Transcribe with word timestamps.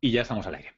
Y 0.00 0.10
ya 0.10 0.22
estamos 0.22 0.46
al 0.46 0.56
aire. 0.56 0.72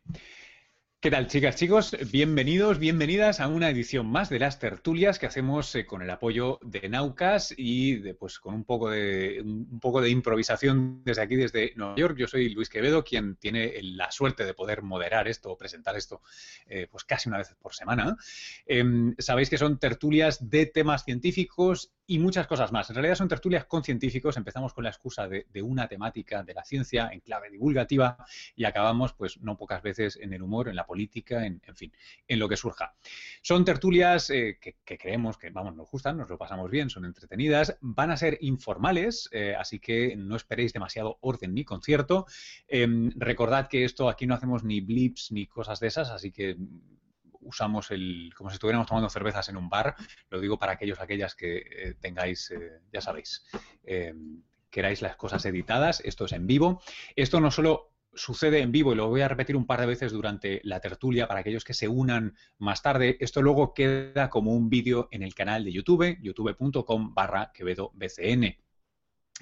¿Qué 1.00 1.12
tal, 1.12 1.28
chicas, 1.28 1.54
chicos? 1.54 1.96
Bienvenidos, 2.10 2.80
bienvenidas 2.80 3.38
a 3.38 3.46
una 3.46 3.70
edición 3.70 4.06
más 4.06 4.30
de 4.30 4.40
las 4.40 4.58
tertulias 4.58 5.20
que 5.20 5.26
hacemos 5.26 5.72
eh, 5.76 5.86
con 5.86 6.02
el 6.02 6.10
apoyo 6.10 6.58
de 6.60 6.88
Naucas 6.88 7.54
y 7.56 8.12
pues, 8.14 8.40
con 8.40 8.52
un 8.54 8.64
poco, 8.64 8.90
de, 8.90 9.40
un 9.44 9.78
poco 9.78 10.00
de 10.00 10.10
improvisación 10.10 11.04
desde 11.04 11.22
aquí, 11.22 11.36
desde 11.36 11.72
Nueva 11.76 11.94
York. 11.94 12.16
Yo 12.18 12.26
soy 12.26 12.48
Luis 12.48 12.68
Quevedo, 12.68 13.04
quien 13.04 13.36
tiene 13.36 13.74
la 13.80 14.10
suerte 14.10 14.44
de 14.44 14.54
poder 14.54 14.82
moderar 14.82 15.28
esto 15.28 15.52
o 15.52 15.56
presentar 15.56 15.96
esto 15.96 16.20
eh, 16.66 16.88
pues 16.90 17.04
casi 17.04 17.28
una 17.28 17.38
vez 17.38 17.54
por 17.60 17.74
semana. 17.74 18.16
Em, 18.66 19.14
sabéis 19.18 19.50
que 19.50 19.58
son 19.58 19.78
tertulias 19.78 20.50
de 20.50 20.66
temas 20.66 21.04
científicos 21.04 21.92
y 22.10 22.18
muchas 22.18 22.46
cosas 22.46 22.72
más. 22.72 22.88
En 22.88 22.96
realidad 22.96 23.16
son 23.16 23.28
tertulias 23.28 23.66
con 23.66 23.84
científicos. 23.84 24.38
Empezamos 24.38 24.72
con 24.72 24.82
la 24.82 24.88
excusa 24.88 25.28
de, 25.28 25.44
una 25.62 25.86
temática 25.88 26.42
de 26.42 26.54
la 26.54 26.64
ciencia 26.64 27.10
en 27.12 27.20
clave 27.20 27.50
divulgativa 27.50 28.16
y 28.56 28.64
acabamos, 28.64 29.12
pues, 29.12 29.38
no 29.42 29.58
pocas 29.58 29.82
veces 29.82 30.16
en 30.16 30.32
el 30.32 30.42
humor, 30.42 30.70
en 30.70 30.76
la 30.76 30.86
política, 30.86 31.44
en, 31.44 31.60
fin, 31.74 31.92
en 32.26 32.38
lo 32.38 32.48
que 32.48 32.56
surja. 32.56 32.94
Son 33.42 33.62
tertulias 33.62 34.30
eh, 34.30 34.58
que, 34.58 34.98
creemos 34.98 35.36
que, 35.36 35.50
vamos, 35.50 35.76
nos 35.76 35.90
gustan, 35.90 36.16
nos 36.16 36.30
lo 36.30 36.38
pasamos 36.38 36.70
bien, 36.70 36.88
son 36.88 37.04
entretenidas, 37.04 37.76
van 37.82 38.10
a 38.10 38.16
ser 38.16 38.38
informales, 38.40 39.28
eh, 39.30 39.54
así 39.54 39.78
que 39.78 40.16
no 40.16 40.34
esperéis 40.34 40.72
demasiado 40.72 41.18
orden 41.20 41.52
ni 41.52 41.64
concierto. 41.64 42.24
Em, 42.66 43.10
recordad 43.16 43.68
que 43.68 43.84
esto 43.84 44.08
aquí 44.08 44.26
no 44.26 44.34
hacemos 44.34 44.64
ni 44.64 44.80
blips 44.80 45.30
ni 45.30 45.46
cosas 45.46 45.78
de 45.78 45.88
esas, 45.88 46.08
así 46.08 46.32
que 46.32 46.56
usamos 47.40 47.90
el, 47.90 48.32
como 48.36 48.50
si 48.50 48.54
estuviéramos 48.54 48.86
tomando 48.86 49.08
cervezas 49.08 49.48
en 49.48 49.56
un 49.56 49.68
bar. 49.68 49.94
Lo 50.30 50.40
digo 50.40 50.58
para 50.58 50.72
aquellos, 50.72 51.00
aquellas 51.00 51.34
que 51.34 51.58
eh, 51.58 51.94
tengáis, 52.00 52.50
eh, 52.50 52.80
ya 52.92 53.00
sabéis, 53.00 53.44
eh, 53.84 54.14
queráis 54.70 55.02
las 55.02 55.16
cosas 55.16 55.44
editadas. 55.44 56.00
Esto 56.04 56.24
es 56.26 56.32
en 56.32 56.46
vivo. 56.46 56.82
Esto 57.16 57.40
no 57.40 57.50
solo 57.50 57.92
sucede 58.14 58.60
en 58.60 58.72
vivo 58.72 58.92
y 58.92 58.96
lo 58.96 59.08
voy 59.08 59.20
a 59.20 59.28
repetir 59.28 59.56
un 59.56 59.66
par 59.66 59.80
de 59.80 59.86
veces 59.86 60.12
durante 60.12 60.60
la 60.64 60.80
tertulia 60.80 61.28
para 61.28 61.40
aquellos 61.40 61.64
que 61.64 61.74
se 61.74 61.88
unan 61.88 62.34
más 62.58 62.82
tarde. 62.82 63.16
Esto 63.20 63.42
luego 63.42 63.74
queda 63.74 64.28
como 64.30 64.52
un 64.54 64.68
vídeo 64.68 65.08
en 65.12 65.22
el 65.22 65.34
canal 65.34 65.64
de 65.64 65.72
YouTube, 65.72 66.18
youtube.com 66.20 67.14
barra 67.14 67.52
Quevedo 67.52 67.92
BCN 67.94 68.67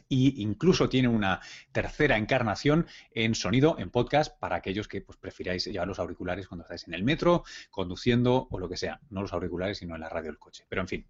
y 0.09 0.43
incluso 0.43 0.89
tiene 0.89 1.09
una 1.09 1.41
tercera 1.73 2.17
encarnación 2.17 2.87
en 3.13 3.35
sonido, 3.35 3.77
en 3.79 3.91
podcast, 3.91 4.39
para 4.39 4.57
aquellos 4.57 4.89
que 4.89 5.01
pues, 5.01 5.19
prefiráis 5.19 5.67
llevar 5.67 5.89
los 5.89 5.99
auriculares 5.99 6.49
cuando 6.49 6.65
estáis 6.65 6.87
en 6.89 6.95
el 6.95 7.05
metro, 7.05 7.45
conduciendo 7.71 8.49
o 8.51 8.59
lo 8.59 8.69
que 8.69 8.77
sea. 8.77 9.01
No 9.11 9.23
los 9.23 9.33
auriculares, 9.33 9.79
sino 9.79 9.95
en 9.95 10.01
la 10.01 10.09
radio 10.09 10.31
del 10.31 10.39
coche. 10.39 10.65
Pero 10.69 10.83
en 10.83 10.89
fin. 10.89 11.07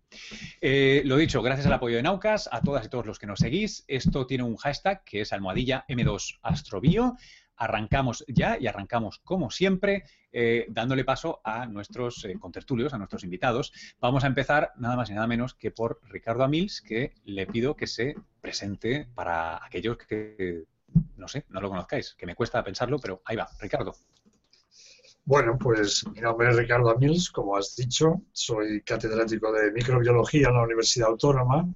Eh, 0.60 1.02
lo 1.04 1.16
dicho, 1.16 1.42
gracias 1.42 1.66
al 1.66 1.72
apoyo 1.72 1.96
de 1.96 2.02
Naucas, 2.02 2.48
a 2.50 2.60
todas 2.60 2.86
y 2.86 2.88
todos 2.88 3.06
los 3.06 3.18
que 3.18 3.26
nos 3.26 3.40
seguís. 3.40 3.84
Esto 3.88 4.26
tiene 4.26 4.44
un 4.44 4.56
hashtag 4.56 5.04
que 5.04 5.22
es 5.22 5.32
almohadilla 5.32 5.84
M2 5.88 6.38
Astrobio 6.42 7.16
arrancamos 7.56 8.24
ya 8.28 8.58
y 8.58 8.66
arrancamos 8.66 9.20
como 9.24 9.50
siempre 9.50 10.04
eh, 10.32 10.66
dándole 10.68 11.04
paso 11.04 11.40
a 11.44 11.66
nuestros 11.66 12.24
eh, 12.24 12.38
contertulios, 12.38 12.92
a 12.92 12.98
nuestros 12.98 13.24
invitados. 13.24 13.72
Vamos 14.00 14.24
a 14.24 14.26
empezar 14.26 14.72
nada 14.76 14.96
más 14.96 15.08
y 15.10 15.14
nada 15.14 15.26
menos 15.26 15.54
que 15.54 15.70
por 15.70 16.00
Ricardo 16.10 16.44
Amils, 16.44 16.82
que 16.82 17.14
le 17.24 17.46
pido 17.46 17.76
que 17.76 17.86
se 17.86 18.14
presente 18.40 19.08
para 19.14 19.64
aquellos 19.64 19.96
que, 19.96 20.64
no 21.16 21.28
sé, 21.28 21.46
no 21.48 21.60
lo 21.60 21.70
conozcáis, 21.70 22.14
que 22.14 22.26
me 22.26 22.34
cuesta 22.34 22.62
pensarlo, 22.62 22.98
pero 22.98 23.22
ahí 23.24 23.36
va, 23.36 23.48
Ricardo. 23.58 23.94
Bueno, 25.24 25.58
pues 25.58 26.06
mi 26.06 26.20
nombre 26.20 26.50
es 26.50 26.56
Ricardo 26.56 26.90
Amils, 26.90 27.30
como 27.30 27.56
has 27.56 27.74
dicho, 27.74 28.22
soy 28.30 28.82
catedrático 28.82 29.50
de 29.50 29.72
microbiología 29.72 30.48
en 30.48 30.54
la 30.54 30.62
Universidad 30.62 31.08
Autónoma, 31.08 31.66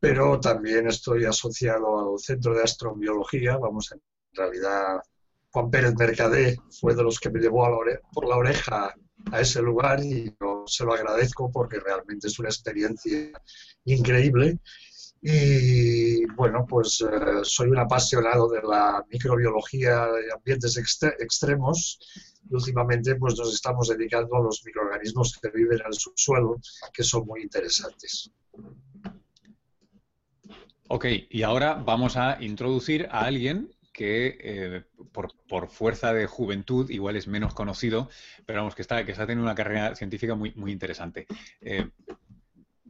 pero 0.00 0.40
también 0.40 0.88
estoy 0.88 1.24
asociado 1.24 2.14
al 2.14 2.18
Centro 2.18 2.52
de 2.52 2.64
Astrobiología, 2.64 3.58
vamos 3.58 3.92
a 3.92 3.96
realidad 4.34 5.00
Juan 5.50 5.70
Pérez 5.70 5.94
Mercadé 5.96 6.58
fue 6.80 6.94
de 6.94 7.02
los 7.02 7.20
que 7.20 7.30
me 7.30 7.40
llevó 7.40 7.68
por 8.12 8.28
la 8.28 8.36
oreja 8.36 8.94
a 9.30 9.40
ese 9.40 9.62
lugar 9.62 10.02
y 10.02 10.34
yo 10.40 10.64
se 10.66 10.84
lo 10.84 10.92
agradezco 10.92 11.50
porque 11.50 11.80
realmente 11.80 12.26
es 12.26 12.38
una 12.38 12.48
experiencia 12.48 13.30
increíble. 13.84 14.58
Y 15.22 16.26
bueno, 16.34 16.66
pues 16.68 17.00
eh, 17.00 17.40
soy 17.44 17.68
un 17.70 17.78
apasionado 17.78 18.48
de 18.48 18.60
la 18.62 19.02
microbiología 19.10 20.06
de 20.06 20.32
ambientes 20.32 20.76
extremos 20.76 21.98
y 22.50 22.54
últimamente 22.54 23.14
pues 23.14 23.38
nos 23.38 23.54
estamos 23.54 23.88
dedicando 23.88 24.36
a 24.36 24.42
los 24.42 24.62
microorganismos 24.66 25.38
que 25.40 25.48
viven 25.48 25.80
en 25.80 25.86
el 25.86 25.94
subsuelo, 25.94 26.60
que 26.92 27.02
son 27.02 27.26
muy 27.26 27.42
interesantes. 27.42 28.30
Ok, 30.88 31.06
y 31.30 31.42
ahora 31.42 31.74
vamos 31.74 32.16
a 32.18 32.36
introducir 32.42 33.08
a 33.10 33.20
alguien 33.20 33.73
que 33.94 34.36
eh, 34.40 34.82
por, 35.12 35.68
fuerza 35.68 36.12
de 36.12 36.26
juventud 36.26 36.90
igual 36.90 37.16
es 37.16 37.28
menos 37.28 37.54
conocido, 37.54 38.10
pero 38.44 38.58
vamos, 38.58 38.74
que 38.74 38.82
está, 38.82 39.06
que 39.06 39.12
está 39.12 39.24
teniendo 39.24 39.44
una 39.44 39.54
carrera 39.54 39.94
científica 39.94 40.34
muy, 40.34 40.52
muy 40.56 40.72
interesante. 40.72 41.26
Eh, 41.62 41.88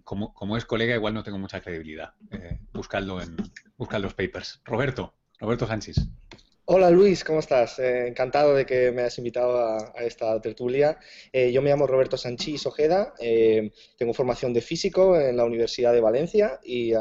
como, 0.03 0.57
es 0.57 0.65
colega, 0.65 0.95
igual 0.95 1.15
no 1.15 1.23
tengo 1.23 1.39
mucha 1.39 1.61
credibilidad. 1.61 2.15
Eh, 2.31 2.59
buscadlo 2.73 3.23
en 3.23 3.37
los 3.77 4.15
papers. 4.15 4.61
Roberto, 4.65 5.15
Roberto 5.39 5.67
Sánchez. 5.67 5.97
Hola 6.67 6.91
Luis, 6.91 7.25
¿cómo 7.25 7.41
estás? 7.41 7.79
encantado 7.79 8.55
de 8.55 8.65
que 8.65 8.91
me 8.91 9.03
hayas 9.03 9.19
invitado 9.19 9.59
a, 9.59 9.93
esta 10.03 10.41
tertulia. 10.41 10.99
yo 11.33 11.61
me 11.61 11.69
llamo 11.69 11.87
Roberto 11.87 12.17
Sanchís 12.17 12.65
Ojeda, 12.65 13.13
tengo 13.99 14.15
formación 14.15 14.55
de 14.55 14.63
físico 14.63 15.21
en 15.21 15.37
la 15.37 15.45
Universidad 15.45 15.93
de 15.93 16.01
Valencia 16.01 16.59
y 16.65 16.95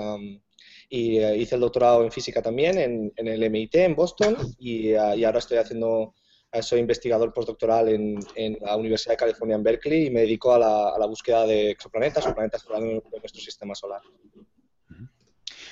y 0.94 1.18
eh, 1.18 1.36
hice 1.38 1.56
el 1.56 1.62
doctorado 1.62 2.04
en 2.04 2.12
física 2.12 2.40
también 2.40 2.78
en, 2.78 3.28
el 3.28 3.50
MIT 3.50 3.74
en 3.78 3.96
Boston 3.96 4.38
y, 4.60 4.90
eh, 4.90 5.00
ahora 5.26 5.40
estoy 5.40 5.58
haciendo, 5.58 6.14
eh, 6.52 6.62
soy 6.62 6.82
investigador 6.82 7.34
postdoctoral 7.34 7.90
en, 7.90 8.20
en, 8.36 8.60
la 8.62 8.78
Universidad 8.78 9.14
de 9.14 9.18
California 9.18 9.56
en 9.56 9.64
Berkeley 9.64 10.06
y 10.06 10.12
me 10.12 10.20
dedico 10.20 10.54
a 10.54 10.60
la, 10.60 11.08
búsqueda 11.08 11.48
de 11.48 11.72
exoplanetas 11.72 12.28
o 12.28 12.36
planetas 12.36 12.64
fuera 12.64 12.80
de 12.80 13.02
nuestro 13.10 13.42
sistema 13.42 13.74
solar. 13.74 14.02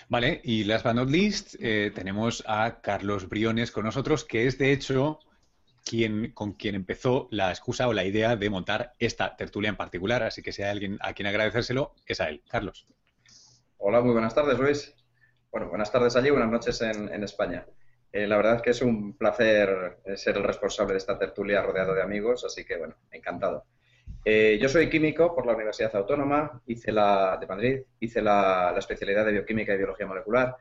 Vale, 0.09 0.41
y 0.43 0.63
last 0.63 0.85
but 0.85 0.95
not 0.95 1.09
least, 1.11 1.55
tenemos 1.59 2.43
a 2.47 2.81
Carlos 2.81 3.29
Briones 3.29 3.71
con 3.71 3.85
nosotros, 3.85 4.25
que 4.25 4.47
es 4.47 4.57
de 4.57 4.73
hecho 4.73 5.19
quien, 5.85 6.31
con 6.31 6.53
quien 6.53 6.73
empezó 6.73 7.27
la 7.29 7.51
excusa 7.51 7.87
o 7.87 7.93
la 7.93 8.05
idea 8.05 8.35
de 8.35 8.49
montar 8.49 8.95
esta 8.97 9.35
tertulia 9.35 9.69
en 9.69 9.77
particular. 9.77 10.23
Así 10.23 10.41
que 10.41 10.51
si 10.51 10.63
hay 10.63 10.71
alguien 10.71 10.97
a 10.99 11.13
quien 11.13 11.27
agradecérselo, 11.27 11.93
es 12.07 12.19
a 12.21 12.29
él. 12.29 12.41
Carlos. 12.49 12.87
Hola, 13.77 14.01
muy 14.01 14.13
buenas 14.13 14.33
tardes, 14.33 14.57
Luis. 14.57 14.95
Bueno, 15.51 15.67
buenas 15.67 15.91
tardes 15.91 16.15
allí, 16.15 16.29
buenas 16.29 16.49
noches 16.49 16.81
en, 16.81 17.23
España. 17.25 17.65
Eh, 18.13 18.25
la 18.25 18.37
verdad 18.37 18.55
es 18.55 18.61
que 18.61 18.69
es 18.69 18.81
un 18.81 19.17
placer 19.17 19.97
eh, 20.05 20.15
ser 20.15 20.37
el 20.37 20.43
responsable 20.43 20.93
de 20.93 20.99
esta 20.99 21.19
tertulia 21.19 21.61
rodeado 21.61 21.93
de 21.93 22.01
amigos, 22.01 22.45
así 22.45 22.63
que 22.63 22.77
bueno, 22.77 22.95
encantado. 23.11 23.65
Eh, 24.23 24.57
yo 24.61 24.69
soy 24.69 24.89
químico 24.89 25.35
por 25.35 25.45
la 25.45 25.53
Universidad 25.53 25.93
Autónoma, 25.97 26.61
hice 26.67 26.93
la 26.93 27.37
de 27.37 27.47
Madrid, 27.47 27.81
hice 27.99 28.21
la, 28.21 28.73
especialidad 28.77 29.25
de 29.25 29.33
bioquímica 29.33 29.73
y 29.73 29.77
biología 29.77 30.07
molecular 30.07 30.55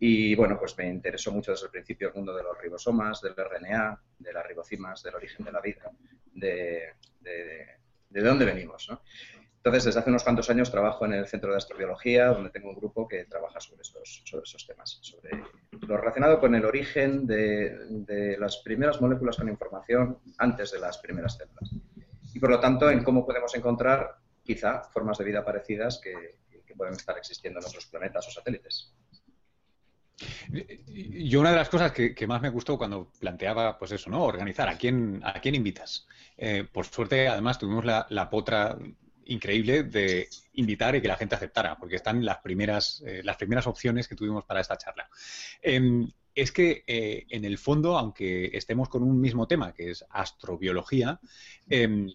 y 0.00 0.34
bueno, 0.34 0.58
pues 0.58 0.76
me 0.76 0.88
interesó 0.88 1.30
mucho 1.30 1.52
desde 1.52 1.66
el 1.66 1.70
principio 1.70 2.08
el 2.08 2.14
mundo 2.14 2.34
de 2.34 2.42
los 2.42 2.60
ribosomas, 2.60 3.20
del 3.20 3.36
RNA, 3.36 4.02
de 4.18 4.32
las 4.32 4.44
ribocimas, 4.44 5.04
del 5.04 5.14
origen 5.14 5.44
de 5.44 5.52
la 5.52 5.60
vida, 5.60 5.88
de 6.32 6.94
dónde 8.10 8.44
venimos. 8.44 8.88
¿no? 8.90 9.02
Entonces, 9.64 9.84
desde 9.84 10.00
hace 10.00 10.10
unos 10.10 10.24
cuantos 10.24 10.50
años 10.50 10.72
trabajo 10.72 11.04
en 11.06 11.12
el 11.12 11.28
Centro 11.28 11.52
de 11.52 11.58
Astrobiología, 11.58 12.26
donde 12.26 12.50
tengo 12.50 12.70
un 12.70 12.74
grupo 12.74 13.06
que 13.06 13.26
trabaja 13.26 13.60
sobre 13.60 13.82
esos 13.82 14.66
temas, 14.66 14.98
sobre 15.02 15.40
lo 15.86 15.96
relacionado 15.96 16.40
con 16.40 16.56
el 16.56 16.64
origen 16.64 17.28
de, 17.28 18.36
las 18.40 18.56
primeras 18.56 19.00
moléculas 19.00 19.36
con 19.36 19.48
información 19.48 20.18
antes 20.38 20.72
de 20.72 20.80
las 20.80 20.98
primeras 20.98 21.36
células. 21.36 21.70
Y 22.34 22.40
por 22.40 22.50
lo 22.50 22.58
tanto, 22.58 22.90
en 22.90 23.04
cómo 23.04 23.24
podemos 23.24 23.54
encontrar 23.54 24.16
quizá 24.42 24.82
formas 24.82 25.18
de 25.18 25.26
vida 25.26 25.44
parecidas 25.44 26.00
que, 26.02 26.42
pueden 26.74 26.94
estar 26.94 27.16
existiendo 27.18 27.60
en 27.60 27.66
otros 27.66 27.84
planetas 27.84 28.26
o 28.26 28.30
satélites. 28.30 28.94
Yo 30.88 31.40
una 31.40 31.50
de 31.50 31.56
las 31.56 31.68
cosas 31.68 31.92
que, 31.92 32.26
más 32.26 32.40
me 32.40 32.48
gustó 32.48 32.78
cuando 32.78 33.12
planteaba, 33.20 33.78
pues 33.78 33.92
eso, 33.92 34.08
¿no? 34.08 34.24
Organizar 34.24 34.70
a 34.70 34.78
quién, 34.78 35.20
a 35.22 35.34
quién 35.34 35.54
invitas. 35.54 36.08
Eh, 36.38 36.66
por 36.72 36.86
suerte, 36.86 37.28
además, 37.28 37.58
tuvimos 37.58 37.84
la, 37.84 38.30
potra 38.30 38.78
increíble 39.26 39.82
de 39.84 40.28
invitar 40.54 40.94
y 40.94 41.00
que 41.00 41.08
la 41.08 41.16
gente 41.16 41.34
aceptara, 41.34 41.76
porque 41.78 41.96
están 41.96 42.24
las 42.24 42.38
primeras, 42.38 43.02
eh, 43.06 43.22
las 43.24 43.36
primeras 43.36 43.66
opciones 43.66 44.08
que 44.08 44.14
tuvimos 44.14 44.44
para 44.44 44.60
esta 44.60 44.76
charla. 44.76 45.08
Em, 45.60 46.10
es 46.34 46.52
que 46.52 46.84
eh, 46.86 47.26
en 47.28 47.44
el 47.44 47.58
fondo, 47.58 47.98
aunque 47.98 48.50
estemos 48.54 48.88
con 48.88 49.02
un 49.02 49.20
mismo 49.20 49.46
tema, 49.46 49.72
que 49.72 49.90
es 49.90 50.04
astrobiología, 50.10 51.20
em, 51.68 52.10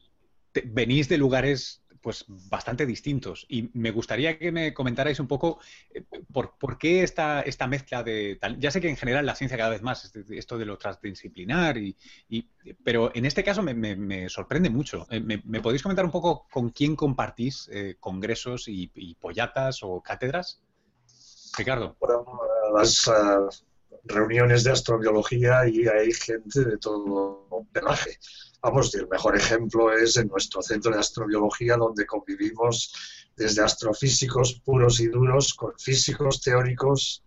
venís 0.66 1.08
de 1.08 1.18
lugares 1.18 1.84
pues 2.08 2.24
bastante 2.30 2.86
distintos. 2.86 3.46
Y 3.50 3.70
me 3.74 3.92
gustaría 3.92 4.40
que 4.40 4.50
me 4.50 4.74
comentarais 4.74 5.20
un 5.20 5.28
poco 5.28 5.60
eh, 5.94 6.06
por, 6.32 6.78
qué 6.78 7.04
esta, 7.04 7.42
esta 7.42 7.68
mezcla 7.68 8.02
de 8.02 8.38
tal. 8.40 8.58
Ya 8.62 8.72
sé 8.72 8.80
que 8.80 8.88
en 8.88 8.96
general 8.96 9.26
la 9.26 9.36
ciencia 9.36 9.58
cada 9.58 9.72
vez 9.72 9.82
más, 9.82 10.10
esto 10.30 10.58
de 10.58 10.64
lo 10.64 10.78
transdisciplinar, 10.78 11.78
y, 11.78 11.98
pero 12.82 13.12
en 13.14 13.26
este 13.26 13.44
caso 13.44 13.62
me, 13.62 14.30
sorprende 14.30 14.70
mucho. 14.70 15.06
Eh, 15.10 15.20
¿Me, 15.20 15.60
podéis 15.60 15.84
comentar 15.84 16.06
un 16.06 16.12
poco 16.12 16.48
con 16.50 16.70
quién 16.70 16.96
compartís 16.96 17.70
eh, 17.74 17.98
congresos 18.00 18.70
y, 18.70 18.88
pollatas 19.20 19.84
o 19.84 20.00
cátedras? 20.00 20.62
Ricardo. 21.58 21.98
Las, 22.74 23.12
reuniones 24.06 24.64
de 24.64 24.72
astrobiología 24.72 25.68
y 25.68 25.86
hay 25.88 26.14
gente 26.14 26.64
de 26.64 26.78
todo 26.78 27.66
pelaje. 27.74 28.18
Vamos, 28.68 28.94
el 28.96 29.08
mejor 29.08 29.38
ejemplo 29.38 29.94
es 29.94 30.18
en 30.18 30.28
nuestro 30.28 30.62
centro 30.62 30.92
de 30.92 31.00
astrobiología, 31.00 31.78
donde 31.78 32.06
convivimos 32.06 32.92
desde 33.34 33.64
astrofísicos 33.64 34.60
puros 34.60 35.00
y 35.00 35.08
duros 35.08 35.54
con 35.54 35.72
físicos 35.80 36.42
teóricos, 36.42 37.24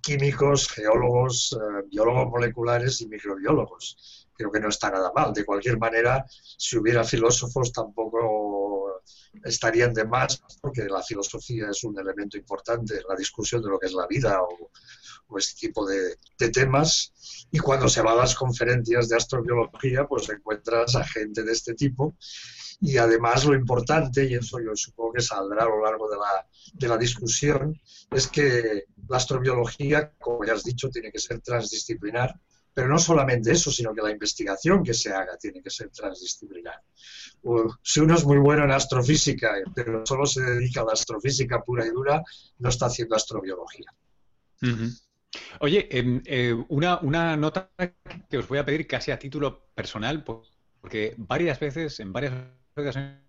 químicos, 0.00 0.68
geólogos, 0.68 1.58
eh, 1.60 1.88
biólogos 1.90 2.30
moleculares 2.30 3.00
y 3.00 3.08
microbiólogos. 3.08 4.28
Creo 4.36 4.52
que 4.52 4.60
no 4.60 4.68
está 4.68 4.88
nada 4.88 5.10
mal. 5.12 5.32
De 5.32 5.44
cualquier 5.44 5.78
manera, 5.78 6.24
si 6.30 6.78
hubiera 6.78 7.02
filósofos 7.02 7.72
tampoco 7.72 8.63
estarían 9.44 9.92
de 9.92 10.04
más, 10.04 10.42
porque 10.60 10.84
la 10.84 11.02
filosofía 11.02 11.68
es 11.70 11.84
un 11.84 11.98
elemento 11.98 12.36
importante 12.36 12.94
en 12.94 13.02
la 13.08 13.16
discusión 13.16 13.62
de 13.62 13.68
lo 13.68 13.78
que 13.78 13.86
es 13.86 13.92
la 13.92 14.06
vida 14.06 14.40
o, 14.42 14.70
este 15.38 15.68
tipo 15.68 15.86
de, 15.86 16.16
temas. 16.52 17.12
Y 17.50 17.58
cuando 17.58 17.88
se 17.88 18.02
va 18.02 18.12
a 18.12 18.16
las 18.16 18.34
conferencias 18.34 19.08
de 19.08 19.16
astrobiología, 19.16 20.06
pues 20.06 20.28
encuentras 20.28 20.94
a 20.94 21.04
gente 21.04 21.42
de 21.42 21.52
este 21.52 21.74
tipo. 21.74 22.16
Y 22.80 22.98
además 22.98 23.44
lo 23.44 23.54
importante, 23.54 24.24
y 24.24 24.34
eso 24.34 24.60
yo 24.60 24.76
supongo 24.76 25.14
que 25.14 25.22
saldrá 25.22 25.64
a 25.64 25.68
lo 25.68 25.82
largo 25.82 26.08
de 26.08 26.16
la, 26.16 26.46
de 26.74 26.88
la 26.88 26.98
discusión, 26.98 27.80
es 28.10 28.28
que 28.28 28.84
la 29.08 29.16
astrobiología, 29.16 30.12
como 30.20 30.44
ya 30.44 30.52
has 30.52 30.64
dicho, 30.64 30.88
tiene 30.88 31.10
que 31.10 31.18
ser 31.18 31.40
transdisciplinar 31.40 32.38
pero 32.74 32.88
no 32.88 32.98
solamente 32.98 33.52
eso, 33.52 33.70
sino 33.70 33.94
que 33.94 34.02
la 34.02 34.10
investigación 34.10 34.82
que 34.82 34.92
se 34.92 35.12
haga 35.12 35.36
tiene 35.38 35.62
que 35.62 35.70
ser 35.70 35.90
transdisciplinar. 35.90 36.82
Si 37.82 38.00
uno 38.00 38.16
es 38.16 38.24
muy 38.24 38.38
bueno 38.38 38.64
en 38.64 38.72
astrofísica, 38.72 39.54
pero 39.74 40.04
solo 40.04 40.26
se 40.26 40.42
dedica 40.42 40.80
a 40.80 40.84
la 40.84 40.92
astrofísica 40.92 41.62
pura 41.62 41.86
y 41.86 41.90
dura, 41.90 42.22
no 42.58 42.68
está 42.68 42.86
haciendo 42.86 43.14
astrobiología. 43.14 43.86
Oye, 45.60 45.88
em, 45.90 46.22
eh, 46.24 46.54
una, 46.68 46.98
una, 46.98 47.36
nota 47.36 47.70
que 48.28 48.38
os 48.38 48.48
voy 48.48 48.58
a 48.58 48.64
pedir 48.64 48.86
casi 48.86 49.10
a 49.10 49.18
título 49.18 49.66
personal, 49.74 50.24
porque 50.24 51.14
varias 51.16 51.60
veces, 51.60 52.00
en 52.00 52.12
varias 52.12 52.32
ocasiones 52.74 53.20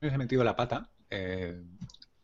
he 0.00 0.18
metido 0.18 0.44
la 0.44 0.56
pata, 0.56 0.90
eh, 1.08 1.60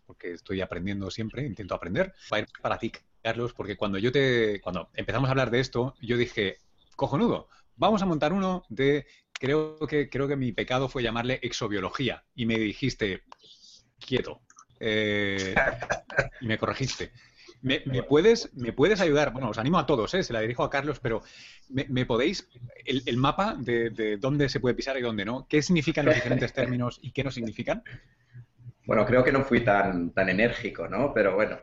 porque 0.06 0.32
estoy 0.32 0.60
aprendiendo 0.60 1.10
siempre, 1.10 1.44
intento 1.44 1.74
aprender, 1.74 2.14
para 2.62 2.78
ti 2.78 2.92
Carlos, 3.26 3.54
porque 3.54 3.76
cuando 3.76 3.98
yo 3.98 4.12
te, 4.12 4.60
cuando 4.60 4.88
empezamos 4.94 5.26
a 5.26 5.32
hablar 5.32 5.50
de 5.50 5.58
esto, 5.58 5.96
yo 6.00 6.16
dije, 6.16 6.58
cojonudo, 6.94 7.48
vamos 7.74 8.00
a 8.00 8.06
montar 8.06 8.32
uno 8.32 8.62
de, 8.68 9.04
creo 9.32 9.80
que, 9.80 10.08
creo 10.08 10.28
que 10.28 10.36
mi 10.36 10.52
pecado 10.52 10.88
fue 10.88 11.02
llamarle 11.02 11.40
exobiología, 11.42 12.22
y 12.36 12.46
me 12.46 12.56
dijiste, 12.56 13.24
quieto, 13.98 14.42
eh, 14.78 15.56
y 16.40 16.46
me 16.46 16.56
corregiste. 16.56 17.10
¿Me, 17.62 17.80
puedes, 18.04 18.54
¿Me 18.54 18.72
puedes 18.72 19.00
ayudar? 19.00 19.32
Bueno, 19.32 19.50
os 19.50 19.58
animo 19.58 19.80
a 19.80 19.86
todos, 19.86 20.14
¿eh? 20.14 20.22
se 20.22 20.32
la 20.32 20.40
dirijo 20.40 20.62
a 20.62 20.70
Carlos, 20.70 21.00
pero 21.00 21.24
¿me, 21.68 22.06
podéis, 22.06 22.48
el, 22.84 23.16
mapa 23.16 23.56
de, 23.58 23.90
de, 23.90 24.18
dónde 24.18 24.48
se 24.48 24.60
puede 24.60 24.76
pisar 24.76 24.96
y 24.98 25.02
dónde 25.02 25.24
no? 25.24 25.48
¿Qué 25.48 25.62
significan 25.62 26.06
los 26.06 26.14
diferentes 26.14 26.52
términos 26.52 27.00
y 27.02 27.10
qué 27.10 27.24
no 27.24 27.32
significan? 27.32 27.82
Bueno, 28.84 29.04
creo 29.04 29.24
que 29.24 29.32
no 29.32 29.42
fui 29.42 29.64
tan, 29.64 30.10
tan 30.10 30.28
enérgico, 30.28 30.86
¿no? 30.86 31.12
Pero 31.12 31.34
bueno, 31.34 31.58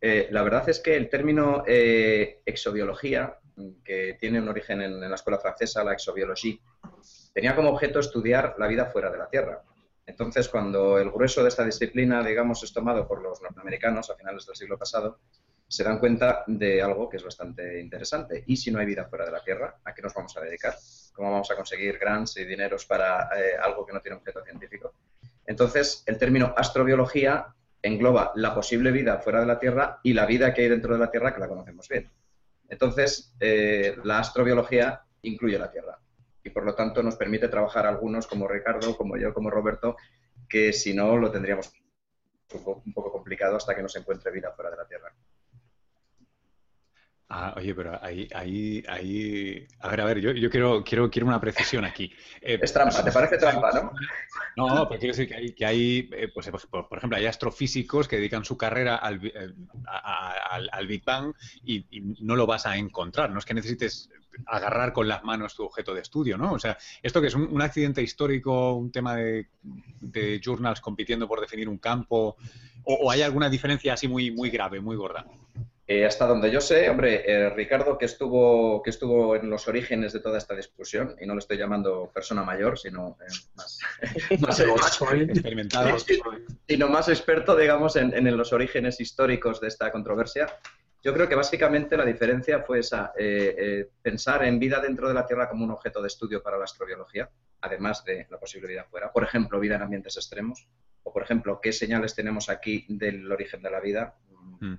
eh, 0.00 0.28
la 0.30 0.42
verdad 0.42 0.68
es 0.68 0.78
que 0.80 0.96
el 0.96 1.08
término 1.08 1.64
eh, 1.66 2.40
exobiología, 2.44 3.38
que 3.84 4.16
tiene 4.20 4.40
un 4.40 4.48
origen 4.48 4.80
en, 4.82 5.00
la 5.00 5.14
escuela 5.14 5.38
francesa, 5.38 5.82
la 5.82 5.92
exobiología, 5.92 6.56
tenía 7.32 7.56
como 7.56 7.70
objeto 7.70 7.98
estudiar 7.98 8.54
la 8.58 8.68
vida 8.68 8.86
fuera 8.86 9.10
de 9.10 9.18
la 9.18 9.28
Tierra. 9.28 9.62
Entonces, 10.06 10.48
cuando 10.48 10.98
el 10.98 11.10
grueso 11.10 11.42
de 11.42 11.48
esta 11.48 11.64
disciplina, 11.64 12.22
digamos, 12.22 12.62
es 12.62 12.72
tomado 12.72 13.06
por 13.06 13.20
los 13.20 13.42
norteamericanos 13.42 14.08
a 14.08 14.16
finales 14.16 14.46
del 14.46 14.56
siglo 14.56 14.78
pasado, 14.78 15.18
se 15.66 15.84
dan 15.84 15.98
cuenta 15.98 16.44
de 16.46 16.80
algo 16.80 17.10
que 17.10 17.18
es 17.18 17.24
bastante 17.24 17.78
interesante. 17.78 18.42
¿Y 18.46 18.56
si 18.56 18.70
no 18.70 18.78
hay 18.78 18.86
vida 18.86 19.04
fuera 19.04 19.26
de 19.26 19.32
la 19.32 19.42
Tierra? 19.42 19.76
¿A 19.84 19.92
qué 19.92 20.00
nos 20.00 20.14
vamos 20.14 20.34
a 20.36 20.40
dedicar? 20.40 20.76
¿Cómo 21.12 21.32
vamos 21.32 21.50
a 21.50 21.56
conseguir 21.56 21.98
grants 21.98 22.38
y 22.38 22.44
dineros 22.44 22.86
para 22.86 23.28
eh, 23.36 23.56
algo 23.60 23.84
que 23.84 23.92
no 23.92 24.00
tiene 24.00 24.16
objeto 24.16 24.42
científico? 24.42 24.94
Entonces, 25.44 26.04
el 26.06 26.16
término 26.16 26.54
astrobiología 26.56 27.54
engloba 27.82 28.32
la 28.34 28.54
posible 28.54 28.90
vida 28.90 29.18
fuera 29.18 29.40
de 29.40 29.46
la 29.46 29.58
Tierra 29.58 30.00
y 30.02 30.12
la 30.12 30.26
vida 30.26 30.52
que 30.52 30.62
hay 30.62 30.68
dentro 30.68 30.94
de 30.94 31.00
la 31.00 31.10
Tierra 31.10 31.34
que 31.34 31.40
la 31.40 31.48
conocemos 31.48 31.88
bien. 31.88 32.10
Entonces, 32.68 33.34
eh, 33.40 33.96
la 34.04 34.18
astrobiología 34.18 35.02
incluye 35.22 35.58
la 35.58 35.70
Tierra 35.70 35.98
y 36.42 36.50
por 36.50 36.64
lo 36.64 36.74
tanto 36.74 37.02
nos 37.02 37.16
permite 37.16 37.48
trabajar 37.48 37.86
algunos 37.86 38.26
como 38.26 38.48
Ricardo, 38.48 38.96
como 38.96 39.16
yo, 39.16 39.32
como 39.34 39.50
Roberto, 39.50 39.96
que 40.48 40.72
si 40.72 40.94
no 40.94 41.16
lo 41.16 41.30
tendríamos 41.30 41.72
un 42.52 42.92
poco 42.92 43.12
complicado 43.12 43.56
hasta 43.56 43.74
que 43.74 43.82
nos 43.82 43.94
encuentre 43.96 44.32
vida 44.32 44.52
fuera 44.52 44.70
de 44.70 44.76
la 44.76 44.86
Tierra. 44.86 45.12
Ah, 47.30 47.52
oye, 47.58 47.74
pero 47.74 48.02
ahí, 48.02 48.26
ahí, 48.34 48.82
ahí. 48.88 49.66
A 49.80 49.88
ver, 49.90 50.00
a 50.00 50.04
ver, 50.06 50.18
yo, 50.18 50.32
yo 50.32 50.48
quiero, 50.48 50.82
quiero, 50.82 51.10
quiero 51.10 51.26
una 51.26 51.38
precisión 51.38 51.84
aquí. 51.84 52.10
Eh, 52.40 52.58
es 52.62 52.72
trampa, 52.72 53.04
¿te 53.04 53.12
parece 53.12 53.36
trampa, 53.36 53.70
no? 53.70 53.92
No, 54.56 54.88
pero 54.88 54.98
quiero 54.98 55.14
decir 55.14 55.28
que 55.28 55.34
hay, 55.34 55.52
que 55.52 55.66
hay 55.66 56.08
eh, 56.12 56.28
pues, 56.32 56.48
pues 56.48 56.64
por, 56.64 56.96
ejemplo, 56.96 57.18
hay 57.18 57.26
astrofísicos 57.26 58.08
que 58.08 58.16
dedican 58.16 58.46
su 58.46 58.56
carrera 58.56 58.96
al, 58.96 59.20
eh, 59.26 59.52
al, 60.72 60.86
Big 60.86 61.04
Bang 61.04 61.34
y, 61.64 61.84
no 62.20 62.34
lo 62.34 62.46
vas 62.46 62.64
a 62.64 62.78
encontrar. 62.78 63.30
No 63.30 63.40
es 63.40 63.44
que 63.44 63.52
necesites 63.52 64.08
agarrar 64.46 64.94
con 64.94 65.06
las 65.06 65.22
manos 65.22 65.54
tu 65.54 65.64
objeto 65.64 65.92
de 65.92 66.00
estudio, 66.00 66.38
¿no? 66.38 66.52
O 66.54 66.58
sea, 66.58 66.78
esto 67.02 67.20
que 67.20 67.26
es 67.26 67.34
un, 67.34 67.60
accidente 67.60 68.00
histórico, 68.00 68.72
un 68.72 68.90
tema 68.90 69.16
de, 69.16 69.48
de, 70.00 70.40
journals 70.42 70.80
compitiendo 70.80 71.28
por 71.28 71.42
definir 71.42 71.68
un 71.68 71.76
campo, 71.76 72.36
o, 72.84 72.94
o 72.94 73.10
hay 73.10 73.20
alguna 73.20 73.50
diferencia 73.50 73.92
así 73.92 74.08
muy, 74.08 74.30
muy 74.30 74.48
grave, 74.48 74.80
muy 74.80 74.96
gorda. 74.96 75.26
Eh, 75.90 76.04
hasta 76.04 76.26
donde 76.26 76.50
yo 76.50 76.60
sé, 76.60 76.90
hombre, 76.90 77.22
eh, 77.26 77.48
Ricardo, 77.48 77.96
que 77.96 78.04
estuvo, 78.04 78.82
que 78.82 78.90
estuvo 78.90 79.34
en 79.34 79.48
los 79.48 79.68
orígenes 79.68 80.12
de 80.12 80.20
toda 80.20 80.36
esta 80.36 80.54
discusión, 80.54 81.16
y 81.18 81.24
no 81.24 81.32
le 81.32 81.38
estoy 81.38 81.56
llamando 81.56 82.10
persona 82.12 82.42
mayor, 82.42 82.78
sino 82.78 83.16
eh, 83.22 83.56
más, 83.56 83.80
experimentado, 85.30 85.96
sino 86.68 86.88
más 86.88 87.08
experto, 87.08 87.56
digamos, 87.56 87.96
en, 87.96 88.36
los 88.36 88.52
orígenes 88.52 89.00
históricos 89.00 89.62
de 89.62 89.68
esta 89.68 89.90
controversia. 89.90 90.58
Yo 91.02 91.14
creo 91.14 91.26
que 91.26 91.34
básicamente 91.34 91.96
la 91.96 92.04
diferencia 92.04 92.60
fue 92.60 92.80
esa, 92.80 93.14
pensar 94.02 94.44
en 94.44 94.58
vida 94.58 94.80
dentro 94.80 95.08
de 95.08 95.14
la 95.14 95.24
Tierra 95.24 95.48
como 95.48 95.64
un 95.64 95.70
objeto 95.70 96.02
de 96.02 96.08
estudio 96.08 96.42
para 96.42 96.58
la 96.58 96.64
astrobiología, 96.64 97.30
además 97.62 98.04
de 98.04 98.26
la 98.28 98.38
posible 98.38 98.68
vida 98.68 98.84
fuera. 98.84 99.10
Por 99.10 99.24
ejemplo, 99.24 99.58
vida 99.58 99.76
en 99.76 99.82
ambientes 99.82 100.18
extremos, 100.18 100.68
o 101.02 101.12
por 101.14 101.22
ejemplo, 101.22 101.60
qué 101.62 101.72
señales 101.72 102.14
tenemos 102.14 102.50
aquí 102.50 102.84
del 102.90 103.32
origen 103.32 103.62
de 103.62 103.70
la 103.70 103.80
vida. 103.80 104.16
Mm 104.60 104.74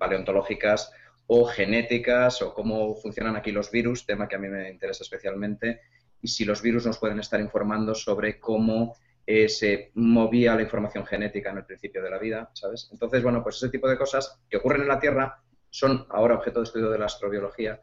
paleontológicas 0.00 0.90
o 1.26 1.44
genéticas 1.44 2.42
o 2.42 2.52
cómo 2.54 2.96
funcionan 2.96 3.36
aquí 3.36 3.52
los 3.52 3.70
virus, 3.70 4.06
tema 4.06 4.26
que 4.26 4.36
a 4.36 4.38
mí 4.38 4.48
me 4.48 4.70
interesa 4.70 5.04
especialmente, 5.04 5.82
y 6.22 6.28
si 6.28 6.44
los 6.44 6.62
virus 6.62 6.86
nos 6.86 6.98
pueden 6.98 7.20
estar 7.20 7.38
informando 7.40 7.94
sobre 7.94 8.40
cómo 8.40 8.96
eh, 9.26 9.48
se 9.48 9.92
movía 9.94 10.56
la 10.56 10.62
información 10.62 11.06
genética 11.06 11.50
en 11.50 11.58
el 11.58 11.64
principio 11.66 12.02
de 12.02 12.10
la 12.10 12.18
vida, 12.18 12.50
¿sabes? 12.54 12.88
Entonces, 12.90 13.22
bueno, 13.22 13.42
pues 13.42 13.56
ese 13.56 13.68
tipo 13.68 13.88
de 13.88 13.96
cosas 13.96 14.40
que 14.48 14.56
ocurren 14.56 14.82
en 14.82 14.88
la 14.88 14.98
Tierra 14.98 15.40
son 15.68 16.06
ahora 16.08 16.34
objeto 16.34 16.60
de 16.60 16.64
estudio 16.64 16.90
de 16.90 16.98
la 16.98 17.06
astrobiología 17.06 17.80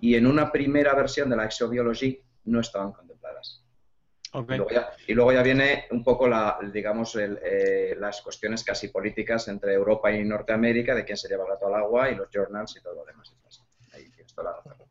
y 0.00 0.14
en 0.14 0.26
una 0.26 0.52
primera 0.52 0.94
versión 0.94 1.30
de 1.30 1.36
la 1.36 1.46
exobiología 1.46 2.18
no 2.44 2.60
estaban 2.60 2.92
contempladas. 2.92 3.63
Y, 5.06 5.14
luego 5.14 5.32
ya, 5.32 5.42
viene 5.42 5.86
un 5.92 6.02
poco 6.02 6.26
la, 6.26 6.58
digamos, 6.72 7.16
eh, 7.16 7.96
las 7.98 8.20
cuestiones 8.20 8.64
casi 8.64 8.88
políticas 8.88 9.46
entre 9.46 9.74
Europa 9.74 10.10
y 10.10 10.24
Norteamérica, 10.24 10.94
de 10.94 11.04
quién 11.04 11.16
se 11.16 11.28
lleva 11.28 11.44
el 11.44 11.50
gato 11.50 11.68
al 11.68 11.74
agua 11.74 12.10
y 12.10 12.16
los 12.16 12.28
journals 12.32 12.76
y 12.76 12.82
todo 12.82 12.94
lo 12.94 13.04
demás. 13.04 13.32
Ahí 13.92 14.10
tienes 14.10 14.34
toda 14.34 14.50
la 14.50 14.56
razón. 14.56 14.84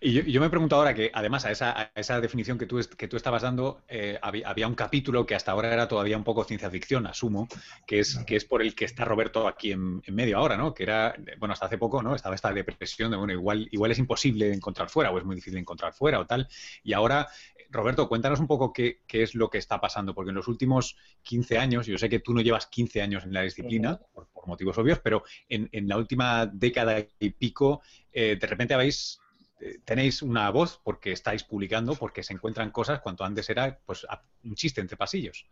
Y 0.00 0.30
yo, 0.30 0.40
me 0.40 0.50
pregunto 0.50 0.76
ahora 0.76 0.94
que, 0.94 1.10
además, 1.12 1.44
a 1.44 1.50
esa, 1.50 2.20
definición 2.20 2.58
que 2.58 2.66
tú, 2.66 2.80
que 2.96 3.08
tú 3.08 3.16
estabas 3.16 3.42
dando, 3.42 3.82
eh, 3.88 4.18
había, 4.22 4.66
un 4.66 4.74
capítulo 4.74 5.26
que 5.26 5.34
hasta 5.34 5.52
ahora 5.52 5.72
era 5.72 5.88
todavía 5.88 6.16
un 6.16 6.24
poco 6.24 6.44
ciencia 6.44 6.70
ficción, 6.70 7.06
asumo, 7.06 7.48
que 7.86 8.00
es, 8.00 8.18
que 8.26 8.36
es 8.36 8.44
por 8.44 8.62
el 8.62 8.74
que 8.74 8.84
está 8.84 9.04
Roberto 9.04 9.46
aquí 9.46 9.72
en, 9.72 10.02
medio 10.08 10.38
ahora, 10.38 10.56
¿no? 10.56 10.74
Que 10.74 10.84
era, 10.84 11.14
bueno, 11.38 11.52
hasta 11.52 11.66
hace 11.66 11.78
poco, 11.78 12.02
¿no? 12.02 12.14
Estaba 12.14 12.34
esta 12.34 12.52
depresión 12.52 13.10
de, 13.10 13.16
bueno, 13.16 13.32
igual, 13.32 13.68
igual 13.70 13.90
es 13.90 13.98
imposible 13.98 14.52
encontrar 14.52 14.88
fuera 14.88 15.10
o 15.10 15.18
es 15.18 15.24
muy 15.24 15.36
difícil 15.36 15.58
encontrar 15.58 15.92
fuera 15.92 16.18
o 16.20 16.26
tal. 16.26 16.48
Y 16.82 16.92
ahora, 16.92 17.28
Roberto, 17.70 18.08
cuéntanos 18.08 18.40
un 18.40 18.46
poco 18.46 18.72
qué, 18.72 19.00
es 19.08 19.34
lo 19.34 19.50
que 19.50 19.58
está 19.58 19.80
pasando, 19.80 20.14
porque 20.14 20.30
en 20.30 20.36
los 20.36 20.48
últimos 20.48 20.96
15 21.22 21.58
años, 21.58 21.86
yo 21.86 21.98
sé 21.98 22.08
que 22.08 22.20
tú 22.20 22.34
no 22.34 22.40
llevas 22.40 22.66
15 22.66 23.02
años 23.02 23.24
en 23.24 23.32
la 23.32 23.42
disciplina, 23.42 24.00
por, 24.12 24.28
motivos 24.46 24.76
obvios, 24.78 25.00
pero 25.00 25.24
en, 25.48 25.88
la 25.88 25.96
última 25.96 26.46
década 26.46 26.98
y 27.18 27.30
pico, 27.30 27.82
eh, 28.12 28.36
de 28.38 28.46
repente 28.46 28.74
habéis 28.74 29.18
eh, 29.60 29.78
tenéis 29.84 30.20
una 30.20 30.50
voz 30.50 30.80
porque 30.82 31.12
estáis 31.12 31.44
publicando, 31.44 31.94
porque 31.94 32.22
se 32.22 32.34
encuentran 32.34 32.70
cosas 32.70 33.00
cuanto 33.00 33.24
antes 33.24 33.48
era 33.48 33.78
pues 33.86 34.06
un 34.42 34.54
chiste 34.54 34.80
entre 34.80 34.96
pasillos. 34.96 35.46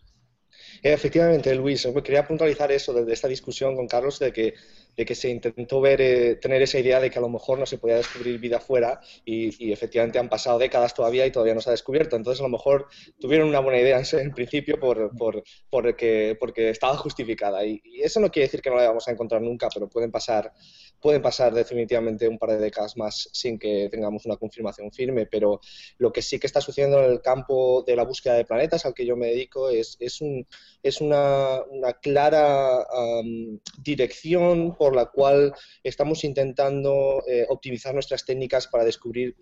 Efectivamente, 0.82 1.54
Luis, 1.54 1.88
quería 2.04 2.26
puntualizar 2.26 2.70
eso 2.72 2.92
desde 2.92 3.12
esta 3.12 3.28
discusión 3.28 3.74
con 3.74 3.88
Carlos 3.88 4.18
de 4.18 4.32
que 4.32 4.54
de 4.96 5.04
que 5.06 5.14
se 5.14 5.30
intentó 5.30 5.80
ver, 5.80 6.00
eh, 6.00 6.36
tener 6.36 6.60
esa 6.62 6.78
idea 6.78 7.00
de 7.00 7.10
que 7.10 7.18
a 7.18 7.22
lo 7.22 7.28
mejor 7.28 7.58
no 7.58 7.66
se 7.66 7.78
podía 7.78 7.96
descubrir 7.96 8.38
vida 8.38 8.60
fuera 8.60 9.00
y, 9.24 9.72
efectivamente 9.72 10.18
han 10.18 10.28
pasado 10.28 10.58
décadas 10.58 10.94
todavía 10.94 11.26
y 11.26 11.30
todavía 11.30 11.54
no 11.54 11.60
se 11.60 11.70
ha 11.70 11.72
descubierto. 11.72 12.16
Entonces 12.16 12.40
a 12.40 12.44
lo 12.44 12.50
mejor 12.50 12.88
tuvieron 13.18 13.48
una 13.48 13.60
buena 13.60 13.80
idea 13.80 14.02
en, 14.12 14.32
principio 14.32 14.78
por, 14.78 15.16
por, 15.16 15.42
porque, 15.70 16.36
porque 16.38 16.70
estaba 16.70 16.96
justificada. 16.96 17.64
Y, 17.64 17.80
eso 18.02 18.20
no 18.20 18.30
quiere 18.30 18.46
decir 18.46 18.60
que 18.60 18.70
no 18.70 18.76
la 18.76 18.88
vamos 18.88 19.08
a 19.08 19.12
encontrar 19.12 19.40
nunca, 19.40 19.68
pero 19.72 19.88
pueden 19.88 20.10
pasar, 20.10 20.52
pueden 21.00 21.22
pasar 21.22 21.54
definitivamente 21.54 22.28
un 22.28 22.38
par 22.38 22.50
de 22.50 22.58
décadas 22.58 22.96
más 22.96 23.28
sin 23.32 23.58
que 23.58 23.88
tengamos 23.90 24.26
una 24.26 24.36
confirmación 24.36 24.92
firme. 24.92 25.26
Pero 25.26 25.60
lo 25.98 26.12
que 26.12 26.20
sí 26.20 26.38
que 26.38 26.46
está 26.46 26.60
sucediendo 26.60 27.02
en 27.02 27.10
el 27.10 27.22
campo 27.22 27.82
de 27.86 27.96
la 27.96 28.04
búsqueda 28.04 28.34
de 28.34 28.44
planetas 28.44 28.84
al 28.84 28.94
que 28.94 29.06
yo 29.06 29.16
me 29.16 29.28
dedico 29.28 29.70
es, 29.70 29.96
es, 30.00 30.20
un, 30.20 30.46
es 30.82 31.00
una, 31.00 31.62
una 31.70 31.94
clara 31.94 32.86
dirección 33.82 34.74
por 34.82 34.96
la 34.96 35.06
cual 35.06 35.54
estamos 35.84 36.24
intentando 36.24 37.22
eh, 37.28 37.46
optimizar 37.48 37.94
nuestras 37.94 38.24
técnicas 38.24 38.66
para 38.66 38.82
descubrir 38.82 39.36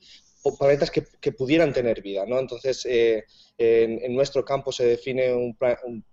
planetas 0.58 0.90
que, 0.90 1.32
pudieran 1.32 1.72
tener 1.72 2.02
vida. 2.02 2.26
¿no? 2.26 2.38
Entonces, 2.38 2.84
eh, 2.84 3.24
en, 3.56 4.14
nuestro 4.14 4.44
campo 4.44 4.70
se 4.70 4.84
define 4.84 5.32
un, 5.32 5.56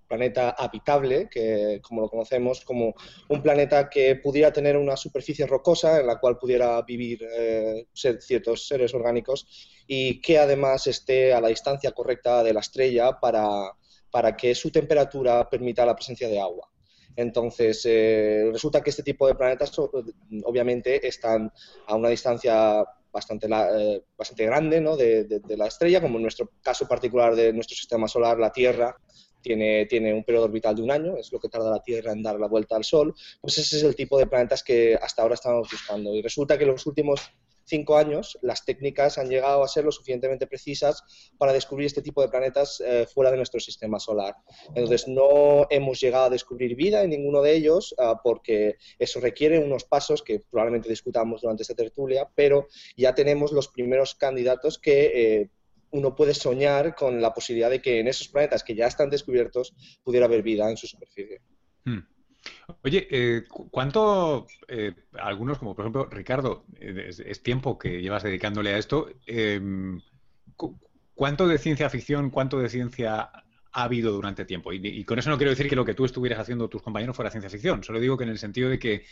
planeta 0.07 0.51
habitable, 0.51 1.27
que 1.29 1.81
como 1.81 2.03
lo 2.03 2.09
conocemos, 2.09 2.63
como 2.63 2.95
un 3.27 3.43
planeta 3.43 3.89
que 3.89 4.15
pudiera 4.15 4.53
tener 4.53 4.77
una 4.77 4.95
superficie 4.95 5.45
rocosa 5.45 5.99
en 5.99 6.07
la 6.07 6.17
cual 6.17 6.37
pudiera 6.37 6.81
vivir 6.83 7.27
eh, 7.29 7.87
ciertos 7.93 8.65
seres 8.65 8.93
orgánicos 8.93 9.45
y 9.87 10.21
que 10.21 10.39
además 10.39 10.87
esté 10.87 11.33
a 11.33 11.41
la 11.41 11.49
distancia 11.49 11.91
correcta 11.91 12.43
de 12.43 12.53
la 12.53 12.61
estrella 12.61 13.19
para, 13.19 13.73
para 14.09 14.37
que 14.37 14.55
su 14.55 14.71
temperatura 14.71 15.49
permita 15.49 15.85
la 15.85 15.95
presencia 15.95 16.29
de 16.29 16.39
agua. 16.39 16.69
Entonces, 17.17 17.81
eh, 17.85 18.47
resulta 18.53 18.81
que 18.81 18.91
este 18.91 19.01
tipo 19.01 19.27
de 19.27 19.33
planetas 19.33 19.71
obviamente 19.79 21.05
están 21.05 21.51
a 21.87 21.95
una 21.95 22.09
distancia 22.09 22.85
bastante, 23.11 23.47
eh, 23.49 24.03
bastante 24.15 24.45
grande 24.45 24.79
¿no? 24.79 24.95
de, 24.95 25.41
la 25.57 25.65
estrella, 25.65 25.99
como 25.99 26.17
en 26.17 26.21
nuestro 26.21 26.51
caso 26.61 26.87
particular 26.87 27.35
de 27.35 27.51
nuestro 27.53 27.75
sistema 27.75 28.07
solar, 28.07 28.37
la 28.37 28.51
Tierra, 28.51 28.95
tiene, 29.41 29.87
tiene, 29.87 30.13
un 30.13 30.23
periodo 30.23 30.45
orbital 30.45 30.75
de 30.75 30.83
un 30.83 30.91
año, 30.91 31.17
es 31.17 31.31
lo 31.31 31.39
que 31.39 31.49
tarda 31.49 31.71
la 31.71 31.81
Tierra 31.81 32.11
en 32.11 32.21
dar 32.21 32.39
la 32.39 32.47
vuelta 32.47 32.75
al 32.75 32.83
Sol, 32.83 33.15
pues 33.41 33.57
ese 33.57 33.77
es 33.77 33.83
el 33.83 33.95
tipo 33.95 34.19
de 34.19 34.27
planetas 34.27 34.61
que 34.61 34.95
hasta 35.01 35.23
ahora 35.23 35.33
estamos 35.33 35.67
buscando. 35.71 36.13
Y 36.13 36.21
resulta 36.21 36.55
que 36.55 36.67
los 36.67 36.85
últimos 36.85 37.31
cinco 37.67 37.97
años 37.97 38.37
las 38.41 38.65
técnicas 38.65 39.17
han 39.17 39.29
llegado 39.29 39.63
a 39.63 39.67
ser 39.67 39.83
lo 39.83 39.91
suficientemente 39.91 40.47
precisas 40.47 41.03
para 41.37 41.53
descubrir 41.53 41.85
este 41.85 42.01
tipo 42.01 42.21
de 42.21 42.29
planetas 42.29 42.81
eh, 42.85 43.05
fuera 43.13 43.29
de 43.29 43.37
nuestro 43.37 43.59
sistema 43.59 43.99
solar. 43.99 44.35
Entonces, 44.69 45.07
no 45.07 45.67
hemos 45.69 45.99
llegado 45.99 46.25
a 46.25 46.29
descubrir 46.29 46.75
vida 46.75 47.03
en 47.03 47.11
ninguno 47.11 47.41
de 47.41 47.53
ellos 47.53 47.93
ah, 47.99 48.19
porque 48.23 48.77
eso 48.97 49.19
requiere 49.19 49.59
unos 49.59 49.83
pasos 49.83 50.23
que 50.23 50.39
probablemente 50.39 50.89
discutamos 50.89 51.41
durante 51.41 51.63
esta 51.63 51.75
tertulia, 51.75 52.29
pero 52.33 52.67
ya 52.95 53.13
tenemos 53.13 53.51
los 53.51 53.67
primeros 53.67 54.15
candidatos 54.15 54.79
que... 54.79 55.41
Eh, 55.41 55.49
uno 55.89 56.13
puede 56.13 56.33
soñar 56.33 56.95
con 56.95 57.21
la 57.21 57.33
posibilidad 57.33 57.69
de 57.69 57.81
que 57.81 58.01
en 58.01 58.09
esos 58.09 58.27
planetas 58.27 58.61
que 58.61 58.75
ya 58.75 58.87
están 58.87 59.09
descubiertos 59.09 59.73
pudiera 60.03 60.25
haber 60.25 60.43
vida 60.43 60.69
en 60.69 60.75
su 60.75 60.85
superficie. 60.85 61.39
Hmm. 61.85 61.99
Oye, 62.83 63.07
eh, 63.09 63.43
¿cuánto, 63.71 64.47
eh, 64.67 64.93
algunos 65.13 65.57
como 65.57 65.75
por 65.75 65.85
ejemplo 65.85 66.05
Ricardo, 66.11 66.65
eh, 66.79 67.09
es, 67.09 67.43
tiempo 67.43 67.77
que 67.77 68.01
llevas 68.01 68.23
dedicándole 68.23 68.73
a 68.73 68.77
esto, 68.77 69.09
em, 69.25 70.01
¿cuánto 71.15 71.47
de 71.47 71.57
ciencia 71.57 71.89
ficción, 71.89 72.29
cuánto 72.29 72.59
de 72.59 72.69
ciencia 72.69 73.31
ha 73.71 73.83
habido 73.83 74.11
durante 74.11 74.45
tiempo? 74.45 74.73
Y, 74.73 75.03
con 75.05 75.19
eso 75.19 75.29
no 75.29 75.37
quiero 75.37 75.51
decir 75.51 75.69
que 75.69 75.75
lo 75.75 75.85
que 75.85 75.93
tú 75.93 76.05
estuvieras 76.05 76.39
haciendo 76.39 76.67
tus 76.67 76.81
compañeros 76.81 77.15
fuera 77.15 77.31
ciencia 77.31 77.49
ficción, 77.49 77.83
solo 77.83 77.99
digo 77.99 78.17
que 78.17 78.25
en 78.25 78.31
el 78.31 78.39
sentido 78.39 78.69
de 78.69 78.79
que, 78.79 79.05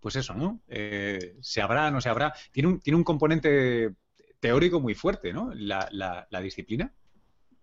pues 0.00 0.16
eso, 0.16 0.34
¿no? 0.34 0.60
¿Se 0.68 1.62
habrá, 1.62 1.90
no 1.90 2.00
se 2.00 2.08
habrá? 2.08 2.34
Tiene 2.52 2.68
un, 2.68 2.80
tiene 2.80 2.96
un 2.96 3.04
componente 3.04 3.94
teórico 4.40 4.80
muy 4.80 4.94
fuerte, 4.94 5.32
¿no? 5.32 5.52
la 5.54 6.40
disciplina. 6.42 6.92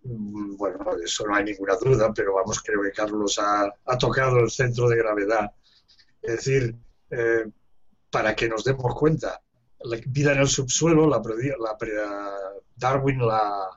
Mm, 0.07 0.55
bueno, 0.55 0.85
eso 1.03 1.27
no 1.27 1.35
hay 1.35 1.43
ninguna 1.43 1.75
duda, 1.75 2.13
pero 2.13 2.35
vamos, 2.35 2.61
creo 2.61 2.81
que 2.81 2.91
Carlos 2.91 3.37
ha, 3.39 3.73
tocado 3.97 4.39
el 4.39 4.49
centro 4.49 4.87
de 4.87 4.97
gravedad. 4.97 5.51
Es 6.21 6.37
decir, 6.37 6.75
eh, 7.11 7.45
para 8.09 8.33
que 8.35 8.47
nos 8.47 8.63
demos 8.63 8.95
cuenta, 8.95 9.41
la 9.81 9.97
vida 10.07 10.31
en 10.31 10.39
el 10.39 10.47
subsuelo, 10.47 11.07
la, 11.07 11.21
Darwin 12.75 13.19
la, 13.27 13.69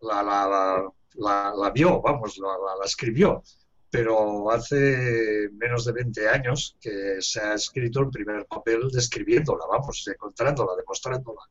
la, 0.00 1.70
vio, 1.72 2.02
vamos, 2.02 2.38
la, 2.38 2.84
escribió 2.84 3.42
pero 3.92 4.50
hace 4.50 5.50
menos 5.52 5.84
de 5.84 5.92
20 5.92 6.26
años 6.26 6.78
que 6.80 7.18
se 7.20 7.40
ha 7.40 7.52
escrito 7.52 8.00
el 8.00 8.08
primer 8.08 8.46
papel 8.46 8.88
describiéndola, 8.90 9.66
vamos, 9.70 10.08
encontrándola, 10.08 10.72
demostrándola. 10.78 11.42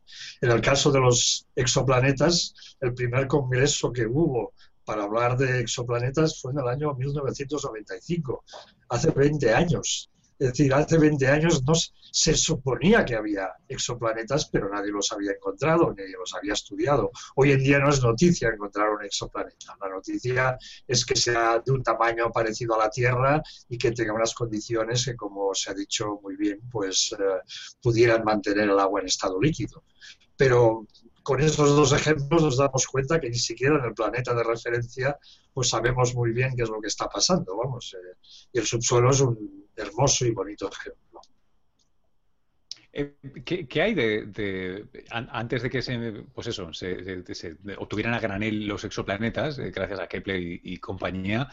En 0.41 0.49
el 0.49 0.59
caso 0.59 0.91
de 0.91 1.01
los 1.01 1.45
exoplanetas, 1.55 2.55
el 2.79 2.95
primer 2.95 3.27
congreso 3.27 3.93
que 3.93 4.07
hubo 4.07 4.53
para 4.83 5.03
hablar 5.03 5.37
de 5.37 5.59
exoplanetas 5.59 6.41
fue 6.41 6.51
en 6.53 6.57
el 6.57 6.67
año 6.67 6.95
1995, 6.95 8.43
hace 8.89 9.11
20 9.11 9.53
años. 9.53 10.09
Es 10.41 10.47
decir, 10.47 10.73
hace 10.73 10.97
20 10.97 11.27
años 11.27 11.63
no 11.67 11.73
se 11.75 12.33
suponía 12.33 13.05
que 13.05 13.15
había 13.15 13.53
exoplanetas, 13.67 14.47
pero 14.47 14.69
nadie 14.69 14.91
los 14.91 15.11
había 15.11 15.33
encontrado, 15.33 15.93
ni 15.95 16.11
los 16.13 16.33
había 16.33 16.53
estudiado. 16.53 17.11
Hoy 17.35 17.51
en 17.51 17.59
día 17.59 17.77
no 17.77 17.89
es 17.89 18.01
noticia 18.01 18.49
encontrar 18.49 18.89
un 18.89 19.05
exoplaneta. 19.05 19.77
La 19.79 19.89
noticia 19.89 20.57
es 20.87 21.05
que 21.05 21.15
sea 21.15 21.59
de 21.63 21.71
un 21.71 21.83
tamaño 21.83 22.31
parecido 22.31 22.73
a 22.73 22.79
la 22.79 22.89
Tierra 22.89 23.43
y 23.69 23.77
que 23.77 23.91
tenga 23.91 24.13
unas 24.13 24.33
condiciones 24.33 25.05
que, 25.05 25.15
como 25.15 25.53
se 25.53 25.69
ha 25.69 25.75
dicho 25.75 26.19
muy 26.23 26.35
bien, 26.35 26.59
pues 26.71 27.15
eh, 27.19 27.23
pudieran 27.79 28.23
mantener 28.23 28.67
el 28.67 28.79
agua 28.79 29.01
en 29.01 29.05
estado 29.05 29.39
líquido. 29.39 29.83
Pero 30.35 30.87
con 31.21 31.39
esos 31.39 31.75
dos 31.75 31.93
ejemplos 31.93 32.41
nos 32.41 32.57
damos 32.57 32.87
cuenta 32.87 33.19
que 33.19 33.29
ni 33.29 33.37
siquiera 33.37 33.77
en 33.77 33.85
el 33.85 33.93
planeta 33.93 34.33
de 34.33 34.43
referencia 34.43 35.19
pues 35.53 35.69
sabemos 35.69 36.15
muy 36.15 36.31
bien 36.31 36.55
qué 36.55 36.63
es 36.63 36.69
lo 36.69 36.81
que 36.81 36.87
está 36.87 37.07
pasando, 37.07 37.55
vamos. 37.57 37.93
Eh, 37.93 38.17
y 38.53 38.57
el 38.57 38.65
subsuelo 38.65 39.11
es 39.11 39.21
un 39.21 39.60
hermoso 39.75 40.25
y 40.25 40.31
bonito 40.31 40.69
ejemplo. 40.69 41.21
Eh, 42.93 43.15
¿qué, 43.45 43.81
hay 43.81 43.93
de, 43.93 44.85
antes 45.09 45.63
de 45.63 45.69
que 45.69 45.81
se, 45.81 45.97
pues 46.33 46.47
eso, 46.47 46.73
se, 46.73 47.55
obtuvieran 47.77 48.13
a 48.13 48.19
granel 48.19 48.67
los 48.67 48.83
exoplanetas, 48.83 49.59
eh, 49.59 49.71
gracias 49.71 49.99
a 49.99 50.07
Kepler 50.07 50.41
y, 50.41 50.77
compañía? 50.77 51.47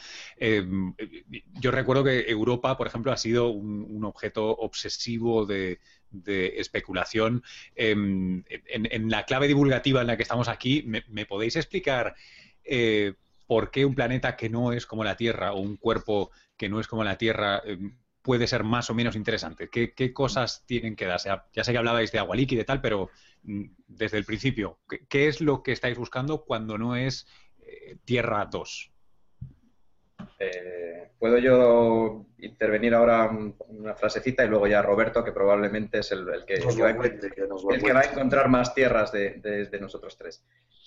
yo 1.61 1.71
recuerdo 1.71 2.03
que 2.03 2.29
Europa, 2.29 2.77
por 2.77 2.89
ejemplo, 2.89 3.13
ha 3.13 3.17
sido 3.17 3.51
un 3.51 4.05
objeto 4.05 4.51
obsesivo 4.51 5.47
de, 5.47 5.79
especulación. 6.27 7.43
Em, 7.77 8.43
en, 8.49 9.11
la 9.11 9.25
clave 9.25 9.47
divulgativa 9.47 10.01
en 10.01 10.09
la 10.09 10.17
que 10.17 10.23
estamos 10.25 10.49
aquí, 10.49 10.83
¿me, 10.87 11.27
podéis 11.27 11.55
explicar 11.55 12.17
eh, 12.65 13.15
por 13.47 13.71
qué 13.71 13.85
un 13.85 13.95
planeta 13.95 14.37
que 14.37 14.49
no 14.49 14.73
es 14.73 14.87
como 14.87 15.05
la 15.05 15.17
Tierra 15.17 15.53
o 15.53 15.61
un 15.61 15.77
cuerpo 15.77 16.31
que 16.57 16.69
no 16.69 16.81
es 16.81 16.89
como 16.89 17.05
la 17.05 17.17
Tierra 17.17 17.63
em, 17.65 17.97
puede 18.23 18.47
ser 18.47 18.65
más 18.65 18.91
o 18.91 18.95
menos 18.95 19.17
interesante? 19.17 19.69
¿Qué, 19.69 20.13
cosas 20.13 20.65
tienen 20.67 20.97
que 20.97 21.07
dar? 21.07 21.21
ya 21.53 21.65
sé 21.65 21.73
que 21.73 21.79
hablabais 21.79 22.13
de 22.13 22.19
agua 22.19 22.37
líquida 22.37 22.63
y 22.63 22.65
tal, 22.65 22.81
pero 22.81 23.11
mm, 23.43 23.65
desde 23.87 24.19
el 24.19 24.25
principio, 24.25 24.79
¿qué, 25.09 25.29
es 25.29 25.41
lo 25.41 25.63
que 25.63 25.73
estáis 25.73 25.97
buscando 25.97 26.45
cuando 26.45 26.79
no 26.79 26.97
es 26.97 27.27
eh, 27.61 27.97
Tierra 28.05 28.47
2? 28.51 28.93
Eh, 30.41 31.11
¿Puedo 31.19 31.39
yo 31.39 32.27
intervenir 32.39 32.95
ahora 32.95 33.29
una 33.69 33.95
frasecita 33.95 34.45
y 34.45 34.49
luego 34.49 34.69
ya 34.69 34.83
Roberto, 34.83 35.25
que 35.25 35.33
probablemente 35.33 35.99
es 35.99 36.13
el, 36.13 36.45
que, 36.47 36.61
va, 36.81 38.01
a 38.01 38.05
encontrar 38.05 38.49
más 38.49 38.73
tierras 38.73 39.11
de, 39.11 39.79
nosotros 39.81 40.17
tres? 40.17 40.45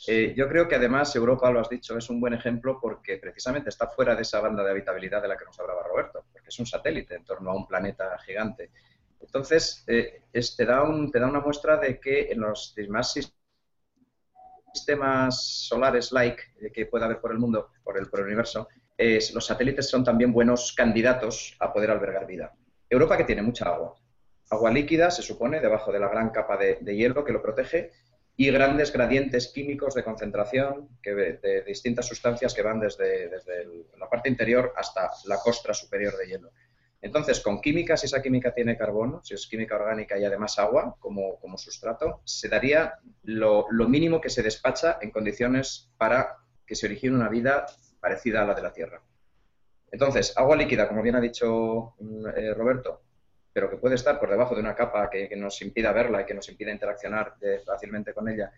Eh, 0.07 0.33
yo 0.37 0.47
creo 0.47 0.69
que 0.69 0.75
además 0.75 1.13
Europa, 1.15 1.51
lo 1.51 1.59
has 1.59 1.69
dicho, 1.69 1.97
es 1.97 2.09
un 2.09 2.21
buen 2.21 2.33
ejemplo 2.33 2.79
porque 2.81 3.17
precisamente 3.17 3.69
está 3.69 3.87
fuera 3.87 4.15
de 4.15 4.21
esa 4.21 4.39
banda 4.39 4.63
de 4.63 4.71
habitabilidad 4.71 5.21
de 5.21 5.27
la 5.27 5.37
que 5.37 5.45
nos 5.45 5.59
hablaba 5.59 5.83
Roberto, 5.83 6.23
es 6.51 6.59
un 6.59 6.65
satélite 6.65 7.15
en 7.15 7.25
torno 7.25 7.51
a 7.51 7.55
un 7.55 7.67
planeta 7.67 8.17
gigante. 8.19 8.71
Entonces, 9.19 9.83
eh, 9.87 10.21
te, 10.31 10.65
da 10.65 10.83
una 10.83 11.39
muestra 11.39 11.77
de 11.77 11.99
que 11.99 12.31
en 12.31 12.41
los 12.41 12.73
demás 12.75 13.13
sistemas 14.73 15.43
solares 15.67 16.11
like 16.11 16.43
que 16.73 16.85
pueda 16.85 17.05
haber 17.05 17.19
por 17.19 17.31
el 17.31 17.39
mundo, 17.39 17.71
por 17.83 17.97
el 17.97 18.07
universo, 18.25 18.67
los 19.33 19.45
satélites 19.45 19.89
son 19.89 20.03
también 20.03 20.31
buenos 20.31 20.73
candidatos 20.73 21.55
a 21.59 21.73
poder 21.73 21.91
albergar 21.91 22.27
vida. 22.27 22.53
Europa 22.89 23.17
que 23.17 23.23
tiene 23.23 23.41
mucha 23.41 23.65
agua. 23.65 23.95
Agua 24.49 24.69
líquida, 24.69 25.09
se 25.09 25.21
supone, 25.21 25.61
debajo 25.61 25.93
de 25.93 25.99
la 25.99 26.09
gran 26.09 26.29
capa 26.29 26.57
de, 26.57 26.95
hielo 26.95 27.23
que 27.23 27.31
lo 27.31 27.41
protege, 27.41 27.91
y 28.41 28.49
grandes 28.49 28.91
gradientes 28.91 29.49
químicos 29.49 29.93
de 29.93 30.03
concentración 30.03 30.89
de, 31.03 31.63
distintas 31.63 32.07
sustancias 32.07 32.55
que 32.55 32.63
van 32.63 32.79
desde, 32.79 33.29
la 33.99 34.09
parte 34.09 34.29
interior 34.29 34.73
hasta 34.75 35.11
la 35.25 35.37
costra 35.37 35.75
superior 35.75 36.17
de 36.17 36.25
hielo. 36.25 36.51
Entonces, 37.03 37.39
con 37.39 37.61
química, 37.61 37.97
si 37.97 38.07
esa 38.07 38.19
química 38.19 38.51
tiene 38.51 38.75
carbono, 38.75 39.21
si 39.23 39.35
es 39.35 39.45
química 39.45 39.75
orgánica 39.75 40.17
y 40.17 40.25
además 40.25 40.57
agua 40.57 40.95
como, 40.99 41.39
como 41.39 41.59
sustrato, 41.59 42.21
se 42.25 42.49
daría 42.49 42.95
lo, 43.21 43.67
lo, 43.69 43.87
mínimo 43.87 44.19
que 44.19 44.31
se 44.31 44.41
despacha 44.41 44.97
en 45.01 45.11
condiciones 45.11 45.91
para 45.99 46.37
que 46.65 46.73
se 46.73 46.87
origine 46.87 47.15
una 47.15 47.29
vida 47.29 47.67
parecida 47.99 48.41
a 48.41 48.45
la 48.45 48.55
de 48.55 48.63
la 48.63 48.73
Tierra. 48.73 49.03
Entonces, 49.91 50.35
agua 50.35 50.55
líquida, 50.55 50.87
como 50.87 51.03
bien 51.03 51.15
ha 51.15 51.21
dicho 51.21 51.93
mm, 51.99 52.25
eh, 52.35 52.53
Roberto, 52.55 53.03
pero 53.53 53.69
que 53.69 53.77
puede 53.77 53.95
estar 53.95 54.19
por 54.19 54.29
debajo 54.29 54.55
de 54.55 54.61
una 54.61 54.75
capa 54.75 55.09
que, 55.09 55.35
nos 55.35 55.61
impida 55.61 55.91
verla 55.91 56.21
y 56.21 56.25
que 56.25 56.33
nos 56.33 56.47
impida 56.49 56.71
interaccionar 56.71 57.35
fácilmente 57.65 58.13
con 58.13 58.29
ella. 58.29 58.51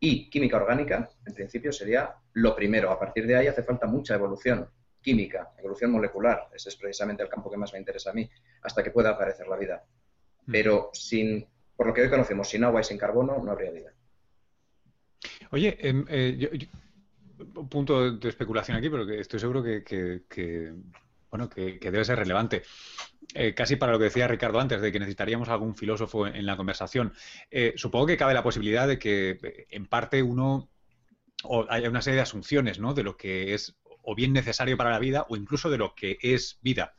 Y 0.00 0.30
química 0.30 0.56
orgánica, 0.56 1.10
en 1.26 1.34
principio, 1.34 1.72
sería 1.72 2.14
lo 2.34 2.54
primero. 2.54 2.90
A 2.90 2.98
partir 2.98 3.26
de 3.26 3.36
ahí 3.36 3.46
hace 3.46 3.62
falta 3.62 3.86
mucha 3.86 4.14
evolución 4.14 4.68
química, 5.00 5.52
evolución 5.58 5.90
molecular. 5.90 6.48
Ese 6.54 6.68
es 6.68 6.76
precisamente 6.76 7.22
el 7.22 7.28
campo 7.28 7.50
que 7.50 7.56
más 7.56 7.72
me 7.72 7.78
interesa 7.78 8.10
a 8.10 8.14
mí, 8.14 8.28
hasta 8.62 8.82
que 8.82 8.90
pueda 8.90 9.10
aparecer 9.10 9.46
la 9.48 9.56
vida. 9.56 9.84
Mm. 10.46 10.52
Pero 10.52 10.90
sin, 10.92 11.46
por 11.76 11.86
lo 11.86 11.94
que 11.94 12.02
hoy 12.02 12.10
conocemos, 12.10 12.48
sin 12.48 12.64
agua 12.64 12.80
y 12.80 12.84
sin 12.84 12.98
carbono, 12.98 13.42
no 13.42 13.50
habría 13.50 13.70
vida. 13.70 13.92
Oye, 15.50 15.76
em, 15.80 16.04
eh, 16.08 16.68
un 17.54 17.68
punto 17.68 18.12
de 18.12 18.28
especulación 18.28 18.76
aquí, 18.76 18.90
pero 18.90 19.08
estoy 19.10 19.40
seguro 19.40 19.62
que, 19.62 20.74
bueno, 21.30 21.48
que, 21.48 21.78
debe 21.80 22.04
ser 22.04 22.18
relevante. 22.18 22.62
Eh, 23.34 23.54
casi 23.54 23.76
para 23.76 23.92
lo 23.92 23.98
que 23.98 24.04
decía 24.04 24.28
Ricardo 24.28 24.60
antes, 24.60 24.80
de 24.80 24.90
que 24.90 24.98
necesitaríamos 24.98 25.48
algún 25.48 25.74
filósofo 25.74 26.26
en, 26.26 26.46
la 26.46 26.56
conversación. 26.56 27.12
Eh, 27.50 27.74
supongo 27.76 28.06
que 28.06 28.16
cabe 28.16 28.34
la 28.34 28.42
posibilidad 28.42 28.88
de 28.88 28.98
que, 28.98 29.66
en 29.70 29.86
parte, 29.86 30.22
uno 30.22 30.68
o 31.44 31.66
haya 31.68 31.88
una 31.90 32.02
serie 32.02 32.16
de 32.16 32.22
asunciones, 32.22 32.78
¿no? 32.78 32.94
De 32.94 33.02
lo 33.02 33.16
que 33.16 33.54
es 33.54 33.76
o 34.02 34.14
bien 34.14 34.32
necesario 34.32 34.76
para 34.76 34.90
la 34.90 34.98
vida 34.98 35.26
o 35.28 35.36
incluso 35.36 35.70
de 35.70 35.78
lo 35.78 35.94
que 35.94 36.18
es 36.22 36.58
vida 36.62 36.94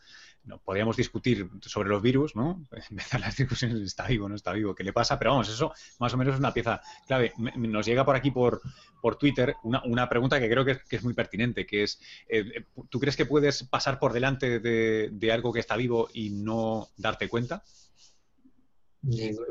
no, 0.45 0.59
podríamos 0.59 0.97
discutir 0.97 1.49
sobre 1.61 1.89
los 1.89 2.01
virus, 2.01 2.35
¿no? 2.35 2.65
Empezar 2.89 3.19
las 3.19 3.35
discusiones, 3.35 3.79
está 3.81 4.07
vivo, 4.07 4.27
no 4.29 4.35
está 4.35 4.53
vivo, 4.53 4.73
qué 4.73 4.83
le 4.83 4.93
pasa, 4.93 5.17
pero 5.19 5.31
vamos, 5.31 5.49
eso 5.49 5.73
más 5.99 6.13
o 6.13 6.17
menos 6.17 6.33
es 6.33 6.39
una 6.39 6.53
pieza 6.53 6.81
clave. 7.07 7.33
Nos 7.37 7.85
llega 7.85 8.05
por 8.05 8.15
aquí 8.15 8.31
por, 8.31 8.61
por 9.01 9.17
Twitter 9.17 9.55
una, 9.63 10.09
pregunta 10.09 10.39
que 10.39 10.49
creo 10.49 10.65
que 10.65 10.79
es, 10.89 11.03
muy 11.03 11.13
pertinente, 11.13 11.65
que 11.65 11.83
es, 11.83 11.99
eh, 12.27 12.65
¿tú 12.89 12.99
crees 12.99 13.15
que 13.15 13.25
puedes 13.25 13.63
pasar 13.63 13.99
por 13.99 14.13
delante 14.13 14.59
de, 14.59 15.31
algo 15.31 15.53
que 15.53 15.59
está 15.59 15.75
vivo 15.75 16.09
y 16.13 16.31
no 16.31 16.89
darte 16.97 17.29
cuenta? 17.29 17.63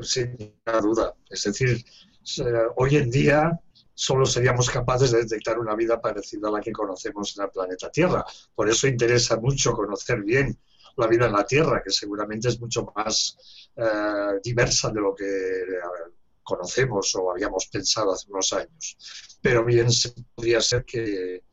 Sin 0.01 0.35
ninguna 0.37 0.81
duda. 0.81 1.15
Es 1.29 1.43
decir, 1.43 1.83
hoy 2.75 2.97
en 2.97 3.09
día 3.09 3.59
solo 3.93 4.25
seríamos 4.25 4.69
capaces 4.69 5.11
de 5.11 5.19
detectar 5.19 5.59
una 5.59 5.75
vida 5.75 5.99
parecida 5.99 6.47
a 6.47 6.51
la 6.51 6.61
que 6.61 6.71
conocemos 6.71 7.37
en 7.37 7.43
el 7.43 7.49
planeta 7.49 7.89
Tierra. 7.89 8.23
Por 8.55 8.69
eso 8.69 8.87
interesa 8.87 9.37
mucho 9.37 9.73
conocer 9.73 10.21
bien 10.21 10.57
la 10.99 11.07
vida 11.07 11.25
en 11.25 11.33
la 11.33 11.45
Tierra, 11.45 11.81
que 11.83 11.91
seguramente 11.91 12.49
es 12.49 12.59
mucho 12.59 12.91
más 12.95 13.69
eh, 13.75 14.39
diversa 14.43 14.91
de 14.91 15.01
lo 15.01 15.15
que 15.15 15.25
conocemos 16.43 17.15
o 17.15 17.31
habíamos 17.31 17.67
pensado 17.67 18.11
hace 18.11 18.29
unos 18.29 18.51
años. 18.53 18.97
Pero 19.41 19.63
bien 19.63 19.87
podría 20.35 20.61
ser 20.61 20.83
que, 20.83 21.43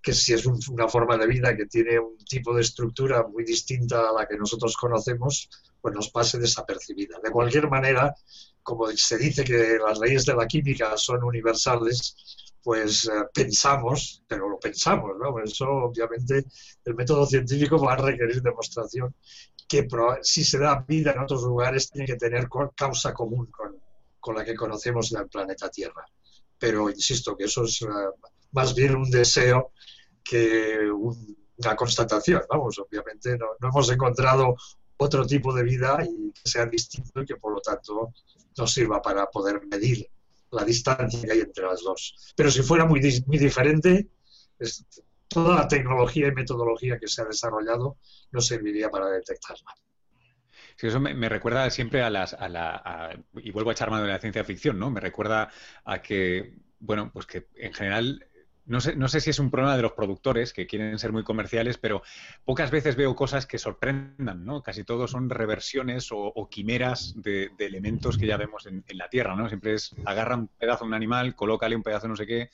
que 0.00 0.12
si 0.14 0.32
es 0.32 0.46
una 0.46 0.88
forma 0.88 1.16
de 1.16 1.26
vida 1.26 1.56
que 1.56 1.66
tiene 1.66 1.98
un 1.98 2.16
tipo 2.24 2.54
de 2.54 2.62
estructura 2.62 3.26
muy 3.26 3.44
distinta 3.44 4.08
a 4.08 4.12
la 4.12 4.26
que 4.26 4.36
nosotros 4.36 4.76
conocemos, 4.76 5.50
pues 5.80 5.94
nos 5.94 6.10
pase 6.10 6.38
desapercibida. 6.38 7.18
De 7.22 7.30
cualquier 7.30 7.68
manera, 7.68 8.14
como 8.62 8.88
se 8.92 9.18
dice 9.18 9.44
que 9.44 9.78
las 9.86 9.98
leyes 9.98 10.24
de 10.24 10.34
la 10.34 10.46
química 10.46 10.96
son 10.96 11.24
universales, 11.24 12.14
pues 12.68 13.06
eh, 13.06 13.24
pensamos, 13.32 14.22
pero 14.28 14.46
lo 14.46 14.58
pensamos, 14.58 15.16
¿no? 15.18 15.32
Por 15.32 15.42
eso, 15.42 15.66
obviamente, 15.66 16.44
el 16.84 16.94
método 16.94 17.24
científico 17.24 17.82
va 17.82 17.94
a 17.94 17.96
requerir 17.96 18.42
demostración 18.42 19.14
que 19.66 19.88
si 20.20 20.44
se 20.44 20.58
da 20.58 20.84
vida 20.86 21.12
en 21.12 21.20
otros 21.20 21.44
lugares 21.44 21.90
tiene 21.90 22.06
que 22.06 22.16
tener 22.16 22.46
causa 22.76 23.14
común 23.14 23.46
con, 23.46 23.74
con 24.20 24.36
la 24.36 24.44
que 24.44 24.54
conocemos 24.54 25.10
en 25.12 25.20
el 25.20 25.28
planeta 25.28 25.70
Tierra. 25.70 26.04
Pero 26.58 26.90
insisto 26.90 27.34
que 27.34 27.44
eso 27.44 27.64
es 27.64 27.80
eh, 27.80 27.86
más 28.52 28.74
bien 28.74 28.96
un 28.96 29.10
deseo 29.10 29.72
que 30.22 30.90
una 30.90 31.74
constatación. 31.74 32.42
Vamos, 32.50 32.78
obviamente 32.78 33.38
no, 33.38 33.46
no, 33.60 33.68
hemos 33.70 33.90
encontrado 33.90 34.56
otro 34.98 35.26
tipo 35.26 35.54
de 35.54 35.62
vida 35.62 36.06
y 36.06 36.32
que 36.32 36.50
sea 36.50 36.66
distinto 36.66 37.22
y 37.22 37.24
que 37.24 37.36
por 37.36 37.54
lo 37.54 37.62
tanto 37.62 38.12
nos 38.58 38.70
sirva 38.70 39.00
para 39.00 39.24
poder 39.30 39.66
medir 39.66 40.06
la 40.50 40.64
distancia 40.64 41.20
que 41.22 41.32
hay 41.32 41.40
entre 41.40 41.64
las 41.64 41.82
dos. 41.82 42.32
Pero 42.36 42.50
si 42.50 42.62
fuera 42.62 42.84
muy, 42.84 43.00
muy 43.26 43.38
diferente, 43.38 44.08
toda 45.28 45.56
la 45.56 45.68
tecnología 45.68 46.28
y 46.28 46.32
metodología 46.32 46.98
que 46.98 47.08
se 47.08 47.22
ha 47.22 47.24
desarrollado 47.24 47.98
no 48.32 48.40
serviría 48.40 48.90
para 48.90 49.08
detectarla. 49.08 49.74
Sí, 50.76 50.86
eso 50.86 51.00
me, 51.00 51.28
recuerda 51.28 51.68
siempre 51.70 52.02
a 52.02 52.10
las, 52.10 52.34
a 52.34 52.48
la, 52.48 53.18
y 53.34 53.50
vuelvo 53.50 53.70
a 53.70 53.72
echar 53.72 53.90
mano 53.90 54.04
de 54.04 54.10
la 54.10 54.20
ciencia 54.20 54.44
ficción, 54.44 54.78
¿no? 54.78 54.90
Me 54.90 55.00
recuerda 55.00 55.50
a 55.84 56.00
que, 56.00 56.54
bueno, 56.78 57.10
pues 57.12 57.26
que 57.26 57.48
en 57.56 57.72
general 57.72 58.24
no 58.68 58.80
sé, 58.80 58.94
no 58.96 59.08
sé 59.08 59.20
si 59.20 59.30
es 59.30 59.38
un 59.38 59.50
problema 59.50 59.76
de 59.76 59.82
los 59.82 59.92
productores 59.92 60.52
que 60.52 60.66
quieren 60.66 60.98
ser 60.98 61.10
muy 61.10 61.24
comerciales, 61.24 61.78
pero 61.78 62.02
pocas 62.44 62.70
veces 62.70 62.96
veo 62.96 63.16
cosas 63.16 63.46
que 63.46 63.58
sorprendan, 63.58 64.44
¿no? 64.44 64.62
Casi 64.62 64.84
todo 64.84 65.08
son 65.08 65.30
reversiones 65.30 66.08
o, 66.12 66.48
quimeras 66.50 67.14
de, 67.16 67.50
elementos 67.58 68.18
que 68.18 68.26
ya 68.26 68.36
vemos 68.36 68.66
en, 68.66 68.84
la 68.90 69.08
Tierra, 69.08 69.34
¿no? 69.34 69.48
Siempre 69.48 69.74
es 69.74 69.94
agarra 70.04 70.36
un 70.36 70.48
pedazo 70.48 70.84
de 70.84 70.88
un 70.88 70.94
animal, 70.94 71.34
colócale 71.34 71.76
un 71.76 71.82
pedazo 71.82 72.06
de 72.06 72.08
no 72.10 72.16
sé 72.16 72.26
qué, 72.26 72.50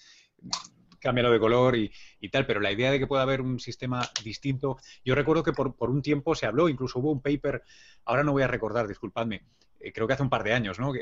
cámbialo 1.01 1.33
de 1.33 1.41
color 1.41 1.77
y, 1.77 1.91
tal, 2.31 2.47
pero 2.47 2.61
la 2.61 2.71
idea 2.71 2.93
de 2.93 2.99
que 3.01 3.09
pueda 3.09 3.23
haber 3.23 3.41
un 3.41 3.59
sistema 3.59 4.09
distinto, 4.23 4.79
yo 5.05 5.17
recuerdo 5.17 5.43
que 5.43 5.53
por, 5.53 5.75
por, 5.75 5.91
un 5.91 6.01
tiempo 6.01 6.35
se 6.37 6.47
habló, 6.47 6.69
incluso 6.69 7.01
hubo 7.01 7.11
un 7.11 7.21
paper, 7.21 7.63
ahora 8.05 8.23
no 8.23 8.33
voy 8.33 8.45
a 8.45 8.49
recordar, 8.49 8.87
disculpadme, 8.87 9.43
eh, 9.81 9.93
creo 9.93 10.07
que 10.07 10.15
hace 10.15 10.23
un 10.23 10.31
par 10.31 10.45
de 10.45 10.55
años, 10.55 10.79
¿no? 10.79 10.93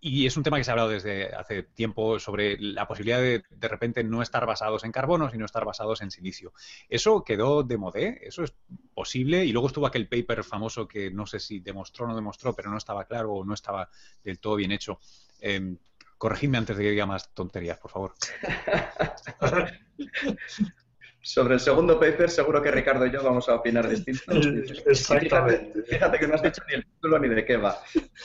Y 0.00 0.26
es 0.26 0.36
un 0.36 0.42
tema 0.42 0.58
que 0.58 0.64
se 0.64 0.70
ha 0.70 0.72
hablado 0.72 0.90
desde 0.90 1.34
hace 1.34 1.62
tiempo 1.62 2.18
sobre 2.18 2.58
la 2.58 2.86
posibilidad 2.86 3.20
de 3.20 3.42
de 3.50 3.68
repente 3.68 4.04
no 4.04 4.22
estar 4.22 4.46
basados 4.46 4.84
en 4.84 4.92
carbono, 4.92 5.30
sino 5.30 5.44
estar 5.44 5.64
basados 5.64 6.02
en 6.02 6.10
silicio. 6.10 6.52
¿Eso 6.88 7.24
quedó 7.24 7.62
de 7.62 7.76
modé? 7.76 8.20
¿Eso 8.22 8.44
es 8.44 8.54
posible? 8.94 9.44
Y 9.44 9.52
luego 9.52 9.68
estuvo 9.68 9.86
aquel 9.86 10.08
paper 10.08 10.44
famoso 10.44 10.86
que 10.86 11.10
no 11.10 11.26
sé 11.26 11.40
si 11.40 11.60
demostró 11.60 12.04
o 12.04 12.08
no 12.08 12.16
demostró, 12.16 12.54
pero 12.54 12.70
no 12.70 12.78
estaba 12.78 13.04
claro 13.04 13.32
o 13.32 13.44
no 13.44 13.54
estaba 13.54 13.88
del 14.22 14.38
todo 14.38 14.56
bien 14.56 14.72
hecho. 14.72 15.00
Eh, 15.40 15.76
corregidme 16.16 16.58
antes 16.58 16.76
de 16.76 16.84
que 16.84 16.90
diga 16.90 17.06
más 17.06 17.32
tonterías, 17.34 17.78
por 17.78 17.90
favor. 17.90 18.14
Sobre 21.28 21.52
el 21.52 21.60
segundo 21.60 22.00
paper, 22.00 22.30
seguro 22.30 22.62
que 22.62 22.70
Ricardo 22.70 23.04
y 23.04 23.10
yo 23.10 23.22
vamos 23.22 23.50
a 23.50 23.56
opinar 23.56 23.86
distinto. 23.86 24.22
Exactamente. 24.86 25.82
Fíjate, 25.82 26.18
que 26.18 26.26
no 26.26 26.34
has 26.36 26.42
dicho 26.42 26.62
ni 26.66 26.76
el 26.76 26.86
título 26.86 27.18
ni 27.18 27.28
de 27.28 27.44
qué 27.44 27.58
va. 27.58 27.78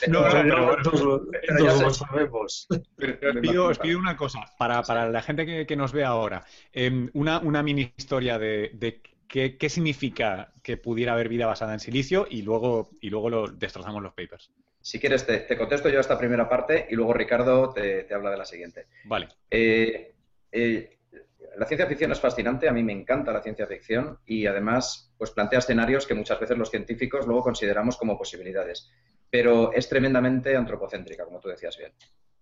No, 0.07 0.21
no, 0.29 0.43
no, 0.45 0.77
pero, 0.81 1.81
lo 1.81 1.89
sabemos. 1.89 2.65
os, 2.69 3.79
pido, 3.79 3.99
una 3.99 4.15
cosa, 4.15 4.45
para, 4.57 4.81
para 4.83 5.09
la 5.09 5.21
gente 5.21 5.65
que, 5.65 5.75
nos 5.75 5.91
ve 5.91 6.05
ahora, 6.05 6.45
em, 6.71 7.09
una, 7.11 7.39
una 7.39 7.61
mini 7.61 7.91
historia 7.97 8.39
de, 8.39 8.71
de 8.73 9.01
qué, 9.27 9.57
qué, 9.57 9.67
significa 9.67 10.53
que 10.63 10.77
pudiera 10.77 11.11
haber 11.11 11.27
vida 11.27 11.45
basada 11.45 11.73
en 11.73 11.81
silicio 11.81 12.25
y 12.29 12.41
luego, 12.41 12.89
y 13.01 13.09
luego 13.09 13.29
lo 13.29 13.47
destrozamos 13.47 14.01
los 14.01 14.13
papers. 14.13 14.49
Si 14.79 14.97
quieres, 14.97 15.25
te, 15.25 15.39
te 15.39 15.57
contesto 15.57 15.89
yo 15.89 15.99
esta 15.99 16.17
primera 16.17 16.47
parte 16.47 16.87
y 16.89 16.95
luego 16.95 17.13
Ricardo 17.13 17.73
te, 17.73 18.03
te 18.03 18.13
habla 18.13 18.31
de 18.31 18.37
la 18.37 18.45
siguiente. 18.45 18.85
Vale. 19.03 19.27
Eh, 19.51 20.13
eh, 20.53 20.97
la 21.57 21.65
ciencia 21.65 21.87
ficción 21.87 22.11
es 22.11 22.19
fascinante, 22.19 22.67
a 22.67 22.71
mí 22.71 22.83
me 22.83 22.93
encanta 22.93 23.31
la 23.31 23.41
ciencia 23.41 23.67
ficción 23.67 24.19
y 24.25 24.45
además 24.45 25.13
pues 25.17 25.31
plantea 25.31 25.59
escenarios 25.59 26.07
que 26.07 26.13
muchas 26.13 26.39
veces 26.39 26.57
los 26.57 26.69
científicos 26.69 27.25
luego 27.25 27.43
consideramos 27.43 27.97
como 27.97 28.17
posibilidades, 28.17 28.89
pero 29.29 29.71
es 29.73 29.87
tremendamente 29.87 30.55
antropocéntrica, 30.55 31.25
como 31.25 31.39
tú 31.39 31.49
decías 31.49 31.77
bien. 31.77 31.93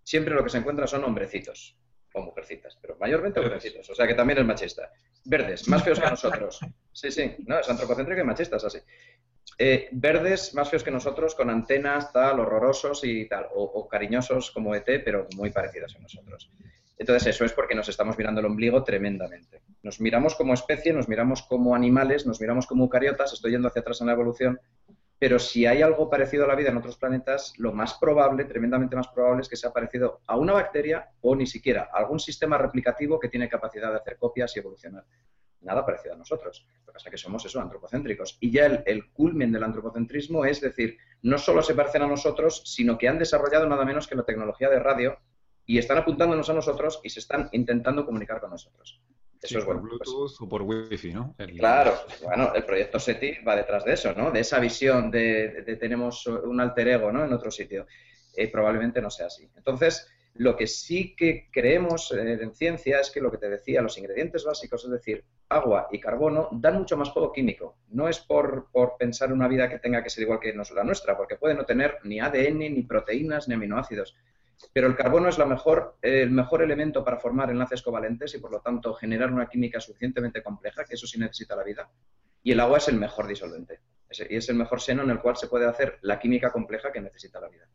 Siempre 0.04 0.34
lo 0.34 0.44
que 0.44 0.50
se 0.50 0.58
encuentra 0.58 0.88
son 0.88 1.04
hombrecitos 1.04 1.78
o 2.14 2.22
mujercitas, 2.22 2.78
pero 2.82 2.98
mayormente 3.00 3.40
hombrecitos, 3.40 3.90
o 3.90 3.96
sea 3.96 4.08
que 4.08 4.14
también 4.14 4.40
es 4.40 4.46
machista. 4.46 4.92
Verdes, 5.24 5.68
más 5.68 5.84
feos 5.84 6.00
que 6.00 6.10
nosotros. 6.10 6.60
Sí, 6.92 7.12
sí, 7.12 7.36
no, 7.46 7.60
es 7.60 7.70
antropocéntrica 7.70 8.22
y 8.22 8.26
machista, 8.26 8.58
es 8.58 8.66
así. 8.66 8.80
Eh, 9.58 9.90
verdes 9.92 10.54
más 10.56 10.70
feos 10.70 10.84
que 10.84 10.92
nosotros, 10.92 11.36
con 11.36 11.50
antenas, 11.50 12.12
tal, 12.12 12.40
horrorosos 12.40 13.04
y 13.04 13.28
tal, 13.28 13.48
o, 13.54 13.64
o 13.64 13.88
cariñosos 13.88 14.52
como 14.52 14.74
ET, 14.74 14.86
pero 15.04 15.28
muy 15.36 15.52
parecidos 15.52 15.96
a 15.96 16.00
nosotros. 16.00 16.52
Entonces, 16.98 17.36
eso 17.36 17.46
es 17.46 17.54
porque 17.54 17.74
nos 17.74 17.90
estamos 17.90 18.18
mirando 18.18 18.42
el 18.42 18.46
ombligo 18.46 18.84
tremendamente. 18.84 19.62
Nos 19.82 20.00
miramos 20.00 20.36
como 20.36 20.54
especie, 20.54 20.94
nos 20.94 21.08
miramos 21.08 21.42
como 21.42 21.74
animales, 21.74 22.26
nos 22.26 22.40
miramos 22.40 22.68
como 22.68 22.84
eucariotas, 22.84 23.34
estoy 23.34 23.52
yendo 23.52 23.68
hacia 23.68 23.82
atrás 23.82 24.02
en 24.02 24.08
la 24.08 24.14
evolución, 24.14 24.60
pero 25.22 25.38
si 25.38 25.68
hay 25.68 25.84
algo 25.84 26.10
parecido 26.10 26.46
a 26.46 26.48
la 26.48 26.56
vida 26.56 26.70
en 26.70 26.78
otros 26.78 26.98
planetas, 26.98 27.54
lo 27.58 27.74
más 27.74 27.94
probable, 27.94 28.46
tremendamente 28.46 28.96
más 28.96 29.08
probable, 29.08 29.44
es 29.44 29.50
que 29.50 29.56
sea 29.56 29.72
parecido 29.72 30.22
a 30.26 30.36
una 30.36 30.54
bacteria 30.54 31.10
o 31.22 31.36
ni 31.36 31.46
siquiera 31.46 31.90
a 31.94 32.00
algún 32.00 32.20
sistema 32.20 32.58
replicativo 32.58 33.20
que 33.20 33.30
tiene 33.30 33.48
capacidad 33.48 33.92
de 33.92 33.98
hacer 33.98 34.18
copias 34.18 34.56
y 34.56 34.60
evolucionar. 34.60 35.04
Nada 35.62 35.86
parecido 35.86 36.16
a 36.16 36.18
nosotros. 36.18 36.66
Lo 36.80 36.86
que 36.88 36.92
pasa 36.94 37.10
es 37.10 37.12
que 37.12 37.18
somos 37.18 37.46
eso, 37.46 37.62
antropocéntricos. 37.62 38.38
Y 38.40 38.52
ya 38.52 38.66
el, 38.66 38.84
el 38.86 39.12
culmen 39.12 39.52
del 39.52 39.64
antropocentrismo 39.64 40.46
es 40.46 40.62
decir, 40.62 40.98
no 41.22 41.38
solo 41.38 41.62
se 41.62 41.76
parecen 41.76 42.02
a 42.04 42.08
nosotros, 42.08 42.64
sino 42.66 42.98
que 42.98 43.08
han 43.08 43.20
desarrollado 43.20 43.68
nada 43.68 43.86
menos 43.86 44.08
que 44.08 44.16
la 44.16 44.24
tecnología 44.24 44.70
de 44.70 44.80
radio 44.80 45.18
y 45.66 45.78
están 45.78 45.98
apuntándonos 45.98 46.50
a 46.50 46.54
nosotros 46.54 47.00
y 47.04 47.10
se 47.10 47.20
están 47.20 47.50
intentando 47.52 48.06
comunicar 48.06 48.40
con 48.40 48.50
nosotros. 48.50 49.02
Eso 49.42 49.60
es 49.60 49.66
bueno. 49.66 49.82
Por 49.82 49.98
pues 49.98 50.10
Bluetooth 50.10 50.42
o 50.42 50.50
por 50.50 50.62
Wi-Fi, 50.62 51.14
¿no? 51.14 51.36
Claro, 51.58 51.96
bueno, 52.24 52.54
el 52.54 52.64
proyecto 52.64 53.00
SETI 53.00 53.44
va 53.44 53.56
detrás 53.56 53.84
de 53.84 53.94
eso, 53.94 54.14
¿no? 54.14 54.32
De 54.32 54.42
esa 54.42 54.60
visión 54.60 55.10
de, 55.10 55.78
tenemos 55.80 56.28
un 56.28 56.60
alter 56.60 56.90
ego, 56.90 57.12
¿no? 57.12 57.26
En 57.26 57.34
otro 57.34 57.50
sitio. 57.50 57.88
Eh, 58.36 58.50
probablemente 58.50 59.02
no 59.02 59.10
sea 59.10 59.28
así. 59.28 59.50
Entonces, 59.56 60.08
Lo 60.36 60.56
que 60.56 60.66
sí 60.66 61.16
que 61.16 61.50
creemos 61.52 62.12
en 62.12 62.54
ciencia 62.56 63.00
es 63.00 63.12
que 63.12 63.20
lo 63.20 63.32
que 63.32 63.38
te 63.38 63.50
decía, 63.50 63.82
los 63.82 63.98
ingredientes 63.98 64.46
básicos, 64.46 64.86
es 64.86 64.92
decir, 64.92 65.26
agua 65.50 65.88
y 65.92 66.00
carbono, 66.00 66.48
dan 66.52 66.78
mucho 66.78 66.96
más 66.96 67.10
juego 67.10 67.34
químico. 67.34 67.78
No 67.90 68.08
es 68.08 68.20
por, 68.20 68.70
por 68.72 68.96
pensar 68.98 69.34
una 69.34 69.48
vida 69.48 69.70
que 69.70 69.80
tenga 69.80 70.02
que 70.02 70.10
ser 70.10 70.24
igual 70.24 70.40
que 70.40 70.54
la 70.54 70.84
nuestra, 70.84 71.18
porque 71.18 71.36
puede 71.36 71.56
no 71.56 71.66
tener 71.66 71.98
ni 72.04 72.20
ADN, 72.20 72.60
ni 72.60 72.84
proteínas, 72.84 73.48
ni 73.48 73.56
aminoácidos. 73.56 74.16
Pero 74.74 74.88
el 74.88 74.96
carbono 74.96 75.28
es 75.28 75.38
la 75.38 75.46
mejor, 75.46 75.98
el 76.02 76.32
mejor 76.32 76.62
elemento 76.62 77.04
para 77.04 77.18
formar 77.18 77.50
enlaces 77.50 77.82
covalentes 77.82 78.34
y, 78.36 78.40
por 78.40 78.52
lo 78.52 78.62
tanto, 78.62 78.94
generar 78.94 79.32
una 79.32 79.48
química 79.48 79.80
suficientemente 79.80 80.42
compleja, 80.42 80.86
que 80.86 80.96
eso 80.96 81.08
sí 81.08 81.20
necesita 81.20 81.56
la 81.56 81.64
vida. 81.64 81.90
Y 82.44 82.52
el 82.52 82.60
agua 82.60 82.78
es 82.78 82.88
el 82.88 82.96
mejor 82.96 83.28
disolvente. 83.28 83.80
Y 84.30 84.36
es 84.36 84.50
el 84.50 84.56
mejor 84.56 84.82
seno 84.82 85.04
en 85.04 85.10
el 85.10 85.20
cual 85.20 85.38
se 85.38 85.48
puede 85.48 85.66
hacer 85.66 85.98
la 86.02 86.20
química 86.20 86.52
compleja 86.52 86.92
que 86.92 87.02
necesita 87.02 87.40
la 87.40 87.50
vida. 87.50 87.68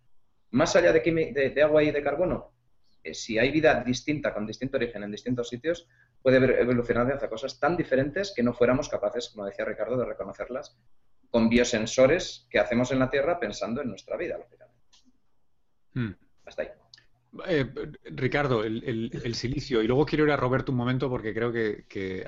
Más 0.50 0.76
allá 0.76 0.92
de, 0.92 1.52
de, 1.54 1.62
agua 1.62 1.82
y 1.82 1.90
de 1.90 2.02
carbono, 2.02 2.52
eh, 3.02 3.14
si 3.14 3.38
hay 3.38 3.50
vida 3.50 3.82
distinta, 3.84 4.32
con 4.32 4.46
distinto 4.46 4.76
origen 4.76 5.02
en 5.02 5.10
distintos 5.10 5.48
sitios, 5.48 5.88
puede 6.22 6.60
evolucionar 6.60 7.10
hacia 7.12 7.28
cosas 7.28 7.58
tan 7.58 7.76
diferentes 7.76 8.32
que 8.34 8.42
no 8.42 8.52
fuéramos 8.52 8.88
capaces, 8.88 9.28
como 9.30 9.46
decía 9.46 9.64
Ricardo, 9.64 9.96
de 9.96 10.04
reconocerlas 10.04 10.76
con 11.30 11.48
biosensores 11.48 12.46
que 12.50 12.58
hacemos 12.58 12.90
en 12.92 13.00
la 13.00 13.10
Tierra 13.10 13.38
pensando 13.38 13.82
en 13.82 13.88
nuestra 13.88 14.16
vida, 14.16 14.38
lógicamente. 14.38 14.80
Hmm. 15.94 16.14
Hasta 16.44 16.62
ahí. 16.62 16.68
Eh, 17.46 17.66
Ricardo, 18.04 18.64
el, 18.64 19.34
silicio. 19.34 19.82
Y 19.82 19.86
luego 19.86 20.06
quiero 20.06 20.24
ir 20.24 20.30
a 20.30 20.36
Roberto 20.36 20.72
un 20.72 20.78
momento 20.78 21.08
porque 21.08 21.34
creo 21.34 21.52
que, 21.52 21.84
que, 21.88 22.24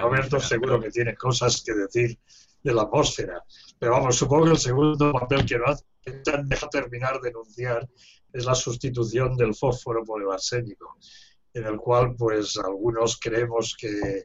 Roberto 0.00 0.40
seguro 0.40 0.80
que 0.80 0.90
tiene 0.90 1.14
cosas 1.14 1.62
que 1.64 1.74
decir 1.74 2.18
de 2.62 2.74
la 2.74 2.82
atmósfera. 2.82 3.42
Pero 3.78 3.92
vamos, 3.92 4.16
supongo 4.16 4.46
que 4.46 4.50
el 4.52 4.58
segundo 4.58 5.12
papel 5.12 5.44
que 5.44 5.58
no 5.58 5.66
hace, 5.66 5.84
deja 6.44 6.68
terminar 6.68 7.20
de 7.20 7.30
enunciar 7.30 7.88
es 8.32 8.44
la 8.44 8.54
sustitución 8.54 9.36
del 9.36 9.54
fósforo 9.54 10.04
por 10.04 10.22
el 10.22 10.30
arsénico, 10.30 10.96
en 11.52 11.66
el 11.66 11.76
cual 11.76 12.14
pues 12.16 12.56
algunos 12.58 13.18
creemos 13.20 13.76
que 13.78 14.24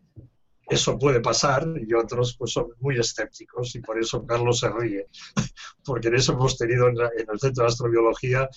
eso 0.67 0.97
puede 0.97 1.19
pasar 1.19 1.67
y 1.75 1.93
otros 1.93 2.35
pues 2.37 2.51
son 2.51 2.67
muy 2.79 2.97
escépticos 2.99 3.75
y 3.75 3.79
por 3.81 3.99
eso 3.99 4.25
Carlos 4.25 4.59
se 4.59 4.69
ríe, 4.69 5.07
porque 5.85 6.07
en 6.07 6.15
eso 6.15 6.33
hemos 6.33 6.57
tenido 6.57 6.87
en, 6.87 6.97
el 6.99 7.39
Centro 7.39 7.63
de 7.63 7.69
Astrobiología 7.69 8.49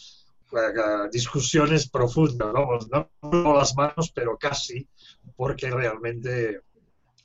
eh, 0.52 1.08
discusiones 1.10 1.88
profundas, 1.88 2.52
vamos, 2.52 2.88
no 2.90 3.08
las 3.54 3.74
manos, 3.74 4.12
pero 4.14 4.36
casi, 4.36 4.86
porque 5.34 5.70
realmente, 5.70 6.60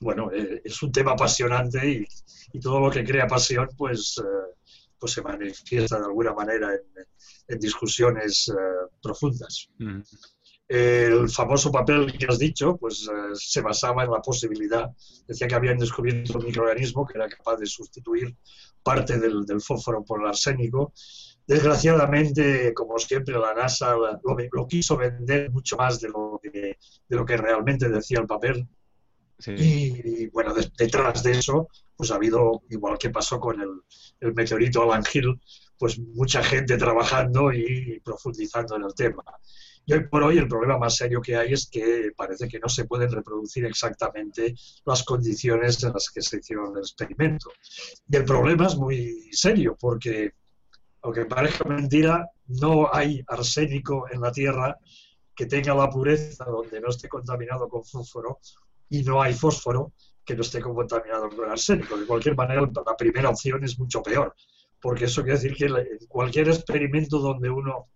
bueno, 0.00 0.30
eh, 0.32 0.62
es 0.64 0.82
un 0.82 0.90
tema 0.90 1.12
apasionante 1.12 1.86
y, 1.86 2.06
todo 2.60 2.80
lo 2.80 2.90
que 2.90 3.04
crea 3.04 3.26
pasión, 3.26 3.68
pues, 3.76 4.16
eh, 4.18 4.54
pues 4.98 5.12
se 5.12 5.22
manifiesta 5.22 5.98
de 5.98 6.06
alguna 6.06 6.32
manera 6.34 6.70
en, 6.74 7.58
discusiones 7.58 8.52
profundas. 9.02 9.68
Mm. 9.78 10.00
El 10.68 11.30
famoso 11.30 11.72
papel 11.72 12.12
que 12.18 12.26
has 12.26 12.38
dicho, 12.38 12.76
pues 12.76 13.08
se 13.34 13.62
basaba 13.62 14.04
en 14.04 14.10
la 14.10 14.20
posibilidad, 14.20 14.90
decía 15.26 15.48
que 15.48 15.54
habían 15.54 15.78
descubierto 15.78 16.38
un 16.38 16.44
microorganismo 16.44 17.06
que 17.06 17.16
era 17.16 17.26
capaz 17.26 17.56
de 17.56 17.64
sustituir 17.64 18.36
parte 18.82 19.18
del, 19.18 19.46
del 19.46 19.62
fósforo 19.62 20.04
por 20.04 20.20
el 20.20 20.28
arsénico 20.28 20.92
Desgraciadamente, 21.48 22.74
como 22.74 22.98
siempre, 22.98 23.38
la 23.38 23.54
NASA 23.54 23.96
lo, 23.96 24.66
quiso 24.66 24.98
vender 24.98 25.50
mucho 25.50 25.78
más 25.78 25.98
de 25.98 26.10
lo 26.10 26.38
que, 26.42 26.76
de 27.08 27.16
lo 27.16 27.24
que 27.24 27.38
realmente 27.38 27.88
decía 27.88 28.20
el 28.20 28.26
papel. 28.26 28.68
Y, 29.46 30.26
bueno, 30.28 30.52
detrás 30.76 31.22
de 31.22 31.32
eso, 31.32 31.68
pues 31.96 32.10
ha 32.10 32.16
habido, 32.16 32.62
igual 32.70 32.98
que 32.98 33.10
pasó 33.10 33.38
con 33.38 33.60
el, 33.60 33.82
el 34.20 34.34
meteorito 34.34 34.82
Alan 34.82 35.04
Hill, 35.12 35.40
pues 35.78 35.98
mucha 35.98 36.42
gente 36.42 36.76
trabajando 36.76 37.52
y 37.52 38.00
profundizando 38.00 38.76
en 38.76 38.82
el 38.82 38.94
tema. 38.94 39.22
Y 39.88 39.94
hoy 39.94 40.06
por 40.06 40.22
hoy 40.22 40.36
el 40.36 40.48
problema 40.48 40.76
más 40.76 40.96
serio 40.96 41.22
que 41.22 41.34
hay 41.34 41.54
es 41.54 41.66
que 41.66 42.10
parece 42.14 42.46
que 42.46 42.58
no 42.58 42.68
se 42.68 42.84
pueden 42.84 43.10
reproducir 43.10 43.64
exactamente 43.64 44.54
las 44.84 45.02
condiciones 45.02 45.82
en 45.82 45.94
las 45.94 46.10
que 46.10 46.20
se 46.20 46.38
hicieron 46.38 46.76
el 46.76 46.80
experimento. 46.80 47.50
Y 48.06 48.16
el 48.16 48.24
problema 48.26 48.66
es 48.66 48.76
muy 48.76 49.30
serio 49.32 49.78
porque 49.80 50.32
aunque 51.00 51.24
parezca 51.24 51.66
mentira, 51.66 52.28
no 52.48 52.92
hay 52.92 53.22
arsénico 53.28 54.06
en 54.10 54.20
la 54.20 54.30
Tierra 54.30 54.76
que 55.34 55.46
tenga 55.46 55.74
la 55.74 55.88
pureza 55.88 56.44
donde 56.44 56.82
no 56.82 56.88
esté 56.88 57.08
contaminado 57.08 57.66
con 57.68 57.82
fósforo 57.82 58.40
y 58.90 59.02
no 59.02 59.22
hay 59.22 59.34
fósforo 59.34 59.92
que 60.24 60.34
no 60.34 60.42
esté 60.42 60.60
contaminado 60.60 61.28
con 61.30 61.50
arsénico. 61.50 61.96
De 61.96 62.06
cualquier 62.06 62.36
manera, 62.36 62.60
la 62.60 62.96
primera 62.96 63.30
opción 63.30 63.64
es 63.64 63.78
mucho 63.78 64.02
peor, 64.02 64.34
porque 64.80 65.06
eso 65.06 65.22
quiere 65.22 65.38
decir 65.38 65.54
que 65.56 66.06
cualquier 66.06 66.48
experimento 66.48 67.18
donde 67.18 67.50
uno 67.50 67.88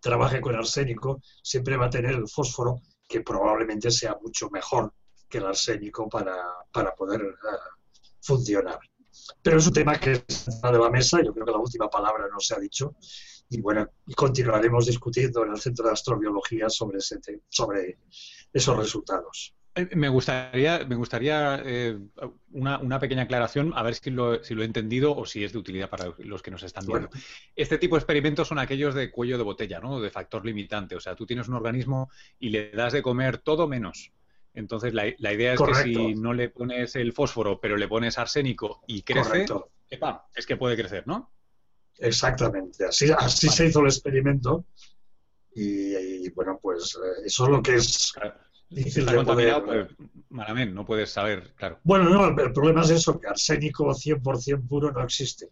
trabaje 0.00 0.40
con 0.40 0.54
arsénico, 0.54 1.20
siempre 1.42 1.76
va 1.76 1.86
a 1.86 1.90
tener 1.90 2.12
el 2.12 2.28
fósforo 2.28 2.80
que 3.08 3.20
probablemente 3.20 3.90
sea 3.90 4.16
mucho 4.20 4.48
mejor 4.50 4.92
que 5.28 5.38
el 5.38 5.46
arsénico 5.46 6.08
para, 6.08 6.36
para 6.72 6.94
poder 6.94 7.22
uh, 7.22 7.86
funcionar. 8.20 8.78
Pero 9.42 9.58
es 9.58 9.66
un 9.66 9.72
tema 9.72 9.98
que 9.98 10.24
está 10.26 10.72
de 10.72 10.78
la 10.78 10.90
mesa, 10.90 11.22
yo 11.22 11.32
creo 11.32 11.44
que 11.44 11.52
la 11.52 11.58
última 11.58 11.88
palabra 11.88 12.26
no 12.32 12.40
se 12.40 12.54
ha 12.54 12.58
dicho, 12.58 12.94
y 13.48 13.60
bueno, 13.60 13.88
continuaremos 14.16 14.86
discutiendo 14.86 15.44
en 15.44 15.52
el 15.52 15.60
Centro 15.60 15.86
de 15.86 15.92
Astrobiología 15.92 16.68
sobre, 16.68 16.98
sobre 17.48 17.98
esos 18.52 18.76
resultados. 18.76 19.54
Eh, 19.80 19.96
me 19.96 20.08
gustaría, 20.08 20.84
me 20.86 20.94
gustaría 20.94 21.62
eh, 21.64 21.98
una, 22.52 22.98
pequeña 22.98 23.22
aclaración, 23.22 23.72
a 23.74 23.82
ver 23.82 23.94
si 23.94 24.10
lo, 24.10 24.42
si 24.44 24.54
lo, 24.54 24.62
he 24.62 24.66
entendido 24.66 25.16
o 25.16 25.24
si 25.24 25.44
es 25.44 25.52
de 25.52 25.58
utilidad 25.58 25.88
para 25.88 26.12
los 26.18 26.42
que 26.42 26.50
nos 26.50 26.62
están 26.62 26.86
viendo. 26.86 27.08
Este 27.56 27.78
tipo 27.78 27.96
de 27.96 28.00
experimentos 28.00 28.48
son 28.48 28.58
aquellos 28.58 28.94
de 28.94 29.10
cuello 29.10 29.38
de 29.38 29.44
botella, 29.44 29.80
¿no? 29.80 30.00
De 30.00 30.10
factor 30.10 30.44
limitante. 30.44 30.96
O 30.96 31.00
sea, 31.00 31.14
tú 31.14 31.26
tienes 31.26 31.48
un 31.48 31.54
organismo 31.54 32.10
y 32.38 32.50
le 32.50 32.70
das 32.70 32.92
de 32.92 33.02
comer 33.02 33.38
todo 33.38 33.66
menos. 33.66 34.12
Entonces, 34.52 34.92
la, 34.92 35.06
idea 35.06 35.54
es 35.54 35.60
que 35.60 35.74
si 35.74 36.14
no 36.14 36.34
le 36.34 36.48
pones 36.48 36.96
el 36.96 37.12
fósforo, 37.12 37.60
pero 37.60 37.76
le 37.76 37.86
pones 37.86 38.18
arsénico 38.18 38.82
y 38.86 39.02
crece, 39.02 39.46
es 40.34 40.46
que 40.46 40.56
puede 40.56 40.76
crecer, 40.76 41.06
¿no? 41.06 41.30
Exactamente. 41.98 42.84
Así, 42.84 43.10
así 43.16 43.48
se 43.48 43.66
hizo 43.66 43.80
el 43.80 43.86
experimento. 43.86 44.64
Y, 45.54 46.28
bueno, 46.30 46.58
pues 46.60 46.96
eh, 46.96 47.22
eso 47.26 47.44
es 47.44 47.50
lo 47.50 47.62
que 47.62 47.74
es 47.74 48.12
difícil 48.70 49.06
de 49.06 49.24
poder... 49.24 49.62
pues, 49.64 49.88
malamente, 50.30 50.74
no 50.74 50.84
puedes 50.84 51.10
saber, 51.10 51.52
claro. 51.54 51.78
Bueno, 51.84 52.08
no, 52.08 52.42
el, 52.42 52.52
problema 52.52 52.82
es 52.82 52.90
eso, 52.90 53.20
que 53.20 53.28
arsénico 53.28 53.84
100% 53.86 54.66
puro 54.68 54.92
no 54.92 55.02
existe. 55.04 55.48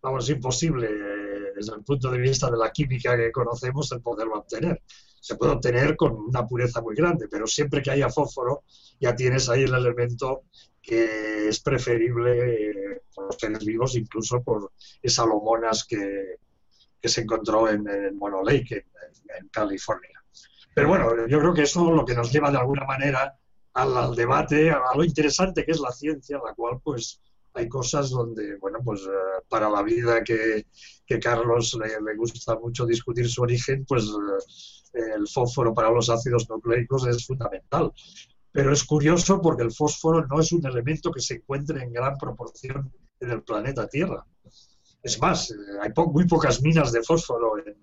Vamos, 0.00 0.24
es 0.24 0.36
imposible 0.36 0.88
eh, 0.88 1.52
desde 1.54 1.74
el 1.74 1.84
punto 1.84 2.10
de 2.10 2.18
vista 2.18 2.50
de 2.50 2.56
la 2.56 2.70
química 2.70 3.16
que 3.16 3.30
conocemos 3.30 3.90
el 3.92 4.00
poderlo 4.00 4.38
obtener 4.38 4.82
se 5.22 5.36
puede 5.36 5.52
obtener 5.52 5.96
con 5.96 6.14
una 6.16 6.44
pureza 6.48 6.80
muy 6.82 6.96
grande, 6.96 7.28
pero 7.28 7.46
siempre 7.46 7.80
que 7.80 7.92
haya 7.92 8.10
fósforo 8.10 8.64
ya 8.98 9.14
tienes 9.14 9.48
ahí 9.48 9.62
el 9.62 9.74
elemento 9.74 10.42
que 10.82 11.46
es 11.46 11.60
preferible 11.60 12.70
eh, 12.70 13.02
por 13.14 13.26
los 13.26 13.36
seres 13.36 13.64
vivos, 13.64 13.94
incluso 13.94 14.42
por 14.42 14.72
esas 15.00 15.26
lomonas 15.26 15.84
que, 15.84 16.38
se 17.04 17.20
encontró 17.20 17.68
en, 17.68 17.84
Mono 18.16 18.42
Lake, 18.42 18.86
en, 19.38 19.48
California. 19.48 20.21
Pero 20.74 20.88
bueno, 20.88 21.26
yo 21.26 21.38
creo 21.38 21.54
que 21.54 21.62
eso 21.62 21.88
es 21.88 21.96
lo 21.96 22.04
que 22.04 22.14
nos 22.14 22.32
lleva 22.32 22.50
de 22.50 22.58
alguna 22.58 22.84
manera 22.84 23.38
al, 23.74 24.14
debate, 24.14 24.70
a, 24.70 24.80
lo 24.94 25.04
interesante 25.04 25.64
que 25.64 25.72
es 25.72 25.80
la 25.80 25.92
ciencia, 25.92 26.40
la 26.44 26.54
cual 26.54 26.80
pues 26.82 27.20
hay 27.54 27.68
cosas 27.68 28.10
donde, 28.10 28.56
bueno, 28.56 28.78
pues 28.82 29.02
eh, 29.02 29.42
para 29.48 29.68
la 29.68 29.82
vida 29.82 30.24
que, 30.24 30.66
que 31.06 31.18
Carlos 31.18 31.78
le, 31.78 32.00
le, 32.00 32.16
gusta 32.16 32.58
mucho 32.58 32.86
discutir 32.86 33.28
su 33.28 33.42
origen, 33.42 33.84
pues 33.86 34.04
eh, 34.94 35.00
el 35.16 35.28
fósforo 35.28 35.74
para 35.74 35.90
los 35.90 36.08
ácidos 36.08 36.48
nucleicos 36.48 37.06
es 37.06 37.26
fundamental. 37.26 37.92
Pero 38.50 38.72
es 38.72 38.84
curioso 38.84 39.40
porque 39.40 39.62
el 39.62 39.72
fósforo 39.72 40.26
no 40.26 40.40
es 40.40 40.52
un 40.52 40.64
elemento 40.66 41.10
que 41.10 41.20
se 41.20 41.34
encuentre 41.34 41.82
en 41.82 41.92
gran 41.92 42.16
proporción 42.16 42.92
en 43.20 43.30
el 43.30 43.42
planeta 43.42 43.88
Tierra. 43.88 44.24
Es 45.02 45.20
más, 45.20 45.50
eh, 45.50 45.54
hay 45.80 45.90
muy 46.06 46.26
pocas 46.26 46.62
minas 46.62 46.92
de 46.92 47.02
fósforo 47.02 47.58
en, 47.58 47.76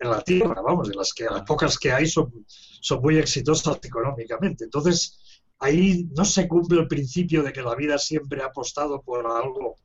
la 0.00 0.20
Tierra, 0.22 0.60
vamos, 0.62 0.88
de 0.88 0.94
las 0.94 1.12
que 1.12 1.24
las 1.24 1.42
pocas 1.42 1.78
que 1.78 1.92
hay 1.92 2.06
son, 2.06 2.44
son 2.48 3.00
muy 3.00 3.18
exitosas 3.18 3.78
económicamente. 3.82 4.64
Entonces, 4.64 5.42
ahí 5.58 6.08
no 6.14 6.24
se 6.24 6.46
cumple 6.48 6.80
el 6.80 6.88
principio 6.88 7.42
de 7.42 7.52
que 7.52 7.62
la 7.62 7.74
vida 7.74 7.98
siempre 7.98 8.42
ha 8.42 8.46
apostado 8.46 9.02
por 9.02 9.26
algo 9.26 9.76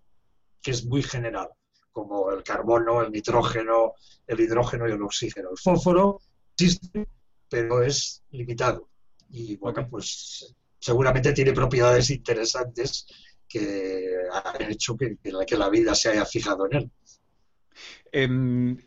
que 0.61 0.71
es 0.71 0.85
muy 0.85 1.03
general, 1.03 1.49
como 1.91 2.31
el 2.31 2.43
carbono, 2.43 3.01
el 3.01 3.11
nitrógeno, 3.11 3.93
el 4.27 4.39
hidrógeno 4.39 4.87
y 4.87 4.91
el 4.91 5.01
oxígeno. 5.01 5.49
El 5.51 5.57
fósforo 5.57 6.19
existe, 6.53 7.07
pero 7.47 7.81
es 7.81 8.23
limitado. 8.31 8.89
Y 9.29 9.55
bueno, 9.57 9.87
pues 9.89 10.55
seguramente 10.79 11.33
tiene 11.33 11.53
propiedades 11.53 12.09
interesantes 12.09 13.05
que 13.47 14.05
han 14.31 14.71
hecho 14.71 14.95
que, 14.95 15.17
la 15.57 15.69
vida 15.69 15.95
se 15.95 16.09
haya 16.09 16.25
fijado 16.25 16.67
en 16.67 16.75
él. 16.75 16.91
Em, 18.11 18.77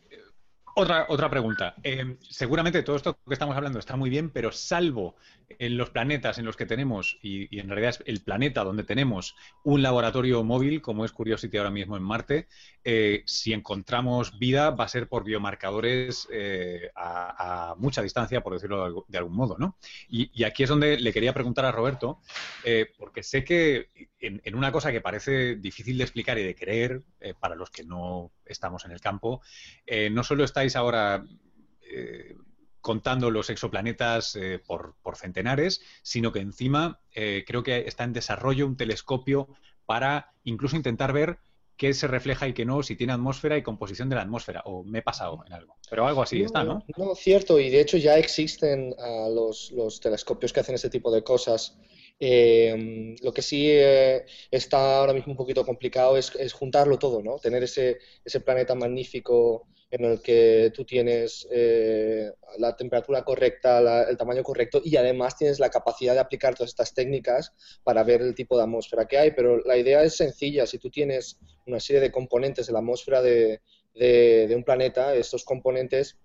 Otra, 0.74 1.04
otra 1.10 1.28
pregunta. 1.28 1.74
Eh, 1.82 2.16
seguramente 2.20 2.82
todo 2.82 2.96
esto 2.96 3.18
que 3.26 3.34
estamos 3.34 3.54
hablando 3.54 3.78
está 3.78 3.94
muy 3.96 4.08
bien, 4.08 4.30
pero 4.30 4.50
salvo 4.52 5.16
en 5.58 5.76
los 5.76 5.90
planetas 5.90 6.38
en 6.38 6.46
los 6.46 6.56
que 6.56 6.64
tenemos, 6.64 7.18
y, 7.22 7.58
en 7.58 7.68
realidad 7.68 7.90
es 7.90 8.02
el 8.06 8.22
planeta 8.22 8.64
donde 8.64 8.82
tenemos 8.82 9.36
un 9.64 9.82
laboratorio 9.82 10.42
móvil, 10.44 10.80
como 10.80 11.04
es 11.04 11.12
Curiosity 11.12 11.58
ahora 11.58 11.70
mismo 11.70 11.98
en 11.98 12.02
Marte, 12.02 12.48
eh, 12.84 13.22
si 13.26 13.52
encontramos 13.52 14.38
vida 14.38 14.70
va 14.70 14.84
a 14.84 14.88
ser 14.88 15.08
por 15.08 15.24
biomarcadores 15.24 16.26
eh, 16.32 16.90
a, 16.96 17.74
mucha 17.76 18.00
distancia, 18.00 18.42
por 18.42 18.54
decirlo 18.54 19.04
de, 19.06 19.18
algún 19.18 19.36
modo, 19.36 19.58
¿no? 19.58 19.76
Y, 20.08 20.42
aquí 20.44 20.62
es 20.62 20.70
donde 20.70 20.98
le 20.98 21.12
quería 21.12 21.34
preguntar 21.34 21.66
a 21.66 21.72
Roberto, 21.72 22.20
porque 22.98 23.22
sé 23.22 23.44
que 23.44 24.11
en, 24.22 24.40
en, 24.44 24.54
una 24.54 24.72
cosa 24.72 24.90
que 24.90 25.02
parece 25.02 25.56
difícil 25.56 25.98
de 25.98 26.04
explicar 26.04 26.38
y 26.38 26.44
de 26.44 26.54
creer, 26.54 27.02
para 27.38 27.54
los 27.54 27.70
que 27.70 27.84
no 27.84 28.32
estamos 28.46 28.86
en 28.86 28.92
el 28.92 29.00
campo, 29.00 29.42
no 30.10 30.24
solo 30.24 30.44
está 30.44 30.62
estáis 30.62 30.76
ahora 30.76 31.24
eh, 31.92 32.36
contando 32.80 33.30
los 33.30 33.48
exoplanetas 33.48 34.34
eh, 34.34 34.58
por, 34.58 34.94
centenares, 35.14 35.80
sino 36.02 36.32
que 36.32 36.40
encima 36.40 37.00
eh, 37.14 37.44
creo 37.46 37.62
que 37.62 37.84
está 37.86 38.02
en 38.02 38.12
desarrollo 38.12 38.66
un 38.66 38.76
telescopio 38.76 39.48
para 39.86 40.32
incluso 40.42 40.74
intentar 40.74 41.12
ver 41.12 41.38
qué 41.76 41.94
se 41.94 42.08
refleja 42.08 42.48
y 42.48 42.54
qué 42.54 42.64
no, 42.64 42.82
si 42.82 42.96
tiene 42.96 43.12
atmósfera 43.12 43.56
y 43.56 43.62
composición 43.62 44.08
de 44.08 44.16
la 44.16 44.22
atmósfera, 44.22 44.62
o 44.64 44.82
me 44.82 44.98
he 44.98 45.02
pasado 45.02 45.44
en 45.46 45.52
algo. 45.52 45.76
Pero 45.88 46.06
algo 46.06 46.22
así 46.22 46.42
está, 46.42 46.64
¿no? 46.64 46.84
No, 46.96 47.14
cierto, 47.14 47.60
y 47.60 47.70
de 47.70 47.80
hecho 47.80 47.98
ya 47.98 48.18
existen 48.18 48.94
ah, 48.98 49.28
los, 49.32 50.00
telescopios 50.00 50.52
que 50.52 50.60
hacen 50.60 50.74
ese 50.74 50.90
tipo 50.90 51.12
de 51.12 51.22
cosas. 51.22 51.78
Lo 52.22 53.32
que 53.32 53.42
sí 53.42 53.68
está 54.50 54.98
ahora 54.98 55.12
mismo 55.12 55.32
un 55.32 55.36
poquito 55.36 55.64
complicado 55.64 56.16
es, 56.16 56.52
juntarlo 56.52 56.98
todo, 56.98 57.22
¿no? 57.22 57.38
Tener 57.38 57.62
ese, 57.62 57.98
ese 58.24 58.40
planeta 58.40 58.74
magnífico 58.74 59.66
en 59.92 60.06
el 60.06 60.22
que 60.22 60.72
tú 60.74 60.86
tienes 60.86 61.46
eh, 61.50 62.32
la 62.56 62.74
temperatura 62.74 63.24
correcta, 63.24 64.08
el 64.08 64.16
tamaño 64.16 64.42
correcto 64.42 64.80
y 64.82 64.96
además 64.96 65.36
tienes 65.36 65.60
la 65.60 65.68
capacidad 65.68 66.14
de 66.14 66.20
aplicar 66.20 66.54
todas 66.54 66.70
estas 66.70 66.94
técnicas 66.94 67.52
para 67.84 68.02
ver 68.02 68.22
el 68.22 68.34
tipo 68.34 68.56
de 68.56 68.62
atmósfera 68.62 69.06
que 69.06 69.18
hay. 69.18 69.32
Pero 69.32 69.58
la 69.58 69.76
idea 69.76 70.02
es 70.02 70.16
sencilla. 70.16 70.66
Si 70.66 70.78
tú 70.78 70.88
tienes 70.90 71.38
una 71.66 71.78
serie 71.78 72.00
de 72.00 72.10
componentes 72.10 72.66
de 72.66 72.72
la 72.72 72.78
atmósfera 72.78 73.20
de, 73.20 73.60
de 73.94 74.54
un 74.56 74.64
planeta, 74.64 75.14
estos 75.14 75.44
componentes 75.44 76.18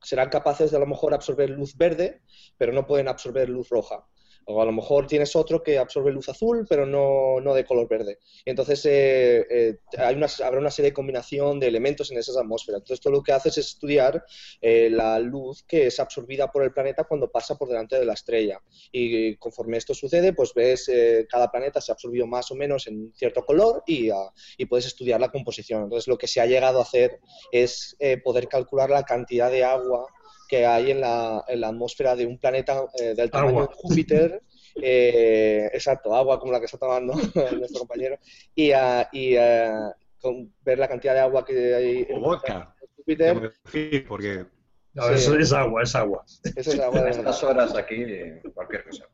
serán 0.00 0.28
capaces 0.28 0.70
de 0.70 0.76
a 0.76 0.80
lo 0.80 0.86
mejor 0.86 1.12
absorber 1.12 1.50
luz 1.50 1.76
verde, 1.76 2.20
pero 2.58 2.72
no 2.72 2.86
pueden 2.86 3.08
absorber 3.08 3.48
luz 3.48 3.70
roja. 3.70 4.06
O 4.46 4.60
a 4.60 4.64
lo 4.64 4.72
mejor 4.72 5.06
tienes 5.06 5.36
otro 5.36 5.62
que 5.62 5.78
absorbe 5.78 6.12
luz 6.12 6.28
azul, 6.28 6.66
pero 6.68 6.86
no, 6.86 7.40
no 7.40 7.54
de 7.54 7.64
color 7.64 7.88
verde. 7.88 8.18
Entonces 8.44 8.84
eh, 8.86 9.46
eh, 9.50 9.78
hay 9.98 10.14
una, 10.14 10.26
habrá 10.44 10.58
una 10.58 10.70
serie 10.70 10.90
de 10.90 10.94
combinación 10.94 11.60
de 11.60 11.68
elementos 11.68 12.10
en 12.10 12.18
esas 12.18 12.36
atmósferas. 12.36 12.80
Entonces, 12.80 13.00
todo 13.00 13.12
lo 13.12 13.22
que 13.22 13.32
haces 13.32 13.58
es 13.58 13.66
estudiar 13.66 14.24
eh, 14.60 14.88
la 14.90 15.18
luz 15.18 15.62
que 15.64 15.86
es 15.86 16.00
absorbida 16.00 16.50
por 16.50 16.62
el 16.62 16.72
planeta 16.72 17.04
cuando 17.04 17.30
pasa 17.30 17.56
por 17.56 17.68
delante 17.68 17.98
de 17.98 18.04
la 18.04 18.14
estrella. 18.14 18.60
Y 18.92 19.36
conforme 19.36 19.76
esto 19.76 19.94
sucede, 19.94 20.32
pues 20.32 20.52
ves 20.54 20.90
cada 21.28 21.50
planeta 21.50 21.80
se 21.80 21.92
ha 21.92 21.94
absorbido 21.94 22.26
más 22.26 22.50
o 22.50 22.54
menos 22.54 22.86
en 22.86 23.12
cierto 23.14 23.44
color 23.44 23.82
y, 23.86 24.10
ah, 24.10 24.30
y 24.56 24.66
puedes 24.66 24.86
estudiar 24.86 25.20
la 25.20 25.30
composición. 25.30 25.84
Entonces, 25.84 26.08
lo 26.08 26.18
que 26.18 26.26
se 26.26 26.40
ha 26.40 26.46
llegado 26.46 26.78
a 26.78 26.82
hacer 26.82 27.20
es 27.52 27.96
poder 28.24 28.48
calcular 28.48 28.90
la 28.90 29.04
cantidad 29.04 29.50
de 29.50 29.64
agua 29.64 30.06
que 30.50 30.66
hay 30.66 30.90
en 30.90 31.00
la, 31.00 31.44
en 31.46 31.60
la 31.60 31.68
atmósfera 31.68 32.16
de 32.16 32.26
un 32.26 32.36
planeta 32.36 32.84
eh, 32.98 33.14
del 33.14 33.30
tamaño 33.30 33.68
de 33.68 33.74
Júpiter. 33.74 34.42
Eh, 34.82 35.70
exacto, 35.72 36.12
agua 36.12 36.40
como 36.40 36.50
la 36.50 36.58
que 36.58 36.66
está 36.66 36.76
tomando 36.76 37.14
nuestro 37.56 37.78
compañero. 37.78 38.18
Y, 38.52 38.72
uh, 38.72 39.04
y 39.12 39.38
uh, 39.38 39.92
con 40.20 40.52
ver 40.62 40.78
la 40.80 40.88
cantidad 40.88 41.14
de 41.14 41.20
agua 41.20 41.44
que 41.44 41.74
hay 41.74 42.06
en 42.08 42.20
Júpiter. 42.96 43.52
Porque... 44.08 44.44
No, 44.92 45.08
eso 45.08 45.38
es 45.38 45.52
agua, 45.52 45.84
es 45.84 45.94
agua. 45.94 46.24
Eso 46.56 46.72
es 46.72 46.80
agua 46.80 47.02
de 47.02 47.10
estas 47.10 47.44
horas 47.44 47.76
aquí, 47.76 48.04
cualquier 48.52 48.84
cosa. 48.86 49.04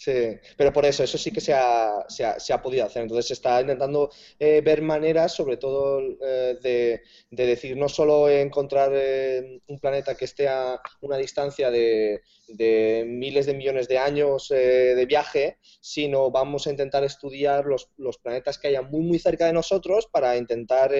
Sí, 0.00 0.12
pero 0.56 0.72
por 0.72 0.86
eso, 0.86 1.02
eso 1.02 1.18
sí 1.18 1.32
que 1.32 1.40
se 1.40 1.52
ha, 1.52 2.04
se 2.08 2.24
ha, 2.24 2.38
se 2.38 2.52
ha 2.52 2.62
podido 2.62 2.86
hacer. 2.86 3.02
Entonces 3.02 3.26
se 3.26 3.32
está 3.34 3.60
intentando 3.60 4.10
eh, 4.38 4.60
ver 4.64 4.80
maneras, 4.80 5.34
sobre 5.34 5.56
todo, 5.56 6.00
eh, 6.24 6.56
de, 6.62 7.02
de, 7.32 7.46
decir, 7.46 7.76
no 7.76 7.88
solo 7.88 8.28
encontrar 8.28 8.92
eh, 8.94 9.60
un 9.66 9.80
planeta 9.80 10.14
que 10.14 10.26
esté 10.26 10.46
a 10.46 10.80
una 11.00 11.16
distancia 11.16 11.72
de, 11.72 12.22
de 12.46 13.04
miles 13.08 13.46
de 13.46 13.54
millones 13.54 13.88
de 13.88 13.98
años 13.98 14.52
eh, 14.52 14.94
de 14.94 15.04
viaje, 15.06 15.58
sino 15.80 16.30
vamos 16.30 16.68
a 16.68 16.70
intentar 16.70 17.02
estudiar 17.02 17.64
los, 17.66 17.90
los, 17.96 18.18
planetas 18.18 18.56
que 18.56 18.68
haya 18.68 18.82
muy, 18.82 19.00
muy 19.00 19.18
cerca 19.18 19.46
de 19.46 19.52
nosotros 19.52 20.06
para 20.06 20.36
intentar 20.36 20.92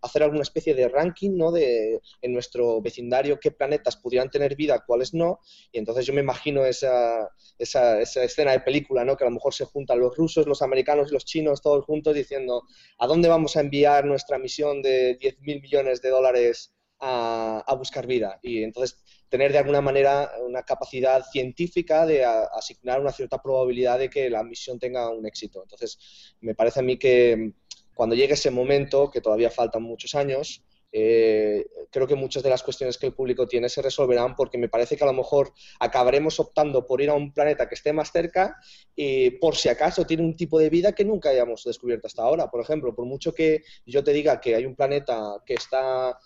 hacer 0.00 0.22
alguna 0.22 0.42
especie 0.42 0.74
de 0.74 0.88
ranking 0.88 1.36
¿no? 1.36 1.52
de, 1.52 2.00
en 2.22 2.32
nuestro 2.32 2.80
vecindario 2.80 3.38
qué 3.38 3.50
planetas 3.50 3.98
pudieran 3.98 4.30
tener 4.30 4.56
vida, 4.56 4.82
cuáles 4.86 5.12
no. 5.12 5.40
Y 5.70 5.78
entonces 5.78 6.06
yo 6.06 6.14
me 6.14 6.22
imagino 6.22 6.64
esa, 6.64 7.28
esa, 7.58 8.00
esa 8.00 8.37
escena 8.42 8.52
de 8.52 8.60
película, 8.60 9.04
¿no? 9.04 9.16
que 9.16 9.24
a 9.24 9.28
lo 9.28 9.34
mejor 9.34 9.54
se 9.54 9.64
juntan 9.64 10.00
los 10.00 10.16
rusos, 10.16 10.46
los 10.46 10.62
americanos 10.62 11.10
y 11.10 11.14
los 11.14 11.24
chinos 11.24 11.60
todos 11.60 11.84
juntos 11.84 12.14
diciendo 12.14 12.64
¿a 12.98 13.06
dónde 13.06 13.28
vamos 13.28 13.56
a 13.56 13.60
enviar 13.60 14.04
nuestra 14.04 14.38
misión 14.38 14.82
de 14.82 15.18
10.000 15.18 15.60
millones 15.62 16.02
de 16.02 16.10
dólares 16.10 16.74
a 17.00 17.74
buscar 17.78 18.06
vida? 18.06 18.38
Y 18.42 18.62
entonces 18.62 19.02
tener 19.28 19.52
de 19.52 19.58
alguna 19.58 19.80
manera 19.80 20.32
una 20.46 20.62
capacidad 20.62 21.24
científica 21.24 22.06
de 22.06 22.24
asignar 22.24 23.00
una 23.00 23.12
cierta 23.12 23.40
probabilidad 23.42 23.98
de 23.98 24.10
que 24.10 24.30
la 24.30 24.42
misión 24.42 24.78
tenga 24.78 25.10
un 25.10 25.26
éxito. 25.26 25.62
Entonces, 25.62 25.98
me 26.40 26.54
parece 26.54 26.80
a 26.80 26.82
mí 26.82 26.98
que 26.98 27.52
cuando 27.94 28.14
llegue 28.14 28.34
ese 28.34 28.50
momento, 28.50 29.10
que 29.10 29.20
todavía 29.20 29.50
faltan 29.50 29.82
muchos 29.82 30.14
años, 30.14 30.64
eh, 30.90 31.66
creo 31.90 32.06
que 32.06 32.14
muchas 32.14 32.42
de 32.42 32.50
las 32.50 32.62
cuestiones 32.62 32.96
que 32.96 33.06
el 33.06 33.14
público 33.14 33.46
tiene 33.46 33.68
se 33.68 33.82
resolverán 33.82 34.34
porque 34.34 34.56
me 34.56 34.68
parece 34.68 34.96
que 34.96 35.04
a 35.04 35.06
lo 35.06 35.12
mejor 35.12 35.52
acabaremos 35.80 36.40
optando 36.40 36.86
por 36.86 37.02
ir 37.02 37.10
a 37.10 37.14
un 37.14 37.32
planeta 37.32 37.68
que 37.68 37.74
esté 37.74 37.92
más 37.92 38.10
cerca 38.10 38.56
y 38.96 39.30
por 39.32 39.56
si 39.56 39.68
acaso 39.68 40.06
tiene 40.06 40.22
un 40.22 40.36
tipo 40.36 40.58
de 40.58 40.70
vida 40.70 40.92
que 40.92 41.04
nunca 41.04 41.30
hayamos 41.30 41.64
descubierto 41.64 42.06
hasta 42.06 42.22
ahora. 42.22 42.50
Por 42.50 42.60
ejemplo, 42.60 42.94
por 42.94 43.04
mucho 43.04 43.34
que 43.34 43.62
yo 43.84 44.02
te 44.02 44.12
diga 44.12 44.40
que 44.40 44.54
hay 44.54 44.64
un 44.64 44.74
planeta 44.74 45.42
que 45.44 45.54
está, 45.54 46.18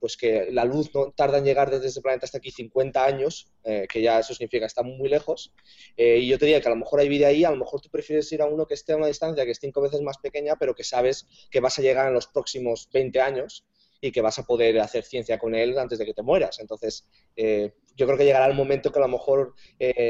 pues 0.00 0.16
que 0.16 0.48
la 0.50 0.64
luz 0.64 0.94
no 0.94 1.12
tarda 1.12 1.38
en 1.38 1.44
llegar 1.44 1.70
desde 1.70 1.88
ese 1.88 2.00
planeta 2.00 2.26
hasta 2.26 2.38
aquí 2.38 2.50
50 2.50 3.04
años, 3.04 3.48
eh, 3.64 3.86
que 3.90 4.02
ya 4.02 4.18
eso 4.18 4.34
significa 4.34 4.62
que 4.62 4.66
está 4.66 4.82
muy 4.82 5.08
lejos, 5.08 5.52
eh, 5.96 6.18
y 6.18 6.28
yo 6.28 6.38
te 6.38 6.46
diga 6.46 6.60
que 6.60 6.68
a 6.68 6.70
lo 6.70 6.76
mejor 6.76 7.00
hay 7.00 7.08
vida 7.08 7.28
ahí, 7.28 7.44
a 7.44 7.50
lo 7.50 7.56
mejor 7.56 7.80
tú 7.80 7.88
prefieres 7.90 8.30
ir 8.32 8.42
a 8.42 8.46
uno 8.46 8.66
que 8.66 8.74
esté 8.74 8.92
a 8.92 8.96
una 8.96 9.06
distancia 9.06 9.44
que 9.44 9.52
es 9.52 9.58
cinco 9.60 9.80
veces 9.80 10.00
más 10.02 10.18
pequeña, 10.18 10.56
pero 10.56 10.74
que 10.74 10.84
sabes 10.84 11.26
que 11.50 11.60
vas 11.60 11.78
a 11.78 11.82
llegar 11.82 12.08
en 12.08 12.14
los 12.14 12.26
próximos 12.26 12.88
20 12.92 13.20
años 13.20 13.64
y 14.00 14.12
que 14.12 14.20
vas 14.20 14.38
a 14.38 14.44
poder 14.44 14.78
hacer 14.80 15.04
ciencia 15.04 15.38
con 15.38 15.54
él 15.54 15.76
antes 15.76 15.98
de 15.98 16.06
que 16.06 16.14
te 16.14 16.22
mueras. 16.22 16.60
Entonces, 16.60 17.04
eh, 17.34 17.72
yo 17.96 18.06
creo 18.06 18.16
que 18.16 18.24
llegará 18.24 18.46
el 18.46 18.54
momento 18.54 18.92
que 18.92 19.00
a 19.00 19.02
lo 19.02 19.08
mejor 19.08 19.54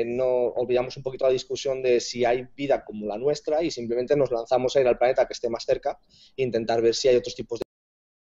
no 0.04 0.48
olvidamos 0.48 0.94
un 0.98 1.02
poquito 1.02 1.24
la 1.24 1.32
discusión 1.32 1.82
de 1.82 2.00
si 2.00 2.22
hay 2.26 2.46
vida 2.54 2.84
como 2.84 3.06
la 3.06 3.16
nuestra 3.16 3.62
y 3.62 3.70
simplemente 3.70 4.14
nos 4.14 4.30
lanzamos 4.30 4.76
a 4.76 4.82
ir 4.82 4.88
al 4.88 4.98
planeta 4.98 5.26
que 5.26 5.32
esté 5.32 5.48
más 5.48 5.64
cerca 5.64 5.98
e 6.36 6.42
intentar 6.42 6.82
ver 6.82 6.94
si 6.94 7.08
hay 7.08 7.16
otros 7.16 7.34
tipos 7.34 7.60
de 7.60 7.67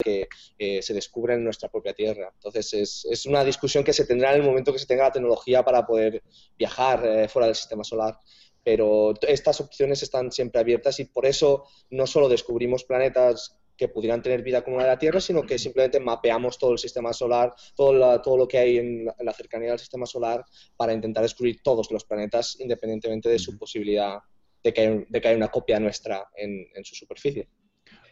que 0.03 0.29
eh, 0.59 0.83
se 0.83 0.95
descubren 0.95 1.39
en 1.39 1.45
nuestra 1.45 1.69
propia 1.69 1.95
Tierra. 1.95 2.31
Entonces, 2.35 2.73
es, 2.75 3.07
es, 3.11 3.27
una 3.27 3.45
discusión 3.45 3.85
que 3.85 3.93
se 3.93 4.05
tendrá 4.05 4.35
en 4.35 4.41
el 4.41 4.47
momento 4.47 4.73
que 4.73 4.79
se 4.79 4.87
tenga 4.87 5.05
la 5.05 5.13
tecnología 5.13 5.65
para 5.65 5.87
poder 5.87 6.23
viajar 6.59 7.29
fuera 7.29 7.47
del 7.47 7.57
sistema 7.57 7.85
solar 7.85 8.19
pero 8.65 9.15
estas 9.23 9.61
opciones 9.61 10.03
están 10.03 10.31
siempre 10.31 10.61
abiertas 10.61 11.01
y 11.01 11.05
por 11.07 11.27
eso 11.27 11.65
no 11.91 12.07
solo 12.07 12.29
descubrimos 12.29 12.85
planetas 12.85 13.59
que 13.77 13.89
pudieran 13.89 14.23
tener 14.23 14.43
vida 14.43 14.63
como 14.63 14.77
la 14.77 14.85
de 14.85 14.89
la 14.91 14.99
Tierra, 14.99 15.21
sino 15.21 15.43
que 15.43 15.59
simplemente 15.59 15.99
mapeamos 15.99 16.59
todo 16.59 16.73
el 16.73 16.79
sistema 16.79 17.13
solar, 17.13 17.55
todo, 17.75 18.21
todo 18.23 18.37
lo 18.37 18.47
que 18.47 18.59
hay 18.59 18.79
en 18.79 19.07
la, 19.07 19.33
cercanía 19.33 19.71
del 19.71 19.79
sistema 19.79 20.07
solar 20.07 20.45
para 20.77 20.93
intentar 20.93 21.23
descubrir 21.23 21.63
todos 21.63 21.91
los 21.91 22.05
planetas 22.05 22.61
independientemente 22.61 23.29
de 23.29 23.39
su 23.39 23.59
posibilidad 23.59 24.19
de 24.63 24.73
que, 24.73 24.81
hay, 24.81 25.05
de 25.09 25.21
que 25.21 25.29
haya 25.29 25.37
una 25.37 25.49
copia 25.49 25.81
nuestra 25.81 26.29
en, 26.37 26.65
en, 26.75 26.85
su 26.85 26.95
superficie. 26.95 27.49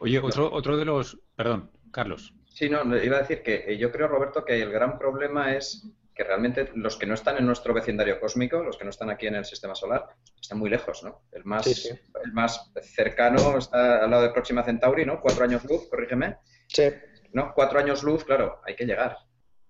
Oye, 0.01 0.19
otro, 0.19 0.53
otro 0.53 0.77
de 0.77 0.85
los... 0.85 1.17
Perdón, 1.37 1.71
Carlos. 1.91 2.35
Sí, 2.47 2.69
no, 2.69 2.83
iba 2.97 3.17
a 3.17 3.21
decir 3.21 3.43
que 3.43 3.77
yo 3.79 3.91
creo, 3.91 4.09
Roberto, 4.09 4.45
que 4.45 4.61
el 4.61 4.71
gran 4.71 4.99
problema 4.99 5.55
es 5.55 5.87
que 6.21 6.25
realmente 6.25 6.71
los 6.75 6.97
que 6.97 7.07
no 7.07 7.15
están 7.15 7.39
en 7.39 7.47
nuestro 7.47 7.73
vecindario 7.73 8.21
cósmico, 8.21 8.63
los 8.63 8.77
que 8.77 8.85
no 8.85 8.91
están 8.91 9.09
aquí 9.09 9.27
en 9.27 9.37
el 9.37 9.47
sistema 9.47 9.75
solar, 9.75 10.07
están 10.39 10.59
muy 10.59 10.69
lejos, 10.69 11.03
¿no? 11.03 11.23
El 11.33 11.47
más, 11.47 11.67
El 11.87 12.33
más 12.33 12.71
cercano 12.83 13.57
está 13.57 14.05
al 14.05 14.11
lado 14.11 14.25
de 14.25 14.31
Próxima 14.31 14.63
Centauri, 14.63 15.07
¿no? 15.07 15.21
Cuatro 15.21 15.45
años 15.45 15.65
luz, 15.65 15.89
corrígeme. 15.89 16.37
Sí. 16.69 16.91
¿No? 17.33 17.53
Cuatro 17.55 17.79
años 17.79 18.03
luz, 18.03 18.25
claro, 18.25 18.61
hay 18.67 18.77
que 18.77 18.85
llegar. 18.85 19.17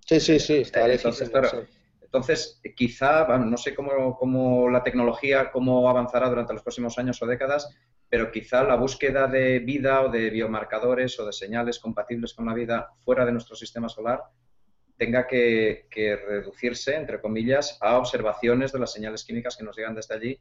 Sí, 0.04 0.18
sí, 0.18 0.40
sí, 0.40 0.62
está 0.62 0.90
entonces, 0.90 1.30
entonces, 2.12 2.60
quizá, 2.74 3.38
no 3.38 3.56
sé 3.56 3.72
cómo, 3.72 4.16
cómo, 4.18 4.68
la 4.68 4.82
tecnología, 4.82 5.52
cómo 5.52 5.88
avanzará 5.88 6.28
durante 6.28 6.52
los 6.52 6.62
próximos 6.62 6.98
años 6.98 7.22
o 7.22 7.26
décadas, 7.26 7.72
pero 8.08 8.32
quizá 8.32 8.64
la 8.64 8.74
búsqueda 8.74 9.28
de 9.28 9.60
vida 9.60 10.02
o 10.02 10.08
de 10.08 10.28
biomarcadores 10.28 11.20
o 11.20 11.26
de 11.26 11.32
señales 11.32 11.78
compatibles 11.78 12.34
con 12.34 12.46
la 12.46 12.54
vida 12.54 12.88
fuera 13.04 13.24
de 13.24 13.30
nuestro 13.30 13.54
sistema 13.54 13.88
solar 13.88 14.24
tenga 15.00 15.26
que, 15.26 15.86
reducirse, 16.26 16.94
entre 16.96 17.22
comillas, 17.22 17.78
a 17.80 17.96
observaciones 17.96 18.70
de 18.70 18.80
las 18.80 18.92
señales 18.92 19.24
químicas 19.24 19.56
que 19.56 19.64
nos 19.64 19.76
llegan 19.76 19.94
desde 19.94 20.14
allí 20.14 20.40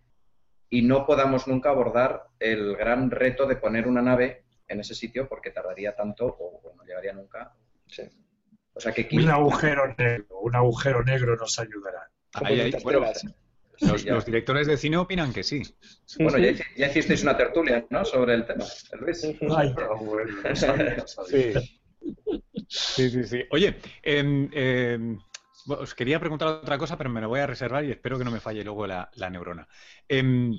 y 0.69 0.81
no 0.81 1.05
podamos 1.05 1.47
nunca 1.47 1.69
abordar 1.69 2.25
el 2.39 2.75
gran 2.75 3.09
reto 3.09 3.45
de 3.45 3.55
poner 3.55 3.87
una 3.87 4.01
nave 4.01 4.43
en 4.67 4.81
ese 4.81 4.95
sitio 4.95 5.29
porque 5.29 5.51
tardaría 5.51 5.95
tanto 5.95 6.25
o, 6.25 6.73
no 6.75 6.83
llegaría 6.83 7.13
nunca. 7.13 7.53
O 8.79 8.81
sea 8.81 8.93
que 8.93 9.09
un 9.11 9.29
agujero 9.29 9.93
negro, 9.97 10.39
un 10.39 10.55
agujero 10.55 11.03
negro 11.03 11.35
nos 11.35 11.59
ayudará. 11.59 12.09
los, 13.81 14.25
directores 14.25 14.67
de 14.67 14.77
cine 14.77 14.95
opinan 14.95 15.33
que 15.33 15.43
sí. 15.43 15.63
Bueno, 16.17 16.37
ya, 16.37 16.87
hicisteis 16.87 17.23
una 17.23 17.35
tertulia, 17.35 17.85
¿no? 17.89 18.05
Sobre 18.05 18.35
el 18.35 18.45
tema, 18.45 18.63
Luis. 19.01 19.25
Ay, 19.53 19.75
bueno, 19.99 20.33
sí. 21.27 21.53
sí, 22.69 23.09
sí, 23.09 23.23
sí. 23.25 23.43
Oye, 23.51 23.75
eh, 24.01 25.17
os 25.67 25.93
quería 25.93 26.21
preguntar 26.21 26.47
otra 26.47 26.77
cosa, 26.77 26.97
pero 26.97 27.09
me 27.09 27.19
lo 27.19 27.27
voy 27.27 27.41
a 27.41 27.47
reservar 27.47 27.83
y 27.83 27.91
espero 27.91 28.17
que 28.17 28.23
no 28.23 28.31
me 28.31 28.39
falle 28.39 28.63
luego 28.63 28.87
la, 28.87 29.09
neurona. 29.29 29.67
Em, 30.07 30.53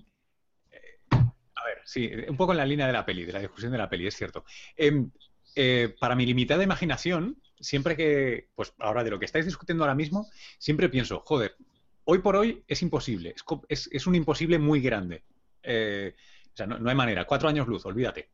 eh, 0.71 0.99
a 1.11 1.65
ver, 1.65 1.79
sí, 1.87 2.13
un 2.29 2.37
poco 2.37 2.53
en 2.53 2.59
la 2.59 2.67
línea 2.67 2.87
de 2.87 2.93
la 2.93 3.07
peli, 3.07 3.25
de 3.25 3.33
la 3.33 3.41
discusión 3.41 3.73
de 3.73 3.79
la 3.79 3.89
peli, 3.89 4.07
es 4.07 4.15
cierto. 4.15 4.45
Em, 4.77 5.11
eh, 5.57 5.95
para 5.99 6.15
mi 6.15 6.27
limitada 6.27 6.63
imaginación, 6.63 7.41
siempre 7.61 7.97
que, 7.97 8.49
pues 8.55 8.75
ahora 8.79 9.05
de 9.05 9.11
lo 9.11 9.19
que 9.19 9.27
estáis 9.27 9.45
discutiendo 9.45 9.85
ahora 9.85 9.95
mismo, 9.95 10.29
siempre 10.59 10.89
pienso, 10.89 11.23
joder, 11.25 11.57
hoy 12.05 12.19
por 12.19 12.37
hoy 12.37 12.65
es 12.67 12.83
imposible, 12.83 13.35
es, 13.69 14.07
un 14.07 14.15
imposible 14.15 14.59
muy 14.59 14.81
grande. 14.81 15.23
Eh, 15.63 16.15
o 16.53 16.57
sea, 16.57 16.67
no, 16.67 16.89
hay 16.89 16.97
manera, 16.97 17.27
cuatro 17.27 17.49
años 17.49 17.69
luz, 17.69 17.85
olvídate. 17.87 18.31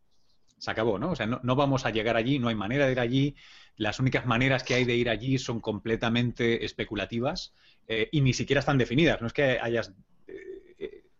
Se 0.58 0.70
acabó, 0.70 0.98
¿no? 0.98 1.10
O 1.10 1.16
sea, 1.16 1.26
no, 1.26 1.56
vamos 1.56 1.84
a 1.84 1.90
llegar 1.90 2.16
allí, 2.16 2.38
no 2.38 2.48
hay 2.48 2.54
manera 2.54 2.86
de 2.86 2.92
ir 2.92 3.00
allí, 3.00 3.36
las 3.76 4.00
únicas 4.00 4.24
maneras 4.24 4.62
que 4.62 4.74
hay 4.74 4.84
de 4.84 4.96
ir 4.96 5.10
allí 5.10 5.38
son 5.38 5.60
completamente 5.60 6.64
especulativas 6.64 7.52
eh, 7.86 8.08
y 8.10 8.22
ni 8.22 8.32
siquiera 8.32 8.60
están 8.60 8.78
definidas. 8.78 9.20
No 9.20 9.26
es 9.26 9.34
que 9.34 9.58
hayas 9.60 9.92
eh, 10.26 10.45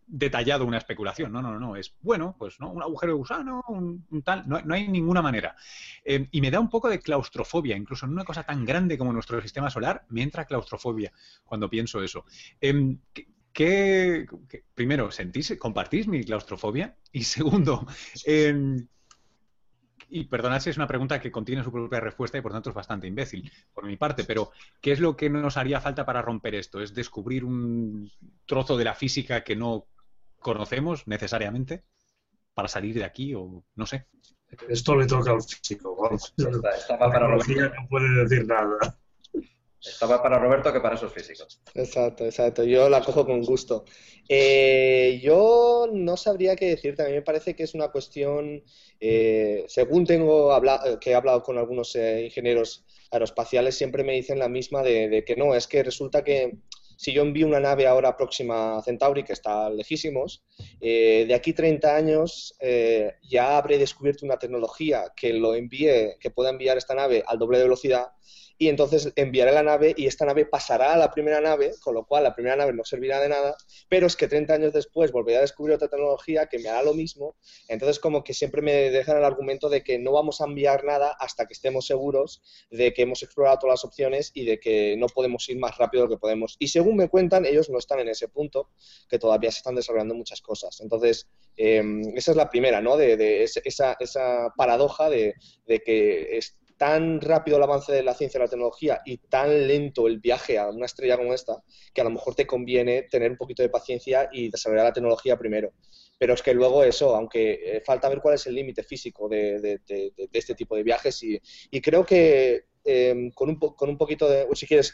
detallado 0.07 0.65
una 0.65 0.77
especulación, 0.77 1.31
no, 1.31 1.41
no, 1.41 1.59
no, 1.59 1.75
es 1.75 1.95
bueno, 2.01 2.35
pues 2.39 2.59
no, 2.59 2.71
un 2.71 2.81
agujero 2.81 3.11
de 3.11 3.17
gusano, 3.17 3.63
un, 3.67 4.05
tal, 4.23 4.47
no, 4.47 4.73
hay 4.73 4.87
ninguna 4.87 5.21
manera. 5.21 5.55
Eh, 6.03 6.27
y 6.31 6.41
me 6.41 6.49
da 6.49 6.59
un 6.59 6.69
poco 6.69 6.89
de 6.89 6.99
claustrofobia, 6.99 7.75
incluso 7.75 8.05
en 8.05 8.13
una 8.13 8.23
cosa 8.23 8.43
tan 8.43 8.65
grande 8.65 8.97
como 8.97 9.13
nuestro 9.13 9.41
sistema 9.41 9.69
solar, 9.69 10.05
me 10.09 10.21
entra 10.21 10.45
claustrofobia 10.45 11.11
cuando 11.43 11.69
pienso 11.69 12.01
eso. 12.01 12.25
¿qué, 13.51 14.27
primero, 14.75 15.11
¿sentís, 15.11 15.55
compartís 15.59 16.07
mi 16.07 16.23
claustrofobia? 16.23 16.95
Y 17.11 17.23
segundo, 17.23 17.87
y 20.09 20.23
perdonad 20.25 20.61
si 20.61 20.69
es 20.69 20.77
una 20.77 20.87
pregunta 20.87 21.19
que 21.19 21.31
contiene 21.31 21.63
su 21.63 21.71
propia 21.71 21.99
respuesta 21.99 22.37
y 22.37 22.41
por 22.41 22.51
tanto 22.51 22.69
es 22.69 22.75
bastante 22.75 23.07
imbécil 23.07 23.51
por 23.73 23.85
mi 23.85 23.97
parte, 23.97 24.23
pero 24.23 24.51
¿qué 24.79 24.91
es 24.91 24.99
lo 24.99 25.17
que 25.17 25.29
nos 25.29 25.57
haría 25.57 25.81
falta 25.81 26.05
para 26.05 26.21
romper 26.21 26.55
esto? 26.55 26.81
¿Es 26.81 26.93
descubrir 26.93 27.43
un 27.43 28.09
trozo 28.45 28.77
de 28.77 28.85
la 28.85 28.93
física 28.93 29.43
que 29.43 29.55
no 29.55 29.85
conocemos 30.39 31.07
necesariamente 31.07 31.83
para 32.53 32.67
salir 32.67 32.95
de 32.95 33.03
aquí 33.03 33.33
o 33.33 33.63
no 33.75 33.85
sé? 33.85 34.07
Esto 34.69 34.95
le 34.95 35.05
toca 35.05 35.31
al 35.31 35.41
físico. 35.41 36.09
Está, 36.37 36.97
para 36.97 37.27
no 37.27 37.87
puede 37.89 38.23
decir 38.23 38.47
nada. 38.47 38.97
Estaba 39.79 40.21
para 40.21 40.39
Roberto 40.39 40.73
que 40.73 40.79
para 40.79 40.95
esos 40.95 41.13
físicos. 41.13 41.61
Exacto, 41.73 42.25
exacto. 42.25 42.63
Yo 42.63 42.89
la 42.89 43.01
cojo 43.01 43.25
con 43.25 43.41
gusto. 43.43 43.85
Eh, 44.27 45.19
yo 45.23 45.87
no 45.91 46.17
sabría 46.17 46.55
qué 46.55 46.65
decirte. 46.67 47.03
A 47.03 47.07
mí 47.07 47.13
me 47.13 47.21
parece 47.21 47.55
que 47.55 47.63
es 47.63 47.73
una 47.73 47.89
cuestión, 47.89 48.63
eh, 48.99 49.65
según 49.67 50.05
tengo 50.05 50.51
hablado, 50.51 50.99
que 50.99 51.11
he 51.11 51.15
hablado 51.15 51.43
con 51.43 51.57
algunos 51.57 51.95
eh, 51.95 52.25
ingenieros 52.25 52.85
aeroespaciales, 53.11 53.77
siempre 53.77 54.03
me 54.03 54.13
dicen 54.13 54.39
la 54.39 54.49
misma 54.49 54.83
de, 54.83 55.23
que 55.25 55.35
no, 55.35 55.55
es 55.55 55.67
que 55.67 55.83
resulta 55.83 56.23
que 56.23 56.57
si 56.97 57.13
yo 57.13 57.21
envío 57.21 57.47
una 57.47 57.61
nave 57.61 57.87
ahora 57.87 58.17
próxima 58.17 58.77
a 58.77 58.81
Centauri, 58.81 59.23
que 59.23 59.33
está 59.33 59.69
lejísimos, 59.69 60.43
de 60.81 61.33
aquí 61.33 61.53
30 61.53 61.95
años 61.95 62.53
ya 63.29 63.57
habré 63.57 63.77
descubierto 63.77 64.25
una 64.25 64.37
tecnología 64.37 65.13
que 65.15 65.31
lo 65.31 65.55
envíe, 65.55 66.17
que 66.19 66.31
pueda 66.31 66.49
enviar 66.49 66.77
esta 66.77 66.95
nave 66.95 67.23
al 67.25 67.39
doble 67.39 67.59
de 67.59 67.63
velocidad 67.63 68.07
y 68.57 68.69
entonces 68.69 69.11
enviaré 69.15 69.51
la 69.51 69.63
nave 69.63 69.93
y 69.95 70.07
esta 70.07 70.25
nave 70.25 70.45
pasará 70.45 70.93
a 70.93 70.97
la 70.97 71.11
primera 71.11 71.41
nave, 71.41 71.71
con 71.81 71.93
lo 71.93 72.05
cual 72.05 72.23
la 72.23 72.33
primera 72.33 72.55
nave 72.55 72.73
no 72.73 72.83
servirá 72.83 73.19
de 73.19 73.29
nada, 73.29 73.55
pero 73.89 74.07
es 74.07 74.15
que 74.15 74.27
30 74.27 74.53
años 74.53 74.73
después 74.73 75.11
volveré 75.11 75.37
a 75.37 75.41
descubrir 75.41 75.75
otra 75.75 75.87
tecnología 75.87 76.47
que 76.47 76.59
me 76.59 76.69
hará 76.69 76.83
lo 76.83 76.93
mismo, 76.93 77.35
entonces 77.67 77.99
como 77.99 78.23
que 78.23 78.33
siempre 78.33 78.61
me 78.61 78.91
dejan 78.91 79.17
el 79.17 79.23
argumento 79.23 79.69
de 79.69 79.83
que 79.83 79.99
no 79.99 80.11
vamos 80.11 80.41
a 80.41 80.45
enviar 80.45 80.83
nada 80.83 81.15
hasta 81.19 81.45
que 81.45 81.53
estemos 81.53 81.85
seguros 81.85 82.41
de 82.69 82.93
que 82.93 83.03
hemos 83.03 83.23
explorado 83.23 83.59
todas 83.59 83.73
las 83.73 83.85
opciones 83.85 84.31
y 84.33 84.45
de 84.45 84.59
que 84.59 84.95
no 84.97 85.07
podemos 85.07 85.47
ir 85.49 85.57
más 85.57 85.77
rápido 85.77 86.03
de 86.03 86.09
lo 86.09 86.15
que 86.15 86.19
podemos. 86.19 86.55
Y 86.59 86.67
según 86.67 86.97
me 86.97 87.09
cuentan, 87.09 87.45
ellos 87.45 87.69
no 87.69 87.77
están 87.77 87.99
en 87.99 88.09
ese 88.09 88.27
punto, 88.27 88.69
que 89.09 89.19
todavía 89.19 89.51
se 89.51 89.57
están 89.57 89.75
desarrollando 89.75 90.15
muchas 90.15 90.41
cosas. 90.41 90.79
Entonces, 90.81 91.27
em, 91.55 92.01
esa 92.15 92.31
es 92.31 92.37
la 92.37 92.49
primera, 92.49 92.81
¿no? 92.81 92.97
De, 92.97 93.43
esa, 93.43 93.97
esa, 93.99 94.53
paradoja 94.55 95.09
de, 95.09 95.35
de 95.65 95.79
que 95.79 96.37
es, 96.37 96.57
tan 96.77 97.19
rápido 97.19 97.57
el 97.57 97.63
avance 97.63 97.91
de 97.91 98.03
la 98.03 98.13
ciencia 98.13 98.37
y 98.37 98.43
la 98.43 98.47
tecnología 98.47 99.01
y 99.05 99.17
tan 99.17 99.67
lento 99.67 100.07
el 100.07 100.19
viaje 100.19 100.57
a 100.59 100.69
una 100.69 100.85
estrella 100.85 101.17
como 101.17 101.33
esta, 101.33 101.63
que 101.93 102.01
a 102.01 102.03
lo 102.03 102.11
mejor 102.11 102.35
te 102.35 102.45
conviene 102.45 103.03
tener 103.03 103.31
un 103.31 103.37
poquito 103.37 103.63
de 103.63 103.69
paciencia 103.69 104.29
y 104.31 104.49
desarrollar 104.49 104.85
la 104.85 104.93
tecnología 104.93 105.37
primero. 105.37 105.73
Pero 106.19 106.33
es 106.33 106.41
que 106.41 106.53
luego 106.53 106.83
eso, 106.83 107.15
aunque 107.15 107.59
eh, 107.63 107.81
falta 107.85 108.09
ver 108.09 108.21
cuál 108.21 108.35
es 108.35 108.47
el 108.47 108.55
límite 108.55 108.83
físico 108.83 109.27
de, 109.27 109.79
este 110.31 110.55
tipo 110.55 110.75
de 110.75 110.83
viajes 110.83 111.21
y, 111.23 111.81
creo 111.81 112.05
que 112.05 112.65
em, 112.83 113.31
con, 113.31 113.49
un 113.49 113.57
con 113.57 113.89
un 113.89 113.97
poquito 113.97 114.29
de... 114.29 114.47
Si 114.53 114.65
quieres 114.65 114.93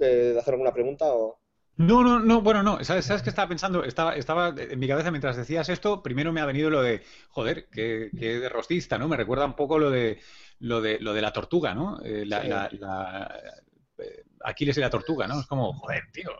eh, 0.00 0.36
hacer 0.38 0.54
alguna 0.54 0.72
pregunta 0.72 1.06
o... 1.12 1.38
No, 1.76 2.02
no, 2.02 2.18
no, 2.18 2.42
bueno, 2.42 2.64
no. 2.64 2.82
¿Sabes, 2.82 3.06
¿Sabes 3.06 3.22
qué 3.22 3.30
estaba 3.30 3.48
pensando? 3.48 3.84
Estaba, 3.84 4.16
estaba 4.16 4.52
en 4.58 4.78
mi 4.80 4.88
cabeza 4.88 5.12
mientras 5.12 5.36
decías 5.36 5.68
esto, 5.68 6.02
primero 6.02 6.32
me 6.32 6.40
ha 6.40 6.46
venido 6.46 6.70
lo 6.70 6.82
de, 6.82 7.02
joder, 7.28 7.68
que, 7.68 8.10
que 8.18 8.40
de 8.40 8.48
rostista, 8.48 8.98
¿no? 8.98 9.06
Me 9.06 9.16
recuerda 9.16 9.44
un 9.44 9.54
poco 9.54 9.78
lo 9.78 9.88
de 9.88 10.18
lo 10.60 10.80
de, 10.80 10.98
lo 11.00 11.12
de 11.14 11.22
la 11.22 11.32
tortuga, 11.32 11.74
¿no? 11.74 12.00
Eh, 12.02 12.24
la, 12.26 12.70
eh, 13.98 14.24
Aquiles 14.44 14.76
y 14.76 14.80
la 14.80 14.90
tortuga, 14.90 15.26
¿no? 15.26 15.40
Es 15.40 15.46
como, 15.46 15.72
joder, 15.72 16.04
tío, 16.12 16.30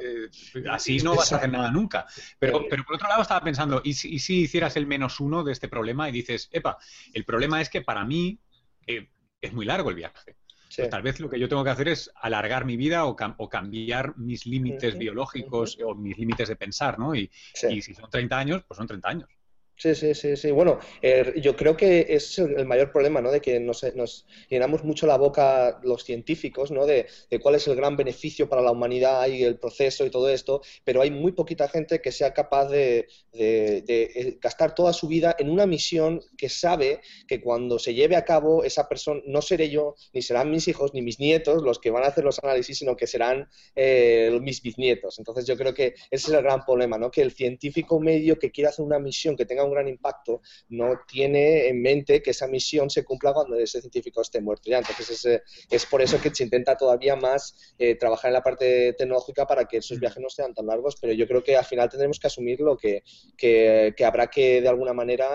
eh, 0.00 0.28
así 0.70 0.98
no 0.98 1.16
vas 1.16 1.32
a 1.32 1.36
hacer 1.36 1.50
nada 1.50 1.70
nunca. 1.70 2.06
Pero, 2.38 2.66
pero 2.68 2.84
por 2.84 2.94
otro 2.94 3.08
lado 3.08 3.22
estaba 3.22 3.40
pensando, 3.40 3.80
¿y 3.84 3.94
si, 3.94 4.18
si 4.18 4.42
hicieras 4.42 4.76
el 4.76 4.86
menos 4.86 5.18
uno 5.20 5.42
de 5.42 5.52
este 5.52 5.68
problema 5.68 6.08
y 6.08 6.12
dices, 6.12 6.48
epa, 6.52 6.78
el 7.12 7.24
problema 7.24 7.60
es 7.60 7.68
que 7.68 7.82
para 7.82 8.04
mí 8.04 8.38
es 8.86 9.52
muy 9.52 9.66
largo 9.66 9.90
el 9.90 9.96
viaje. 9.96 10.36
Pues 10.76 10.90
tal 10.90 11.02
vez 11.02 11.18
lo 11.18 11.28
que 11.28 11.40
yo 11.40 11.48
tengo 11.48 11.64
que 11.64 11.70
hacer 11.70 11.88
es 11.88 12.10
alargar 12.14 12.64
mi 12.64 12.76
vida 12.76 13.06
o, 13.06 13.16
o 13.38 13.48
cambiar 13.48 14.16
mis 14.16 14.46
límites 14.46 14.96
biológicos 14.96 15.78
o 15.84 15.94
mis 15.94 16.16
límites 16.18 16.48
de 16.48 16.56
pensar, 16.56 16.98
¿no? 16.98 17.14
Y, 17.14 17.30
y 17.68 17.82
si 17.82 17.94
son 17.94 18.10
30 18.10 18.38
años, 18.38 18.62
pues 18.68 18.76
son 18.76 18.86
30 18.86 19.08
años. 19.08 19.28
Sí, 19.78 19.94
sí, 19.94 20.12
sí, 20.12 20.36
sí. 20.36 20.50
Bueno, 20.50 20.80
eh, 21.02 21.34
yo 21.40 21.54
creo 21.54 21.76
que 21.76 22.04
es 22.08 22.36
el 22.40 22.66
mayor 22.66 22.90
problema, 22.90 23.20
¿no? 23.20 23.30
De 23.30 23.40
que 23.40 23.60
nos, 23.60 23.84
nos 23.94 24.26
llenamos 24.50 24.82
mucho 24.82 25.06
la 25.06 25.16
boca 25.16 25.78
los 25.84 26.02
científicos, 26.02 26.72
¿no? 26.72 26.84
De, 26.84 27.06
cuál 27.40 27.54
es 27.54 27.68
el 27.68 27.76
gran 27.76 27.96
beneficio 27.96 28.48
para 28.48 28.60
la 28.60 28.72
humanidad 28.72 29.28
y 29.28 29.44
el 29.44 29.56
proceso 29.56 30.04
y 30.04 30.10
todo 30.10 30.28
esto, 30.30 30.62
pero 30.82 31.00
hay 31.00 31.12
muy 31.12 31.30
poquita 31.30 31.68
gente 31.68 32.00
que 32.00 32.10
sea 32.10 32.34
capaz 32.34 32.68
de, 32.70 33.06
eh, 33.32 34.36
gastar 34.40 34.74
toda 34.74 34.92
su 34.92 35.06
vida 35.06 35.36
en 35.38 35.48
una 35.48 35.64
misión 35.64 36.22
que 36.36 36.48
sabe 36.48 37.00
que 37.28 37.40
cuando 37.40 37.78
se 37.78 37.94
lleve 37.94 38.16
a 38.16 38.24
cabo 38.24 38.64
esa 38.64 38.88
persona, 38.88 39.20
no 39.26 39.42
seré 39.42 39.70
yo, 39.70 39.94
ni 40.12 40.22
serán 40.22 40.50
mis 40.50 40.66
hijos, 40.66 40.92
ni 40.92 41.02
mis 41.02 41.20
nietos 41.20 41.62
los 41.62 41.78
que 41.78 41.90
van 41.92 42.02
a 42.02 42.08
hacer 42.08 42.24
los 42.24 42.42
análisis, 42.42 42.78
sino 42.78 42.96
que 42.96 43.06
serán 43.06 43.48
eh, 43.76 44.36
mis 44.42 44.60
bisnietos. 44.60 45.20
Entonces 45.20 45.46
yo 45.46 45.56
creo 45.56 45.72
que 45.72 45.94
ese 46.10 46.30
es 46.30 46.30
el 46.30 46.42
gran 46.42 46.64
problema, 46.64 46.98
¿no? 46.98 47.12
Que 47.12 47.22
el 47.22 47.30
científico 47.30 48.00
medio 48.00 48.40
que 48.40 48.50
quiere 48.50 48.70
hacer 48.70 48.84
una 48.84 48.98
misión 48.98 49.36
que 49.36 49.46
tenga 49.46 49.67
un 49.68 49.74
gran 49.74 49.88
impacto, 49.88 50.40
no 50.68 51.00
tiene 51.06 51.68
en 51.68 51.80
mente 51.80 52.22
que 52.22 52.30
esa 52.30 52.46
misión 52.46 52.90
se 52.90 53.04
cumpla 53.04 53.32
cuando 53.32 53.56
ese 53.56 53.80
científico 53.80 54.20
esté 54.20 54.40
muerto 54.40 54.70
ya. 54.70 54.78
Entonces 54.78 55.24
es, 55.24 55.42
es 55.70 55.86
por 55.86 56.02
eso 56.02 56.20
que 56.20 56.34
se 56.34 56.44
intenta 56.44 56.76
todavía 56.76 57.16
más 57.16 57.74
eh, 57.78 57.94
trabajar 57.96 58.30
en 58.30 58.34
la 58.34 58.42
parte 58.42 58.92
tecnológica 58.94 59.46
para 59.46 59.64
que 59.64 59.78
esos 59.78 60.00
viajes 60.00 60.22
no 60.22 60.28
sean 60.28 60.54
tan 60.54 60.66
largos, 60.66 60.96
pero 61.00 61.12
yo 61.12 61.26
creo 61.26 61.42
que 61.42 61.56
al 61.56 61.64
final 61.64 61.88
tendremos 61.88 62.18
que 62.18 62.26
asumir 62.26 62.60
lo 62.60 62.76
que, 62.76 63.02
que, 63.36 63.94
que 63.96 64.04
habrá 64.04 64.28
que 64.28 64.60
de 64.60 64.68
alguna 64.68 64.92
manera 64.92 65.28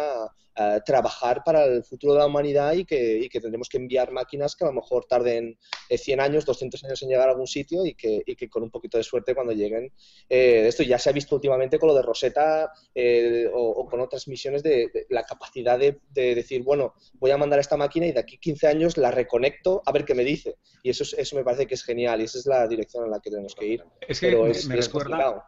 trabajar 0.85 1.43
para 1.43 1.65
el 1.65 1.83
futuro 1.83 2.13
de 2.13 2.19
la 2.19 2.27
humanidad 2.27 2.73
y 2.73 2.85
que, 2.85 3.17
y 3.17 3.29
que, 3.29 3.39
tendremos 3.39 3.69
que 3.69 3.77
enviar 3.77 4.11
máquinas 4.11 4.55
que 4.55 4.63
a 4.63 4.67
lo 4.67 4.73
mejor 4.73 5.05
tarden 5.05 5.57
100 5.89 6.19
eh, 6.19 6.23
años, 6.23 6.45
200 6.45 6.83
años 6.83 7.01
en 7.01 7.09
llegar 7.09 7.27
a 7.27 7.31
algún 7.31 7.47
sitio 7.47 7.85
y 7.85 7.93
que, 7.93 8.21
y 8.25 8.35
que 8.35 8.49
con 8.49 8.63
un 8.63 8.69
poquito 8.69 8.97
de 8.97 9.03
suerte 9.03 9.35
cuando 9.35 9.53
lleguen. 9.53 9.91
Eh, 10.29 10.65
esto 10.67 10.83
ya 10.83 10.99
se 10.99 11.09
ha 11.09 11.13
visto 11.13 11.35
últimamente 11.35 11.79
con 11.79 11.87
lo 11.87 11.95
de 11.95 12.01
Rosetta 12.01 12.71
eh, 12.93 13.49
o, 13.53 13.85
con 13.87 13.99
otras 13.99 14.27
misiones 14.27 14.63
de, 14.63 14.89
la 15.09 15.23
capacidad 15.23 15.79
de, 15.79 15.99
decir, 16.13 16.63
bueno, 16.63 16.93
voy 17.13 17.31
a 17.31 17.37
mandar 17.37 17.59
esta 17.59 17.77
máquina 17.77 18.05
y 18.07 18.11
de 18.11 18.19
aquí 18.19 18.37
15 18.37 18.67
años 18.67 18.97
la 18.97 19.11
reconecto 19.11 19.81
a 19.85 19.91
ver 19.91 20.05
qué 20.05 20.15
me 20.15 20.23
dice. 20.23 20.57
Y 20.81 20.89
eso, 20.89 21.03
eso 21.17 21.35
me 21.35 21.43
parece 21.43 21.67
que 21.67 21.75
es 21.75 21.83
genial 21.83 22.21
y 22.21 22.25
esa 22.25 22.39
es 22.39 22.45
la 22.45 22.67
dirección 22.67 23.05
en 23.05 23.11
la 23.11 23.19
que 23.19 23.29
tenemos 23.29 23.55
que 23.55 23.65
ir. 23.65 23.83
Es 24.07 24.19
que 24.19 24.35
me, 24.35 24.75
recuerda, 24.75 25.45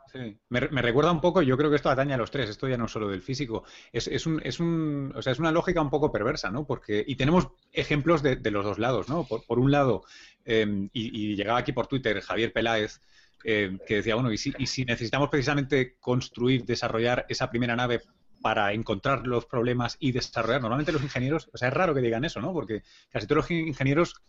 me, 0.50 0.82
recuerda 0.82 1.12
un 1.12 1.22
poco, 1.22 1.42
yo 1.42 1.58
creo 1.58 1.70
que 1.70 1.76
esto 1.76 1.90
atañe 1.90 2.14
a 2.14 2.18
los 2.18 2.32
tres, 2.32 2.50
esto 2.50 2.68
ya 2.68 2.78
no 2.78 2.88
solo 2.88 3.10
del 3.10 3.22
físico, 3.22 3.64
es, 3.92 4.08
es 4.08 4.26
un, 4.26 4.42
es 4.44 4.60
un 4.60 4.95
o 5.16 5.22
sea, 5.22 5.34
es 5.34 5.40
una 5.40 5.52
lógica 5.52 5.82
un 5.82 5.90
poco 5.90 6.12
perversa, 6.12 6.52
¿no? 6.52 6.66
Porque, 6.66 7.04
y 7.06 7.16
tenemos 7.16 7.50
ejemplos 7.72 8.22
de, 8.24 8.40
los 8.52 8.66
dos 8.66 8.80
lados, 8.80 9.10
¿no? 9.10 9.26
Por, 9.26 9.60
un 9.60 9.72
lado, 9.72 10.04
em, 10.44 10.90
y, 10.94 11.36
llegaba 11.36 11.60
aquí 11.60 11.72
por 11.72 11.88
Twitter 11.88 12.22
Javier 12.22 12.54
Peláez, 12.54 13.02
em, 13.44 13.80
que 13.86 13.96
decía, 13.96 14.16
bueno, 14.16 14.32
y 14.32 14.38
si, 14.38 14.54
y 14.58 14.68
si 14.68 14.86
necesitamos 14.86 15.30
precisamente 15.30 15.96
construir, 16.00 16.66
desarrollar 16.66 17.26
esa 17.30 17.50
primera 17.50 17.76
nave 17.76 18.02
para 18.42 18.74
encontrar 18.74 19.26
los 19.26 19.46
problemas 19.48 19.98
y 20.00 20.12
desarrollar. 20.12 20.62
Normalmente 20.62 20.92
los 20.92 21.02
ingenieros, 21.02 21.50
o 21.52 21.58
sea, 21.58 21.70
es 21.70 21.74
raro 21.74 21.96
que 21.96 22.02
digan 22.02 22.26
eso, 22.26 22.40
¿no? 22.42 22.54
Porque 22.54 22.84
casi 23.10 23.26
todos 23.26 23.44
los 23.44 23.52
ingenieros 23.52 24.22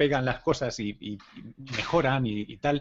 pegan 0.00 0.24
las 0.24 0.40
cosas 0.40 0.80
y, 0.80 1.18
mejoran 1.76 2.24
y, 2.24 2.56
tal. 2.56 2.80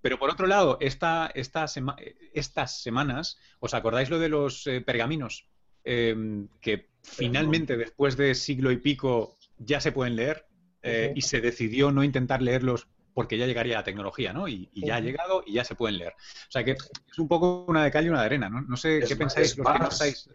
Pero 0.00 0.20
por 0.20 0.30
otro 0.30 0.46
lado, 0.46 0.78
esta, 0.80 1.32
estas 1.34 2.80
semanas, 2.80 3.36
¿os 3.58 3.74
acordáis 3.74 4.10
lo 4.10 4.20
de 4.20 4.28
los 4.28 4.64
eh, 4.68 4.80
pergaminos? 4.80 5.48
Em, 5.88 6.48
que 6.60 6.88
finalmente, 7.00 7.76
después 7.76 8.16
de 8.16 8.34
siglo 8.34 8.72
y 8.72 8.78
pico, 8.78 9.38
ya 9.56 9.80
se 9.80 9.92
pueden 9.92 10.16
leer 10.16 10.44
eh, 10.82 11.12
y 11.14 11.22
se 11.22 11.40
decidió 11.40 11.92
no 11.92 12.02
intentar 12.02 12.42
leerlos 12.42 12.88
porque 13.14 13.38
ya 13.38 13.46
llegaría 13.46 13.76
la 13.76 13.84
tecnología, 13.84 14.32
¿no? 14.32 14.48
Y, 14.48 14.68
ya 14.74 14.96
ha 14.96 15.00
llegado 15.00 15.44
y 15.46 15.54
ya 15.54 15.64
se 15.64 15.76
pueden 15.76 15.98
leer. 15.98 16.12
O 16.14 16.50
sea 16.50 16.64
que 16.64 16.72
es 16.72 17.18
un 17.18 17.28
poco 17.28 17.64
una 17.68 17.84
de 17.84 17.92
cal 17.92 18.04
y 18.04 18.08
una 18.08 18.18
de 18.18 18.26
arena, 18.26 18.48
¿no? 18.50 18.62
No 18.62 18.76
sé 18.76 19.00
qué 19.06 19.14
pensáis 19.14 19.56
los 19.56 19.72
que 19.72 19.78
no 19.78 19.88
estáis. 19.88 20.28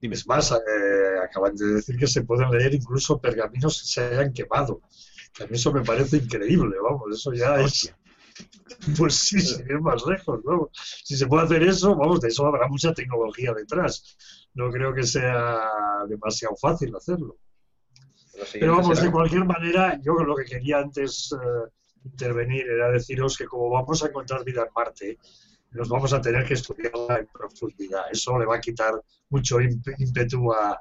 Es 0.00 0.26
más, 0.26 0.50
eh, 0.50 1.18
acaban 1.24 1.54
de 1.54 1.74
decir 1.74 1.96
que 1.96 2.08
se 2.08 2.22
pueden 2.22 2.50
leer 2.50 2.74
incluso 2.74 3.20
pergaminos 3.20 3.80
que 3.80 3.86
se 3.86 4.00
hayan 4.00 4.32
quemado. 4.32 4.82
a 5.40 5.44
mí 5.44 5.50
eso 5.52 5.72
me 5.72 5.82
parece 5.82 6.16
increíble, 6.16 6.74
vamos, 6.82 7.16
eso 7.16 7.32
ya 7.32 7.60
es... 7.60 7.94
Pues 8.96 9.14
sí, 9.14 9.40
sin 9.40 9.66
ir 9.66 9.80
más 9.80 10.06
lejos, 10.06 10.40
¿no? 10.44 10.70
Si 10.72 11.16
se 11.16 11.26
puede 11.26 11.44
hacer 11.44 11.62
eso, 11.62 11.96
vamos, 11.96 12.20
de 12.20 12.28
eso 12.28 12.46
habrá 12.46 12.68
mucha 12.68 12.92
tecnología 12.94 13.52
detrás. 13.52 14.16
No 14.54 14.70
creo 14.70 14.94
que 14.94 15.02
sea 15.02 15.60
demasiado 16.08 16.54
fácil 16.56 16.94
hacerlo. 16.94 17.36
Pero 18.52 18.76
vamos, 18.76 19.02
de 19.02 19.10
cualquier 19.10 19.44
manera, 19.44 20.00
yo 20.00 20.14
lo 20.14 20.36
que 20.36 20.44
quería 20.44 20.78
antes 20.78 21.32
eh, 21.32 21.70
intervenir 22.04 22.68
era 22.68 22.90
deciros 22.90 23.36
que 23.36 23.46
como 23.46 23.70
vamos 23.70 24.02
a 24.02 24.08
encontrar 24.08 24.44
vida 24.44 24.62
en 24.62 24.68
Marte, 24.74 25.18
nos 25.72 25.88
vamos 25.88 26.12
a 26.12 26.20
tener 26.20 26.46
que 26.46 26.54
estudiarla 26.54 27.18
en 27.18 27.26
profundidad. 27.26 28.02
Eso 28.10 28.38
le 28.38 28.46
va 28.46 28.56
a 28.56 28.60
quitar 28.60 28.94
mucho 29.30 29.60
ímpetu 29.60 30.52
a, 30.52 30.80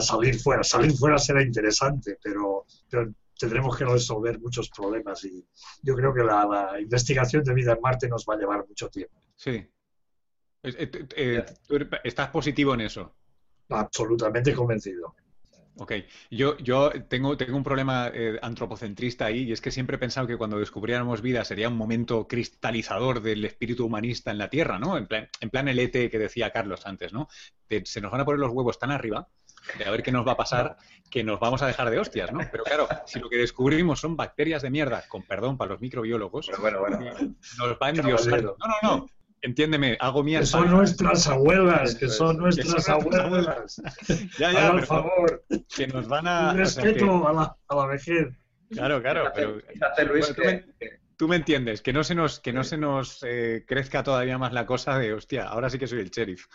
salir 0.00 0.38
fuera. 0.38 0.64
Salir 0.64 0.92
fuera 0.92 1.18
será 1.18 1.42
interesante, 1.42 2.18
pero, 2.22 2.64
tendremos 3.38 3.76
que 3.76 3.84
resolver 3.84 4.38
muchos 4.40 4.70
problemas 4.70 5.24
y 5.24 5.46
yo 5.82 5.94
creo 5.94 6.12
que 6.14 6.22
la, 6.22 6.76
investigación 6.80 7.44
de 7.44 7.54
vida 7.54 7.72
en 7.72 7.80
Marte 7.80 8.08
nos 8.08 8.24
va 8.24 8.34
a 8.34 8.38
llevar 8.38 8.66
mucho 8.66 8.88
tiempo. 8.88 9.22
Sí. 9.34 9.66
Eh, 10.62 10.90
eh, 11.16 11.44
¿Estás 12.02 12.28
positivo 12.30 12.74
en 12.74 12.80
eso? 12.82 13.14
Absolutamente 13.68 14.54
convencido. 14.54 15.14
Ok, 15.78 15.92
yo, 16.30 16.56
yo 16.56 16.90
tengo, 17.06 17.36
tengo 17.36 17.54
un 17.54 17.62
problema 17.62 18.10
eh, 18.12 18.38
antropocentrista 18.40 19.26
ahí 19.26 19.42
y 19.42 19.52
es 19.52 19.60
que 19.60 19.70
siempre 19.70 19.96
he 19.96 19.98
pensado 19.98 20.26
que 20.26 20.38
cuando 20.38 20.58
descubriéramos 20.58 21.20
vida 21.20 21.44
sería 21.44 21.68
un 21.68 21.76
momento 21.76 22.26
cristalizador 22.26 23.20
del 23.20 23.44
espíritu 23.44 23.84
humanista 23.84 24.30
en 24.30 24.38
la 24.38 24.48
Tierra, 24.48 24.78
¿no? 24.78 24.96
En 24.96 25.06
plan, 25.06 25.28
en 25.38 25.50
plan 25.50 25.68
el 25.68 25.78
ET 25.78 25.92
que 25.92 26.18
decía 26.18 26.50
Carlos 26.50 26.86
antes, 26.86 27.12
¿no? 27.12 27.28
se 27.84 28.00
nos 28.00 28.10
van 28.10 28.20
a 28.22 28.24
poner 28.24 28.40
los 28.40 28.52
huevos 28.52 28.78
tan 28.78 28.90
arriba 28.90 29.28
de 29.78 29.84
a 29.84 29.90
ver 29.90 30.02
qué 30.02 30.12
nos 30.12 30.26
va 30.26 30.32
a 30.32 30.36
pasar 30.36 30.76
que 31.10 31.22
nos 31.22 31.38
vamos 31.38 31.62
a 31.62 31.66
dejar 31.66 31.90
de 31.90 31.98
hostias, 31.98 32.32
¿no? 32.32 32.40
Pero 32.50 32.64
claro, 32.64 32.88
si 33.06 33.20
lo 33.20 33.28
que 33.28 33.36
descubrimos 33.36 34.00
son 34.00 34.16
bacterias 34.16 34.62
de 34.62 34.70
mierda, 34.70 35.04
con 35.08 35.22
perdón 35.22 35.56
para 35.56 35.72
los 35.72 35.80
microbiólogos, 35.80 36.50
bueno, 36.60 36.80
bueno, 36.80 36.98
nos 37.58 37.72
va 37.80 37.86
a 37.86 37.90
endiosar. 37.90 38.42
No, 38.42 38.56
no, 38.58 38.76
no 38.82 39.06
entiéndeme, 39.46 39.96
hago 40.00 40.22
mierda. 40.22 40.42
Que 40.42 40.46
son 40.46 40.70
nuestras 40.70 41.26
abuelas, 41.28 41.94
que 41.94 42.08
son 42.08 42.38
nuestras 42.38 42.88
abuelas. 42.88 43.80
ya, 44.38 44.52
ya, 44.52 44.72
por 44.72 44.86
favor. 44.86 45.44
Que 45.74 45.86
nos 45.86 46.08
van 46.08 46.26
a. 46.26 46.52
respeto 46.52 47.26
a, 47.26 47.32
la, 47.32 47.56
a 47.68 47.74
la 47.74 47.86
vejez. 47.86 48.28
Claro, 48.70 49.00
claro, 49.00 49.30
pero. 49.34 49.58
Luis, 50.12 50.34
tú, 51.16 51.28
me, 51.28 51.36
entiendes, 51.36 51.80
que 51.80 51.92
no 51.92 52.04
se 52.04 52.14
nos, 52.14 52.40
que 52.40 52.52
no 52.52 52.64
se 52.64 52.76
nos 52.76 53.22
eh, 53.22 53.64
crezca 53.66 54.02
todavía 54.02 54.38
más 54.38 54.52
la 54.52 54.66
cosa 54.66 54.98
de, 54.98 55.12
hostia, 55.14 55.44
ahora 55.44 55.70
sí 55.70 55.78
que 55.78 55.86
soy 55.86 56.00
el 56.00 56.10
sheriff. 56.10 56.46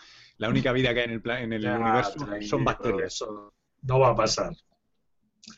La 0.42 0.48
única 0.48 0.72
vida 0.72 0.92
que 0.92 1.00
hay 1.00 1.04
en 1.06 1.22
el, 1.24 1.30
en 1.30 1.52
el 1.52 1.66
universo 1.66 2.26
son 2.42 2.64
bacterias. 2.64 3.14
Eso 3.14 3.54
no 3.82 4.00
va 4.00 4.10
a 4.10 4.16
pasar. 4.16 4.52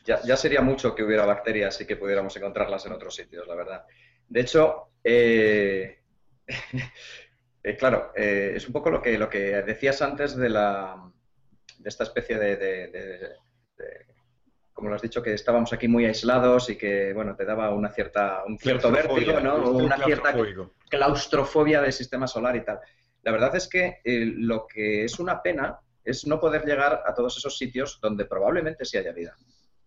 Ya, 0.03 0.21
ya, 0.23 0.35
sería 0.35 0.61
mucho 0.61 0.95
que 0.95 1.03
hubiera 1.03 1.25
bacterias 1.25 1.79
y 1.81 1.85
que 1.85 1.95
pudiéramos 1.95 2.35
encontrarlas 2.35 2.85
en 2.85 2.93
otros 2.93 3.15
sitios, 3.15 3.47
la 3.47 3.55
verdad. 3.55 3.85
De 4.27 4.41
hecho, 4.41 4.89
eh, 5.03 5.99
Eh, 7.65 7.75
claro, 7.75 8.11
eh, 8.15 8.53
es 8.55 8.67
un 8.67 8.73
poco 8.73 8.91
lo 8.91 9.01
que, 9.01 9.17
lo 9.17 9.27
que 9.27 9.63
decías 9.63 9.99
antes 10.03 10.35
de, 10.35 10.49
la, 10.49 11.11
de 11.79 11.89
esta 11.89 12.03
especie 12.03 12.37
de, 12.37 13.33
como 14.71 14.89
lo 14.89 14.95
has 14.95 15.01
dicho, 15.01 15.23
que 15.23 15.33
estábamos 15.33 15.73
aquí 15.73 15.87
muy 15.87 16.05
aislados 16.05 16.69
y 16.69 16.77
que, 16.77 17.11
bueno, 17.13 17.35
te 17.35 17.43
daba 17.43 17.71
una 17.71 17.89
cierta, 17.89 18.43
un 18.45 18.59
cierto 18.59 18.91
vértigo, 18.91 19.39
¿no? 19.39 19.71
Una 19.71 19.97
cierta 19.97 20.35
claustrofobia 20.87 21.81
del 21.81 21.91
sistema 21.91 22.27
solar 22.27 22.55
y 22.55 22.63
tal. 22.63 22.81
La 23.25 23.31
verdad 23.31 23.55
es 23.55 23.67
que 23.67 23.97
eh, 24.03 24.25
lo 24.37 24.67
que 24.67 25.03
es 25.03 25.19
una 25.19 25.41
pena 25.41 25.79
es 26.03 26.25
no 26.27 26.39
poder 26.39 26.63
llegar 26.63 27.03
a 27.05 27.13
todos 27.13 27.35
esos 27.37 27.57
sitios 27.57 27.99
donde 27.99 28.25
probablemente 28.25 28.85
sí 28.85 28.97
haya 28.97 29.11
vida. 29.11 29.35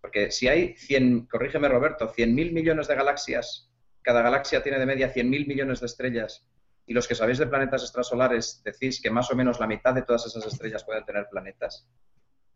Porque 0.01 0.31
si 0.31 0.49
hay 0.49 0.75
100, 0.77 1.27
corrígeme 1.27 1.69
Roberto, 1.69 2.13
100.000 2.13 2.53
millones 2.53 2.89
de 2.89 2.97
galaxias, 2.97 3.71
cada 4.03 4.23
galaxia 4.23 4.63
tiene 4.63 4.79
de 4.79 4.87
media 4.87 5.15
100.000 5.15 5.47
millones 5.47 5.81
de 5.81 5.87
estrellas, 5.87 6.45
y 6.85 6.95
los 6.95 7.07
que 7.07 7.15
sabéis 7.15 7.39
de 7.39 7.47
planetas 7.47 7.83
extrasolares 7.83 8.61
decís 8.65 9.01
que 9.01 9.11
más 9.11 9.31
o 9.31 9.37
menos 9.37 9.61
la 9.61 9.67
mitad 9.67 9.95
de 9.95 10.03
todas 10.03 10.27
esas 10.27 10.45
estrellas 10.47 10.83
pueden 10.85 11.05
tener 11.05 11.29
planetas. 11.31 11.87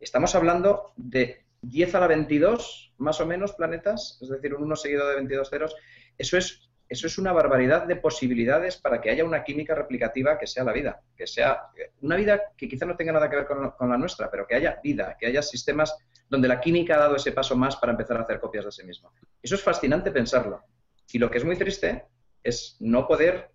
Estamos 0.01 0.35
hablando 0.35 0.93
de 0.97 1.45
10 1.61 1.95
a 1.95 2.01
la 2.01 2.07
22, 2.09 2.95
más 2.99 3.21
o 3.21 3.27
menos, 3.27 3.53
planetas, 3.53 4.19
es 4.21 4.29
decir, 4.31 4.55
un 4.55 4.65
1 4.65 4.77
seguido 4.77 5.07
de 5.07 5.17
22 5.17 5.49
ceros. 5.49 5.77
Eso 6.19 6.37
es, 6.37 6.72
eso 6.93 7.07
es 7.07 7.17
una 7.17 7.33
barbaridad 7.33 7.87
de 7.87 7.97
posibilidades 7.97 8.77
para 8.77 9.01
que 9.01 9.09
haya 9.09 9.25
una 9.25 9.43
química 9.43 9.75
replicativa 9.75 10.39
que 10.39 10.47
sea 10.47 10.63
la 10.63 10.75
vida, 10.75 11.01
que 11.17 11.27
sea 11.27 11.71
una 12.03 12.17
vida 12.17 12.53
que 12.55 12.69
quizá 12.69 12.85
no 12.85 12.97
tenga 12.97 13.13
nada 13.13 13.31
que 13.31 13.37
ver 13.37 13.47
con, 13.47 13.89
la 13.89 13.97
nuestra, 13.97 14.31
pero 14.31 14.47
que 14.47 14.57
haya 14.57 14.79
vida, 14.85 15.17
que 15.19 15.27
haya 15.27 15.41
sistemas 15.41 15.97
donde 16.29 16.49
la 16.49 16.61
química 16.61 16.97
ha 16.97 16.99
dado 16.99 17.17
ese 17.17 17.33
paso 17.33 17.57
más 17.57 17.77
para 17.77 17.93
empezar 17.93 18.19
a 18.19 18.25
hacer 18.25 18.39
copias 18.39 18.67
de 18.67 18.73
sí 18.73 18.85
mismo. 18.85 19.11
Eso 19.43 19.55
es 19.55 19.63
fascinante 19.63 20.11
pensarlo. 20.11 20.65
Y 21.11 21.19
lo 21.19 21.31
que 21.31 21.39
es 21.39 21.45
muy 21.47 21.57
triste 21.57 22.05
es 22.45 22.77
no 22.81 23.09
poder 23.09 23.51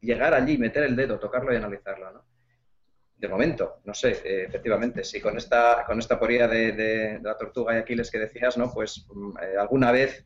llegar 0.00 0.32
allí, 0.32 0.56
meter 0.56 0.84
el 0.84 0.94
dedo, 0.94 1.18
tocarlo 1.18 1.52
y 1.52 1.56
analizarlo. 1.56 2.24
De 3.16 3.28
momento, 3.28 3.80
no 3.84 3.92
sé, 3.92 4.10
eh, 4.24 4.44
efectivamente, 4.46 5.02
si 5.02 5.20
con 5.20 5.36
esta, 5.36 5.82
con 5.84 5.98
esta 5.98 6.16
poría 6.16 6.46
de, 6.46 7.18
la 7.20 7.36
tortuga 7.36 7.74
y 7.74 7.78
Aquiles 7.78 8.08
que 8.08 8.20
decías, 8.20 8.56
¿no? 8.56 8.72
Pues 8.72 9.04
mm, 9.12 9.38
eh, 9.42 9.56
alguna 9.58 9.90
vez 9.90 10.24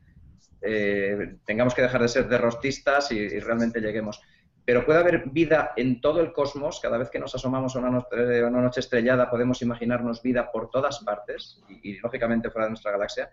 eh, 0.63 1.37
tengamos 1.45 1.75
que 1.75 1.83
dejar 1.83 2.03
de 2.03 2.09
ser 2.09 2.29
derrotistas 2.29 3.13
y, 3.13 3.39
realmente 3.41 3.81
lleguemos. 3.81 4.21
Pero 4.65 4.85
puede 4.85 4.99
haber 4.99 5.29
vida 5.31 5.73
en 5.77 6.01
todo 6.01 6.21
el 6.21 6.33
cosmos, 6.33 6.81
cada 6.81 6.99
vez 6.99 7.09
que 7.09 7.21
nos 7.21 7.35
asomamos 7.35 7.77
a 7.77 7.79
una, 7.79 7.91
noche, 7.91 8.81
estrellada 8.81 9.31
podemos 9.31 9.63
imaginarnos 9.63 10.23
vida 10.23 10.51
por 10.51 10.71
todas 10.71 11.01
partes 11.05 11.63
y, 11.69 11.91
y, 11.91 11.99
lógicamente 11.99 12.51
fuera 12.51 12.67
de 12.67 12.71
nuestra 12.71 12.91
galaxia 12.91 13.31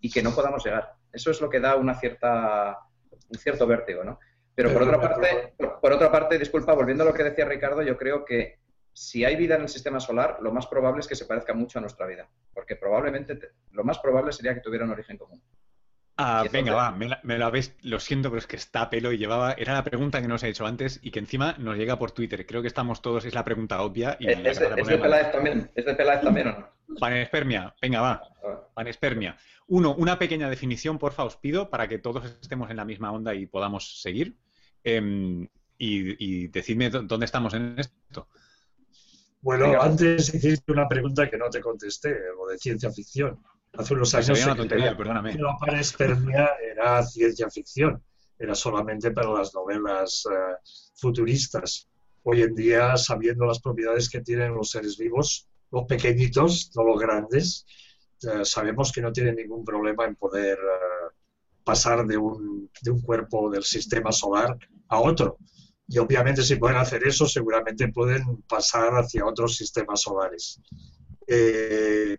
y 0.00 0.10
que 0.10 0.22
no 0.22 0.34
podamos 0.34 0.64
llegar. 0.64 0.94
Eso 1.12 1.30
es 1.30 1.40
lo 1.40 1.50
que 1.50 1.60
da 1.60 1.76
una 1.76 1.94
cierta, 1.94 2.78
un 3.28 3.38
cierto 3.38 3.66
vértigo, 3.66 4.02
¿no? 4.02 4.18
Pero 4.54 4.72
por 4.72 4.82
otra 4.82 5.00
parte, 5.00 5.54
por 5.80 5.92
otra 5.92 6.10
parte, 6.10 6.38
disculpa, 6.38 6.74
volviendo 6.74 7.04
a 7.04 7.06
lo 7.06 7.14
que 7.14 7.24
decía 7.24 7.44
Ricardo, 7.44 7.82
yo 7.82 7.96
creo 7.96 8.24
que 8.24 8.58
si 8.92 9.24
hay 9.24 9.36
vida 9.36 9.56
en 9.56 9.62
el 9.62 9.68
sistema 9.68 10.00
solar, 10.00 10.38
lo 10.42 10.52
más 10.52 10.66
probable 10.66 11.00
es 11.00 11.08
que 11.08 11.14
se 11.14 11.24
parezca 11.24 11.54
mucho 11.54 11.78
a 11.78 11.80
nuestra 11.80 12.06
vida, 12.06 12.28
porque 12.52 12.76
probablemente 12.76 13.38
lo 13.70 13.84
más 13.84 13.98
probable 13.98 14.32
sería 14.32 14.54
que 14.54 14.60
tuviera 14.60 14.84
un 14.84 14.90
origen 14.90 15.16
común. 15.16 15.42
Ah, 16.16 16.44
venga, 16.52 16.74
va, 16.74 16.92
me, 16.92 17.38
la, 17.38 17.50
ves, 17.50 17.74
lo 17.82 17.98
siento, 17.98 18.28
pero 18.28 18.38
es 18.38 18.46
que 18.46 18.56
está 18.56 18.90
pelo 18.90 19.12
y 19.12 19.18
llevaba, 19.18 19.52
era 19.52 19.72
la 19.72 19.82
pregunta 19.82 20.20
que 20.20 20.28
nos 20.28 20.44
ha 20.44 20.48
hecho 20.48 20.66
antes 20.66 21.00
y 21.02 21.10
que 21.10 21.18
encima 21.18 21.54
nos 21.58 21.76
llega 21.76 21.98
por 21.98 22.10
Twitter. 22.10 22.46
Creo 22.46 22.60
que 22.60 22.68
estamos 22.68 23.00
todos, 23.00 23.24
es 23.24 23.34
la 23.34 23.44
pregunta 23.44 23.80
obvia. 23.82 24.16
Y 24.20 24.28
¿Es, 24.28 24.58
de, 24.60 24.98
Peláez 24.98 25.32
también? 25.32 25.70
¿Es 25.74 25.86
de 25.86 25.94
Peláez 25.94 26.20
también 26.20 26.48
o 26.48 26.52
no? 26.52 26.98
Panespermia, 26.98 27.74
venga, 27.80 28.00
va. 28.02 28.22
Panespermia. 28.74 29.36
Uno, 29.68 29.94
una 29.94 30.18
pequeña 30.18 30.50
definición, 30.50 30.98
porfa, 30.98 31.24
os 31.24 31.36
pido, 31.36 31.70
para 31.70 31.88
que 31.88 31.98
todos 31.98 32.24
estemos 32.42 32.70
en 32.70 32.76
la 32.76 32.84
misma 32.84 33.10
onda 33.10 33.34
y 33.34 33.46
podamos 33.46 34.02
seguir. 34.02 34.36
Em, 34.84 35.48
y, 35.78 36.48
decidme 36.48 36.90
dónde 36.90 37.24
estamos 37.24 37.54
en 37.54 37.78
esto. 37.78 38.28
Bueno, 39.40 39.80
antes 39.80 40.32
hiciste 40.32 40.70
una 40.70 40.86
pregunta 40.86 41.28
que 41.28 41.36
no 41.36 41.50
te 41.50 41.60
contesté, 41.60 42.16
lo 42.36 42.46
de 42.46 42.58
ciencia 42.58 42.90
ficción. 42.92 43.42
Hace 43.74 43.94
unos 43.94 44.14
años. 44.14 44.44
Una 44.44 44.56
tontería, 44.56 44.96
perdóname. 44.96 45.34
La 45.34 45.56
parespermia 45.58 46.50
era 46.62 47.02
ciencia 47.02 47.48
ficción, 47.50 48.02
era 48.38 48.54
solamente 48.54 49.10
para 49.10 49.32
las 49.32 49.54
novelas 49.54 50.24
eh, 50.30 50.56
futuristas. 50.94 51.88
Hoy 52.24 52.42
en 52.42 52.54
día, 52.54 52.96
sabiendo 52.96 53.46
las 53.46 53.60
propiedades 53.60 54.08
que 54.08 54.20
tienen 54.20 54.54
los 54.54 54.70
seres 54.70 54.96
vivos, 54.96 55.48
los 55.70 55.84
pequeñitos, 55.86 56.70
no 56.76 56.84
los 56.84 57.00
grandes, 57.00 57.66
eh, 58.22 58.44
sabemos 58.44 58.92
que 58.92 59.00
no 59.00 59.12
tienen 59.12 59.36
ningún 59.36 59.64
problema 59.64 60.04
en 60.04 60.16
poder 60.16 60.58
eh, 60.58 61.14
pasar 61.64 62.06
de 62.06 62.16
un, 62.16 62.70
de 62.82 62.90
un 62.90 63.00
cuerpo 63.00 63.50
del 63.50 63.64
sistema 63.64 64.12
solar 64.12 64.56
a 64.88 65.00
otro. 65.00 65.38
Y 65.88 65.98
obviamente 65.98 66.42
si 66.42 66.56
pueden 66.56 66.76
hacer 66.76 67.06
eso, 67.06 67.26
seguramente 67.26 67.88
pueden 67.88 68.42
pasar 68.42 68.92
hacia 68.94 69.26
otros 69.26 69.56
sistemas 69.56 70.02
solares. 70.02 70.60
Eh, 71.26 72.16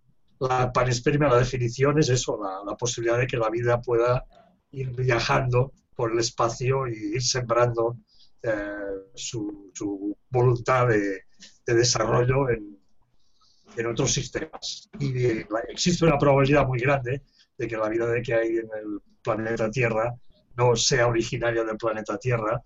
la 0.50 0.72
panespermia, 0.72 1.30
la 1.30 1.38
definición 1.38 2.00
es 2.00 2.10
eso, 2.10 2.40
la, 2.42 2.76
posibilidad 2.76 3.18
de 3.18 3.28
que 3.28 3.38
la 3.38 3.50
vida 3.50 3.82
pueda 3.82 4.26
ir 4.72 4.92
viajando 4.92 5.72
por 5.96 6.12
el 6.12 6.20
espacio 6.20 6.88
y 6.88 7.16
ir 7.16 7.24
sembrando 7.24 7.98
eh, 8.42 8.52
su, 9.14 10.18
voluntad 10.30 10.88
de, 10.88 11.24
desarrollo 11.66 12.50
en, 12.50 12.74
otros 13.88 14.14
sistemas. 14.14 14.90
Y 15.00 15.26
existe 15.70 16.06
una 16.06 16.18
probabilidad 16.18 16.68
muy 16.68 16.80
grande 16.80 17.24
de 17.58 17.68
que 17.68 17.78
la 17.78 17.90
vida 17.90 18.06
de 18.08 18.22
que 18.22 18.34
hay 18.36 18.50
en 18.50 18.70
el 18.78 19.02
planeta 19.24 19.72
Tierra 19.72 20.14
no 20.56 20.76
sea 20.76 21.08
originaria 21.08 21.64
del 21.64 21.78
planeta 21.78 22.18
Tierra. 22.18 22.62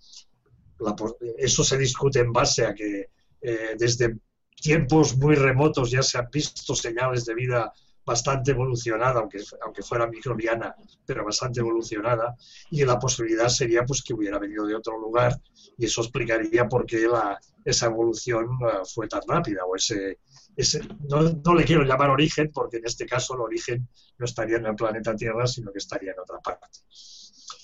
eso 1.37 1.63
se 1.63 1.77
discute 1.77 2.19
en 2.19 2.33
base 2.33 2.65
a 2.65 2.73
que 2.73 3.09
eh, 3.41 3.75
desde 3.77 4.17
tiempos 4.61 5.17
muy 5.17 5.35
remotos 5.35 5.91
ya 5.91 6.01
se 6.01 6.17
han 6.17 6.29
visto 6.31 6.75
señales 6.75 7.25
de 7.25 7.35
vida 7.35 7.73
bastante 8.07 8.51
evolucionada, 8.51 9.19
aunque, 9.19 9.39
aunque 9.61 9.83
fuera 9.83 10.07
microbiana, 10.07 10.73
pero 11.05 11.25
bastante 11.25 11.59
evolucionada, 11.59 12.37
y 12.71 12.85
la 12.85 12.97
posibilidad 12.97 13.49
sería 13.49 13.83
pues 13.83 14.01
que 14.01 14.13
hubiera 14.13 14.39
venido 14.39 14.65
de 14.65 14.75
otro 14.75 14.97
lugar, 14.97 15.37
y 15.77 15.85
eso 15.85 16.01
explicaría 16.01 16.69
por 16.69 16.85
qué 16.85 16.99
la, 16.99 17.37
esa 17.65 17.87
evolución 17.87 18.45
eh, 18.61 18.85
fue 18.85 19.09
tan 19.09 19.19
rápida, 19.27 19.65
o 19.65 19.75
ese, 19.75 20.19
ese 20.55 20.87
no, 21.09 21.21
no, 21.21 21.53
le 21.53 21.65
quiero 21.65 21.83
llamar 21.83 22.09
origen, 22.09 22.49
porque 22.53 22.77
en 22.77 22.85
este 22.85 23.05
caso 23.05 23.35
el 23.35 23.41
origen 23.41 23.89
no 24.17 24.25
estaría 24.25 24.55
en 24.55 24.67
el 24.67 24.75
planeta 24.75 25.13
Tierra, 25.13 25.45
sino 25.45 25.73
que 25.73 25.79
estaría 25.79 26.13
en 26.13 26.19
otra 26.19 26.39
parte. 26.39 26.79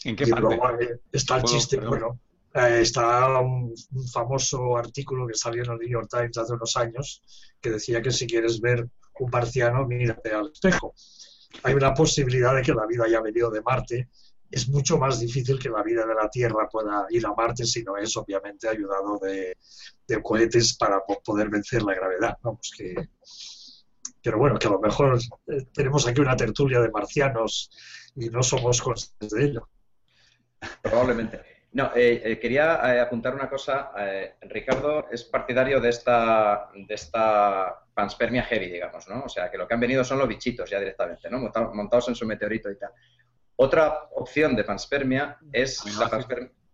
¿En 0.03 0.17
qué 0.17 0.27
parte? 0.27 0.83
Eh, 0.83 0.99
está 1.13 1.37
el 1.37 1.43
chiste, 1.43 1.77
bueno, 1.77 2.19
eh, 2.54 2.82
está 2.82 3.39
un, 3.39 3.74
famoso 4.12 4.78
artículo 4.78 5.28
que 5.28 5.34
salió 5.34 5.64
en 5.64 5.72
el 5.72 5.78
New 5.80 5.89
York 5.89 6.08
Times 6.10 6.38
hace 6.38 6.54
unos 6.54 6.78
años 6.78 7.24
que 7.60 7.72
decía 7.72 8.01
que 8.01 8.12
si 8.12 8.28
quieres 8.28 8.62
ver 8.62 8.88
un 9.20 9.30
marciano, 9.32 9.88
mírate 9.88 10.32
al 10.32 10.51
espejo. 10.51 10.93
Hay 11.64 11.74
una 11.74 11.93
posibilidad 11.93 12.56
de 12.56 12.62
que 12.62 12.74
la 12.74 12.86
vida 12.86 13.06
haya 13.06 13.22
venido 13.22 13.49
de 13.49 13.62
Marte. 13.62 14.10
Es 14.51 14.70
mucho 14.70 14.99
más 14.99 15.20
difícil 15.20 15.58
que 15.58 15.70
la 15.70 15.82
vida 15.82 16.06
de 16.06 16.14
la 16.14 16.30
Tierra 16.30 16.70
pueda 16.72 17.08
ir 17.10 17.26
a 17.26 17.34
Marte 17.34 17.66
si 17.66 17.84
no 17.84 17.97
es, 17.97 18.16
obviamente, 18.18 18.68
ayudado 18.68 19.20
de, 19.20 19.58
cohetes 20.22 20.78
para 20.78 21.01
poder 21.24 21.49
vencer 21.49 21.82
la 21.82 21.95
gravedad. 21.95 22.38
Vamos, 22.43 22.72
que, 22.78 22.93
pero 24.22 24.38
bueno, 24.38 24.60
que 24.60 24.68
a 24.68 24.72
lo 24.72 24.80
mejor 24.80 25.18
eh, 25.47 25.66
tenemos 25.74 26.08
aquí 26.08 26.22
una 26.22 26.36
tertulia 26.36 26.80
de 26.82 26.91
marcianos 26.91 27.72
y 28.16 28.30
no 28.30 28.43
somos 28.43 28.80
conscientes 28.80 29.32
de 29.32 29.45
ello. 29.45 29.70
Probablemente. 30.84 31.53
No, 31.74 31.91
eh, 31.95 32.21
eh, 32.24 32.39
quería 32.39 32.80
eh, 32.93 32.99
apuntar 32.99 33.34
una 33.34 33.49
cosa. 33.49 33.91
Ricardo 34.41 35.07
es 35.11 35.24
partidario 35.24 35.82
de 35.82 35.89
esta, 35.89 36.69
de 36.74 36.93
esta 36.93 37.80
panspermia 37.93 38.43
heavy, 38.43 38.69
digamos, 38.69 39.07
¿no? 39.09 39.24
O 39.24 39.30
sea, 39.30 39.49
que 39.49 39.57
lo 39.57 39.67
que 39.67 39.74
han 39.74 39.80
venido 39.80 40.03
son 40.03 40.19
los 40.19 40.28
bichitos 40.28 40.69
ya 40.69 40.80
directamente, 40.80 41.30
¿no? 41.32 41.39
Montados 41.74 42.09
en 42.09 42.15
su 42.15 42.28
meteorito 42.28 42.69
y 42.69 42.78
tal. 42.78 42.91
Otra 43.55 44.07
opción 44.11 44.55
de 44.55 44.63
panspermia 44.63 45.38
es 45.51 45.84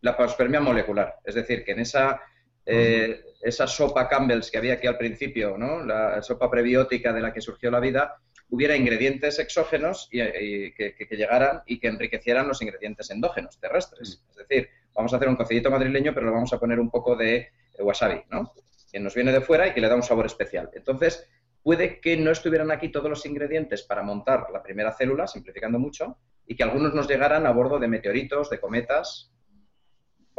la 0.02 0.16
panspermia, 0.18 0.60
molecular. 0.60 1.16
Es 1.24 1.36
decir, 1.36 1.64
que 1.64 1.72
en 1.72 1.80
esa, 1.80 2.22
esa 2.66 3.68
sopa 3.68 4.08
Campbell's 4.10 4.52
que 4.52 4.58
había 4.58 4.74
aquí 4.74 4.88
al 4.88 4.98
principio, 4.98 5.58
¿no? 5.58 5.82
La 5.84 6.22
sopa 6.22 6.52
prebiótica 6.52 7.14
de 7.14 7.22
la 7.22 7.34
que 7.34 7.40
surgió 7.40 7.72
la 7.72 7.80
vida, 7.80 8.18
hubiera 8.50 8.76
ingredientes 8.76 9.40
exógenos 9.40 10.10
y, 10.12 10.72
que, 10.74 11.08
llegaran 11.12 11.62
y 11.66 11.80
que 11.80 11.88
enriquecieran 11.88 12.48
los 12.48 12.62
ingredientes 12.62 13.10
endógenos, 13.12 13.60
terrestres. 13.60 14.24
Es 14.32 14.36
decir, 14.36 14.70
vamos 14.94 15.14
a 15.14 15.18
hacer 15.18 15.30
un 15.30 15.36
cocidito 15.36 15.72
madrileño, 15.72 16.14
pero 16.14 16.26
le 16.26 16.32
vamos 16.32 16.54
a 16.54 16.60
poner 16.60 16.80
un 16.80 16.90
poco 16.90 17.16
de 17.16 17.50
wasabi, 17.80 18.24
¿no? 18.30 18.54
Que 18.92 19.00
nos 19.00 19.16
viene 19.16 19.32
de 19.32 19.42
fuera 19.42 19.68
y 19.68 19.74
que 19.74 19.82
le 19.82 19.88
da 19.88 19.96
un 19.96 20.04
sabor 20.04 20.26
especial. 20.26 20.70
Entonces, 20.74 21.28
puede 21.62 22.00
que 22.00 22.18
no 22.18 22.32
estuvieran 22.32 22.72
aquí 22.72 22.90
todos 22.90 23.10
los 23.10 23.26
ingredientes 23.26 23.84
para 23.84 24.04
montar 24.04 24.48
la 24.52 24.64
primera 24.64 24.94
célula, 24.94 25.28
simplificando 25.28 25.80
mucho, 25.80 26.18
y 26.46 26.56
que 26.56 26.64
algunos 26.64 26.94
nos 26.94 27.08
llegaran 27.08 27.46
a 27.46 27.52
bordo 27.52 27.80
de 27.80 27.88
meteoritos, 27.88 28.50
de 28.50 28.60
cometas, 28.60 29.32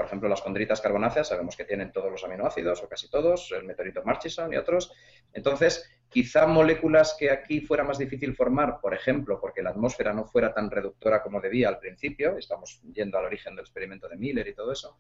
por 0.00 0.06
ejemplo, 0.06 0.30
las 0.30 0.40
condritas 0.40 0.80
carbonáceas 0.80 1.28
sabemos 1.28 1.58
que 1.58 1.66
tienen 1.66 1.92
todos 1.92 2.10
los 2.10 2.24
aminoácidos 2.24 2.82
o 2.82 2.88
casi 2.88 3.10
todos, 3.10 3.52
el 3.52 3.64
meteorito 3.64 4.02
Murchison 4.02 4.50
y 4.50 4.56
otros. 4.56 4.90
Entonces, 5.30 5.86
quizá 6.08 6.46
moléculas 6.46 7.14
que 7.18 7.30
aquí 7.30 7.60
fuera 7.60 7.84
más 7.84 7.98
difícil 7.98 8.34
formar, 8.34 8.80
por 8.80 8.94
ejemplo, 8.94 9.38
porque 9.38 9.60
la 9.60 9.68
atmósfera 9.68 10.14
no 10.14 10.24
fuera 10.24 10.54
tan 10.54 10.70
reductora 10.70 11.22
como 11.22 11.38
debía 11.38 11.68
al 11.68 11.78
principio, 11.78 12.38
estamos 12.38 12.80
yendo 12.94 13.18
al 13.18 13.26
origen 13.26 13.54
del 13.54 13.66
experimento 13.66 14.08
de 14.08 14.16
Miller 14.16 14.48
y 14.48 14.54
todo 14.54 14.72
eso, 14.72 14.96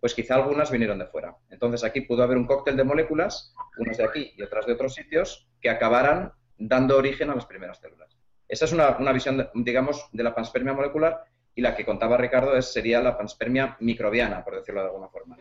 pues 0.00 0.16
quizá 0.16 0.34
algunas 0.34 0.68
vinieron 0.68 0.98
de 0.98 1.06
fuera. 1.06 1.36
Entonces, 1.48 1.84
aquí 1.84 2.00
pudo 2.00 2.24
haber 2.24 2.36
un 2.36 2.48
cóctel 2.48 2.76
de 2.76 2.82
moléculas, 2.82 3.54
unas 3.78 3.98
de 3.98 4.04
aquí 4.04 4.32
y 4.36 4.42
otras 4.42 4.66
de 4.66 4.72
otros 4.72 4.94
sitios, 4.94 5.48
que 5.60 5.70
acabaran 5.70 6.32
dando 6.58 6.96
origen 6.96 7.30
a 7.30 7.36
las 7.36 7.46
primeras 7.46 7.78
células. 7.78 8.18
Esa 8.48 8.64
es 8.64 8.72
una, 8.72 8.96
una 8.96 9.12
visión, 9.12 9.48
digamos, 9.54 10.08
de 10.10 10.24
la 10.24 10.34
panspermia 10.34 10.72
molecular 10.72 11.22
y 11.54 11.60
la 11.62 11.74
que 11.74 11.84
contaba 11.84 12.16
Ricardo 12.16 12.56
es, 12.56 12.72
sería 12.72 13.00
la 13.00 13.16
panspermia 13.16 13.76
microbiana, 13.80 14.44
por 14.44 14.56
decirlo 14.56 14.80
de 14.80 14.86
alguna 14.86 15.08
forma. 15.08 15.36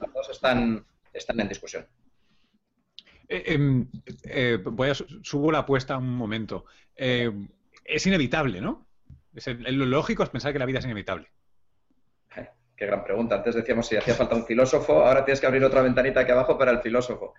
Las 0.00 0.12
dos 0.12 0.28
están, 0.30 0.84
están 1.12 1.40
en 1.40 1.48
discusión. 1.48 1.86
Eh, 3.28 3.42
em, 3.46 3.88
eh, 4.24 4.58
voy 4.62 4.90
a 4.90 4.94
subo 4.94 5.50
la 5.50 5.58
apuesta 5.58 5.96
un 5.96 6.14
momento. 6.16 6.66
Eh, 6.94 7.30
es 7.84 8.06
inevitable, 8.06 8.60
¿no? 8.60 8.84
lo 9.48 9.84
lógico 9.84 10.22
es 10.22 10.30
pensar 10.30 10.54
que 10.54 10.58
la 10.58 10.64
vida 10.64 10.78
es 10.78 10.86
inevitable. 10.86 11.28
Qué 12.76 12.84
gran 12.84 13.04
pregunta. 13.04 13.36
Antes 13.36 13.54
decíamos 13.54 13.86
si 13.86 13.96
hacía 13.96 14.14
falta 14.14 14.34
un 14.34 14.44
filósofo, 14.44 15.06
ahora 15.06 15.24
tienes 15.24 15.40
que 15.40 15.46
abrir 15.46 15.64
otra 15.64 15.80
ventanita 15.80 16.20
aquí 16.20 16.32
abajo 16.32 16.58
para 16.58 16.70
el 16.70 16.80
filósofo. 16.80 17.34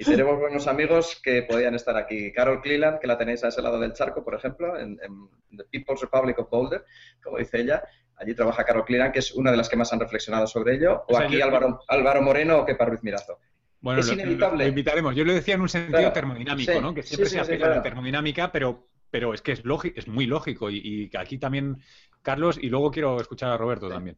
Y 0.00 0.04
tenemos 0.04 0.40
buenos 0.40 0.66
amigos 0.66 1.20
que 1.22 1.42
podían 1.42 1.74
estar 1.74 1.94
aquí. 1.94 2.32
Carol 2.32 2.62
Cleland, 2.62 3.00
que 3.00 3.06
la 3.06 3.18
tenéis 3.18 3.44
a 3.44 3.48
ese 3.48 3.60
lado 3.60 3.78
del 3.78 3.92
charco, 3.92 4.24
por 4.24 4.34
ejemplo, 4.34 4.78
en, 4.78 4.96
The 4.96 5.64
People's 5.64 6.00
Republic 6.00 6.38
of 6.38 6.48
Boulder, 6.48 6.86
como 7.22 7.36
dice 7.36 7.60
ella. 7.60 7.82
Allí 8.16 8.34
trabaja 8.34 8.64
Carol 8.64 8.86
Cleland, 8.86 9.12
que 9.12 9.18
es 9.18 9.32
una 9.32 9.50
de 9.50 9.58
las 9.58 9.68
que 9.68 9.76
más 9.76 9.92
han 9.92 10.00
reflexionado 10.00 10.46
sobre 10.46 10.76
ello. 10.76 11.04
O, 11.06 11.18
aquí 11.18 11.42
Álvaro, 11.42 11.80
Álvaro 11.86 12.22
Moreno 12.22 12.60
o 12.60 12.64
que 12.64 12.72
Ruiz 12.72 13.02
Mirazo. 13.02 13.40
Bueno, 13.82 14.00
es 14.00 14.10
inevitable. 14.10 14.64
Lo, 14.64 14.70
invitaremos. 14.70 15.14
Yo 15.14 15.22
lo 15.22 15.34
decía 15.34 15.56
en 15.56 15.60
un 15.60 15.68
sentido 15.68 16.10
termodinámico, 16.12 16.80
¿no? 16.80 16.94
Que 16.94 17.02
siempre 17.02 17.28
se 17.28 17.38
aplica 17.38 17.68
la 17.68 17.82
termodinámica, 17.82 18.50
pero, 18.50 18.88
pero 19.10 19.34
es 19.34 19.42
que 19.42 19.52
es, 19.52 19.62
es 19.96 20.08
muy 20.08 20.24
lógico. 20.24 20.70
Y, 20.70 21.10
y, 21.12 21.16
aquí 21.18 21.36
también, 21.36 21.76
Carlos, 22.22 22.58
y 22.58 22.70
luego 22.70 22.90
quiero 22.90 23.20
escuchar 23.20 23.50
a 23.50 23.58
Roberto 23.58 23.90
también. 23.90 24.16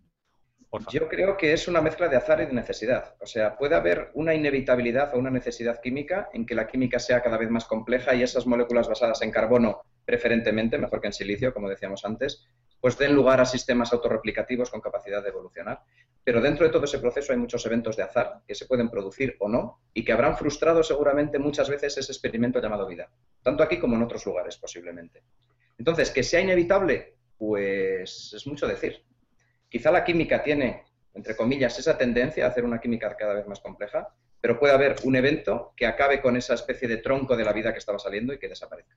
Yo 0.91 1.07
creo 1.07 1.37
que 1.37 1.53
es 1.53 1.69
una 1.69 1.83
mezcla 1.83 2.09
de 2.09 2.17
azar 2.17 2.41
y 2.41 2.47
de 2.47 2.53
necesidad. 2.55 3.15
O 3.21 3.27
sea, 3.27 3.57
puede 3.57 3.75
haber 3.75 4.11
una 4.15 4.35
inevitabilidad 4.35 5.15
o 5.15 5.19
una 5.19 5.31
necesidad 5.31 5.81
química 5.83 6.31
en 6.33 6.47
que 6.47 6.55
la 6.55 6.67
química 6.67 6.99
sea 6.99 7.23
cada 7.23 7.37
vez 7.37 7.51
más 7.51 7.67
compleja 7.67 8.15
y 8.15 8.23
esas 8.23 8.47
moléculas 8.47 8.89
basadas 8.89 9.21
en 9.21 9.31
carbono, 9.31 9.83
preferentemente, 10.07 10.79
mejor 10.79 11.03
que 11.03 11.09
en 11.09 11.13
silicio, 11.13 11.53
como 11.53 11.69
decíamos 11.69 12.07
antes, 12.07 12.47
pues 12.81 12.97
den 12.97 13.15
lugar 13.15 13.41
a 13.41 13.45
sistemas 13.45 13.93
autorreplicativos 13.93 14.71
con 14.71 14.81
capacidad 14.81 15.23
de 15.23 15.29
evolucionar. 15.29 15.83
Pero 16.25 16.41
dentro 16.41 16.65
de 16.65 16.73
todo 16.73 16.85
ese 16.85 16.99
proceso 16.99 17.33
hay 17.33 17.39
muchos 17.39 17.67
eventos 17.67 17.97
de 17.97 18.05
azar 18.05 18.41
que 18.47 18.55
se 18.55 18.67
pueden 18.67 18.89
producir 18.89 19.37
o 19.41 19.49
no 19.49 19.81
y 19.93 20.05
que 20.05 20.13
habrán 20.13 20.39
frustrado 20.39 20.83
seguramente 20.83 21.39
muchas 21.39 21.69
veces 21.69 21.99
ese 21.99 22.13
experimento 22.13 22.63
llamado 22.63 22.87
vida, 22.87 23.11
tanto 23.43 23.63
aquí 23.63 23.79
como 23.79 23.97
en 23.97 24.03
otros 24.03 24.25
lugares 24.25 24.57
posiblemente. 24.57 25.23
Entonces, 25.77 26.11
que 26.11 26.23
sea 26.23 26.41
inevitable, 26.41 27.15
pues 27.37 28.33
es 28.35 28.47
mucho 28.47 28.67
decir. 28.67 29.05
Quizá 29.73 29.91
la 29.91 30.05
química 30.05 30.43
tiene, 30.43 30.83
entre 31.15 31.35
comillas, 31.35 31.79
esa 31.79 31.97
tendencia 31.97 32.45
a 32.45 32.49
hacer 32.49 32.63
una 32.63 32.79
química 32.79 33.17
cada 33.17 33.33
vez 33.33 33.47
más 33.47 33.59
compleja, 33.59 34.07
pero 34.39 34.59
puede 34.59 34.75
haber 34.75 34.97
un 35.05 35.17
evento 35.17 35.73
que 35.75 35.87
acabe 35.87 36.21
con 36.21 36.37
esa 36.37 36.53
especie 36.53 36.87
de 36.89 36.99
tronco 36.99 37.39
de 37.39 37.45
la 37.45 37.55
vida 37.55 37.73
que 37.73 37.79
estaba 37.79 37.99
saliendo 37.99 38.35
y 38.35 38.39
que 38.39 38.51
desaparezca. 38.51 38.95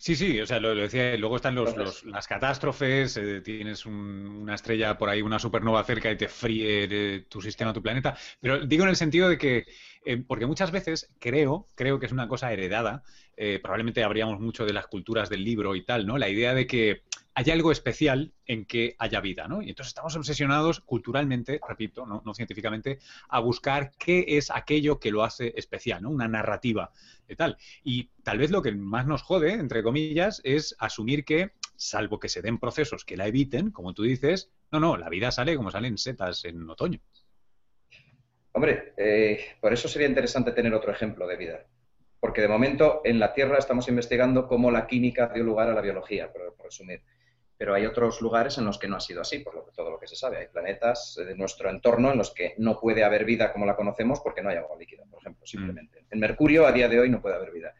Sí, 0.00 0.16
sí, 0.16 0.40
o 0.40 0.46
sea, 0.46 0.58
lo, 0.58 0.74
decía, 0.74 1.16
luego 1.16 1.36
están 1.36 1.54
los, 1.54 2.04
las 2.04 2.26
catástrofes, 2.26 3.16
eh, 3.18 3.40
tienes 3.40 3.86
una 3.86 4.56
estrella 4.56 4.98
por 4.98 5.08
ahí, 5.08 5.22
una 5.22 5.38
supernova 5.38 5.84
cerca 5.84 6.10
y 6.10 6.16
te 6.16 6.26
fríe 6.26 6.88
eh, 6.90 7.26
tu 7.28 7.40
sistema, 7.40 7.72
tu 7.72 7.82
planeta, 7.82 8.16
pero 8.40 8.66
digo 8.66 8.82
en 8.82 8.88
el 8.88 8.96
sentido 8.96 9.28
de 9.28 9.38
que, 9.38 9.64
eh, 10.06 10.16
porque 10.16 10.46
muchas 10.46 10.70
veces 10.70 11.10
creo, 11.18 11.68
creo 11.74 11.98
que 11.98 12.06
es 12.06 12.12
una 12.12 12.28
cosa 12.28 12.52
heredada, 12.52 13.02
probablemente 13.62 14.02
habríamos 14.02 14.40
mucho 14.40 14.64
de 14.64 14.72
las 14.72 14.86
culturas 14.86 15.28
del 15.28 15.44
libro 15.44 15.76
y 15.76 15.84
tal, 15.84 16.06
¿no? 16.06 16.16
La 16.16 16.30
idea 16.30 16.54
de 16.54 16.66
que 16.66 17.02
hay 17.38 17.50
algo 17.50 17.70
especial 17.70 18.32
en 18.46 18.64
que 18.64 18.96
haya 18.98 19.20
vida, 19.20 19.46
¿no? 19.46 19.60
Y 19.60 19.68
entonces 19.68 19.88
estamos 19.88 20.16
obsesionados 20.16 20.80
culturalmente, 20.80 21.60
repito, 21.68 22.06
no, 22.06 22.34
científicamente, 22.34 22.98
a 23.28 23.40
buscar 23.40 23.92
qué 23.98 24.24
es 24.26 24.50
aquello 24.50 24.98
que 24.98 25.10
lo 25.10 25.22
hace 25.22 25.52
especial, 25.54 26.02
¿no? 26.02 26.08
Una 26.08 26.28
narrativa 26.28 26.92
de 27.28 27.36
tal. 27.36 27.58
Y 27.84 28.04
tal 28.22 28.38
vez 28.38 28.50
lo 28.50 28.62
que 28.62 28.72
más 28.72 29.06
nos 29.06 29.20
jode, 29.20 29.52
entre 29.52 29.82
comillas, 29.82 30.40
es 30.44 30.74
asumir 30.78 31.26
que, 31.26 31.52
salvo 31.76 32.18
que 32.18 32.30
se 32.30 32.40
den 32.40 32.56
procesos 32.56 33.04
que 33.04 33.18
la 33.18 33.26
eviten, 33.26 33.70
como 33.70 33.92
tú 33.92 34.04
dices, 34.04 34.50
no, 34.72 34.80
no, 34.80 34.96
la 34.96 35.10
vida 35.10 35.30
sale 35.30 35.56
como 35.56 35.70
salen 35.70 35.98
setas 35.98 36.42
en 36.46 36.70
otoño. 36.70 37.00
Hombre, 38.56 38.94
eh, 38.96 39.38
por 39.60 39.72
eso 39.72 39.86
sería 39.86 40.08
interesante 40.08 40.52
tener 40.52 40.72
otro 40.72 40.90
ejemplo 40.90 41.26
de 41.26 41.36
vida. 41.36 41.66
Porque 42.18 42.40
de 42.40 42.48
momento 42.48 43.02
en 43.04 43.18
la 43.18 43.34
Tierra 43.34 43.58
estamos 43.58 43.86
investigando 43.88 44.48
cómo 44.48 44.70
la 44.70 44.86
química 44.86 45.30
dio 45.32 45.44
lugar 45.44 45.68
a 45.68 45.74
la 45.74 45.82
biología, 45.82 46.32
por 46.32 46.56
resumir 46.64 47.02
pero 47.58 47.74
hay 47.74 47.86
otros 47.86 48.20
lugares 48.20 48.58
en 48.58 48.66
los 48.66 48.78
que 48.78 48.86
no 48.86 48.96
ha 48.96 49.00
sido 49.00 49.22
así, 49.22 49.38
por 49.38 49.54
lo 49.54 49.64
que, 49.64 49.72
todo 49.72 49.90
lo 49.90 49.98
que 49.98 50.06
se 50.06 50.16
sabe. 50.16 50.38
Hay 50.38 50.48
planetas 50.48 51.16
de 51.16 51.34
nuestro 51.34 51.70
entorno 51.70 52.12
en 52.12 52.18
los 52.18 52.32
que 52.34 52.54
no 52.58 52.78
puede 52.78 53.02
haber 53.02 53.24
vida 53.24 53.52
como 53.52 53.64
la 53.64 53.76
conocemos 53.76 54.20
porque 54.20 54.42
no 54.42 54.50
hay 54.50 54.56
agua 54.56 54.76
líquida, 54.78 55.04
por 55.10 55.20
ejemplo, 55.20 55.42
mm. 55.42 55.46
simplemente. 55.46 56.04
En 56.10 56.20
Mercurio 56.20 56.66
a 56.66 56.72
día 56.72 56.88
de 56.88 57.00
hoy 57.00 57.08
no 57.08 57.22
puede 57.22 57.36
haber 57.36 57.52
vida. 57.52 57.74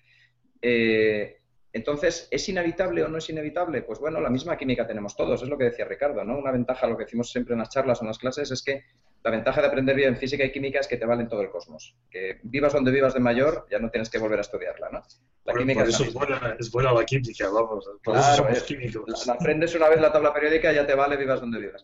Eh, 0.63 1.41
entonces, 1.73 2.27
¿es 2.31 2.49
inevitable 2.49 3.05
o 3.05 3.09
no 3.09 3.19
es 3.19 3.29
inevitable? 3.29 3.83
Pues 3.83 3.99
bueno, 3.99 4.19
la 4.21 4.31
misma 4.31 4.57
química 4.57 4.87
tenemos 4.87 5.15
todos, 5.15 5.43
es 5.43 5.49
lo 5.49 5.59
que 5.59 5.65
decía 5.65 5.85
Ricardo, 5.85 6.25
¿no? 6.25 6.39
Una 6.39 6.51
ventaja, 6.51 6.87
lo 6.87 6.97
que 6.97 7.05
decimos 7.05 7.31
siempre 7.31 7.53
en 7.53 7.59
las 7.59 7.69
charlas 7.69 8.01
o 8.01 8.05
en 8.05 8.09
las 8.09 8.19
clases, 8.19 8.51
es 8.51 8.63
que 8.63 8.85
la 9.27 9.33
ventaja 9.33 9.61
de 9.61 9.67
aprender 9.67 9.97
bien 9.97 10.17
física 10.17 10.45
y 10.45 10.53
química 10.53 10.79
es 10.79 10.87
que 10.87 10.97
te 10.97 11.05
valen 11.05 11.29
todo 11.29 11.41
el 11.41 11.51
cosmos. 11.51 11.97
Que 12.09 12.39
vivas 12.45 12.73
donde 12.73 12.93
vivas 12.93 13.13
de 13.13 13.19
mayor, 13.19 13.67
ya 13.69 13.81
no 13.81 13.91
tienes 13.91 14.09
que 14.09 14.19
volver 14.19 14.39
a 14.39 14.43
estudiarla, 14.43 14.89
¿no? 14.89 15.03
La 15.45 15.53
química 15.53 15.83
es, 15.83 16.15
buena, 16.15 16.57
es, 16.57 16.71
buena, 16.71 16.93
la 16.93 17.05
química, 17.05 17.51
vamos. 17.51 17.91
Por 18.05 18.17
eso 18.17 18.37
somos 18.37 18.63
químicos. 18.63 19.27
La, 19.27 19.33
aprendes 19.33 19.75
una 19.75 19.89
vez 19.89 20.01
la 20.01 20.13
tabla 20.13 20.33
periódica, 20.33 20.71
ya 20.71 20.87
te 20.87 20.95
vale 20.95 21.17
vivas 21.17 21.41
donde 21.41 21.59
vivas. 21.59 21.83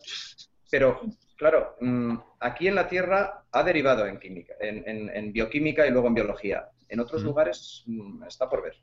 Pero, 0.71 1.01
claro, 1.35 1.75
mm, 1.81 2.15
aquí 2.39 2.69
en 2.69 2.75
la 2.75 2.87
Tierra 2.87 3.43
ha 3.51 3.63
derivado 3.63 4.07
en 4.07 4.21
química, 4.21 4.53
en, 4.61 5.33
bioquímica 5.33 5.85
y 5.85 5.91
luego 5.91 6.07
en 6.07 6.13
biología. 6.13 6.69
En 6.87 7.01
otros 7.01 7.23
lugares 7.23 7.83
mm, 7.87 8.23
está 8.23 8.49
por 8.49 8.63
ver. 8.63 8.77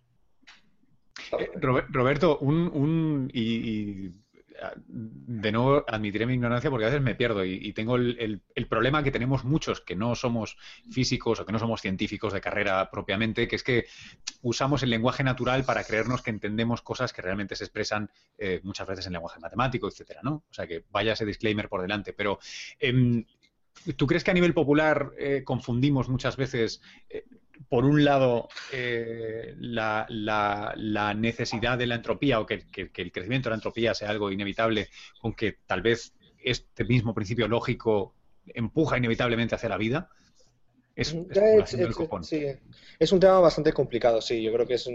Eh, 1.39 1.51
Roberto, 1.89 2.37
un, 2.41 3.31
y 3.33 4.11
de 4.87 5.53
nuevo 5.53 5.85
admitiré 5.89 6.27
mi 6.27 6.35
ignorancia 6.35 6.71
porque 6.71 6.85
a 6.85 6.89
veces 6.89 7.03
me 7.03 7.15
pierdo 7.15 7.45
y, 7.45 7.73
tengo 7.73 7.97
el, 7.97 8.43
problema 8.69 9.03
que 9.03 9.11
tenemos 9.11 9.45
muchos 9.45 9.81
que 9.81 9.97
no 9.97 10.15
somos 10.15 10.57
físicos 10.91 11.41
o 11.41 11.47
que 11.47 11.53
no 11.53 11.59
somos 11.59 11.81
científicos 11.81 12.33
de 12.33 12.41
carrera 12.41 12.91
propiamente, 12.91 13.49
que 13.49 13.57
es 13.57 13.63
que 13.63 13.87
usamos 14.43 14.83
el 14.83 14.91
lenguaje 14.91 15.25
natural 15.25 15.65
para 15.65 15.85
creernos 15.85 16.23
que 16.23 16.31
entendemos 16.31 16.83
cosas 16.83 17.13
que 17.13 17.23
realmente 17.23 17.57
se 17.57 17.65
expresan 17.65 18.11
eh, 18.39 18.61
muchas 18.63 18.87
veces 18.87 19.07
en 19.07 19.15
lenguaje 19.15 19.41
matemático, 19.41 19.89
etcétera, 19.89 20.21
¿no? 20.23 20.45
O 20.51 20.53
sea 20.53 20.67
que 20.67 20.85
vaya 20.91 21.15
ese 21.15 21.25
disclaimer 21.25 21.69
por 21.69 21.83
delante. 21.83 22.13
Pero 22.13 22.39
em, 22.79 23.25
¿Tú 23.97 24.07
crees 24.07 24.25
que 24.25 24.31
a 24.31 24.35
nivel 24.35 24.53
popular 24.53 25.13
eh, 25.19 25.43
confundimos 25.45 26.09
muchas 26.09 26.37
veces 26.37 26.83
eh, 27.09 27.25
por 27.69 27.85
un 27.85 28.05
lado, 28.05 28.49
eh, 28.73 29.55
la, 29.59 30.07
necesidad 31.17 31.79
de 31.79 31.87
la 31.87 31.97
entropía 31.97 32.41
o 32.41 32.47
que, 32.47 32.65
el 32.75 33.13
crecimiento 33.13 33.49
de 33.49 33.51
la 33.51 33.57
entropía 33.57 33.95
sea 33.95 34.11
algo 34.11 34.31
inevitable, 34.31 34.89
con 35.21 35.35
que 35.35 35.59
tal 35.67 35.83
vez 35.83 36.15
este 36.43 36.85
mismo 36.85 37.15
principio 37.15 37.49
lógico 37.49 38.15
empuja 38.47 38.99
inevitablemente 38.99 39.55
hacia 39.55 39.69
la 39.69 39.77
vida. 39.77 40.11
Es, 42.99 43.13
un 43.13 43.21
tema 43.21 43.41
bastante 43.41 43.73
complicado, 43.73 44.21
sí. 44.21 44.43
Yo 44.43 44.53
creo 44.53 44.67
que 44.67 44.75
es 44.75 44.89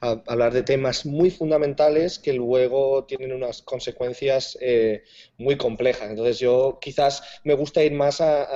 hablar 0.00 0.52
de 0.54 0.62
temas 0.62 1.04
muy 1.04 1.30
fundamentales 1.30 2.18
que 2.18 2.32
luego 2.32 3.04
tienen 3.04 3.32
unas 3.32 3.60
consecuencias 3.60 4.56
eh, 4.60 5.02
muy 5.36 5.56
complejas. 5.56 6.08
Entonces 6.08 6.38
yo 6.38 6.78
quizás 6.80 7.22
me 7.44 7.52
gusta 7.52 7.84
ir 7.84 7.92
más 7.92 8.22
a, 8.22 8.46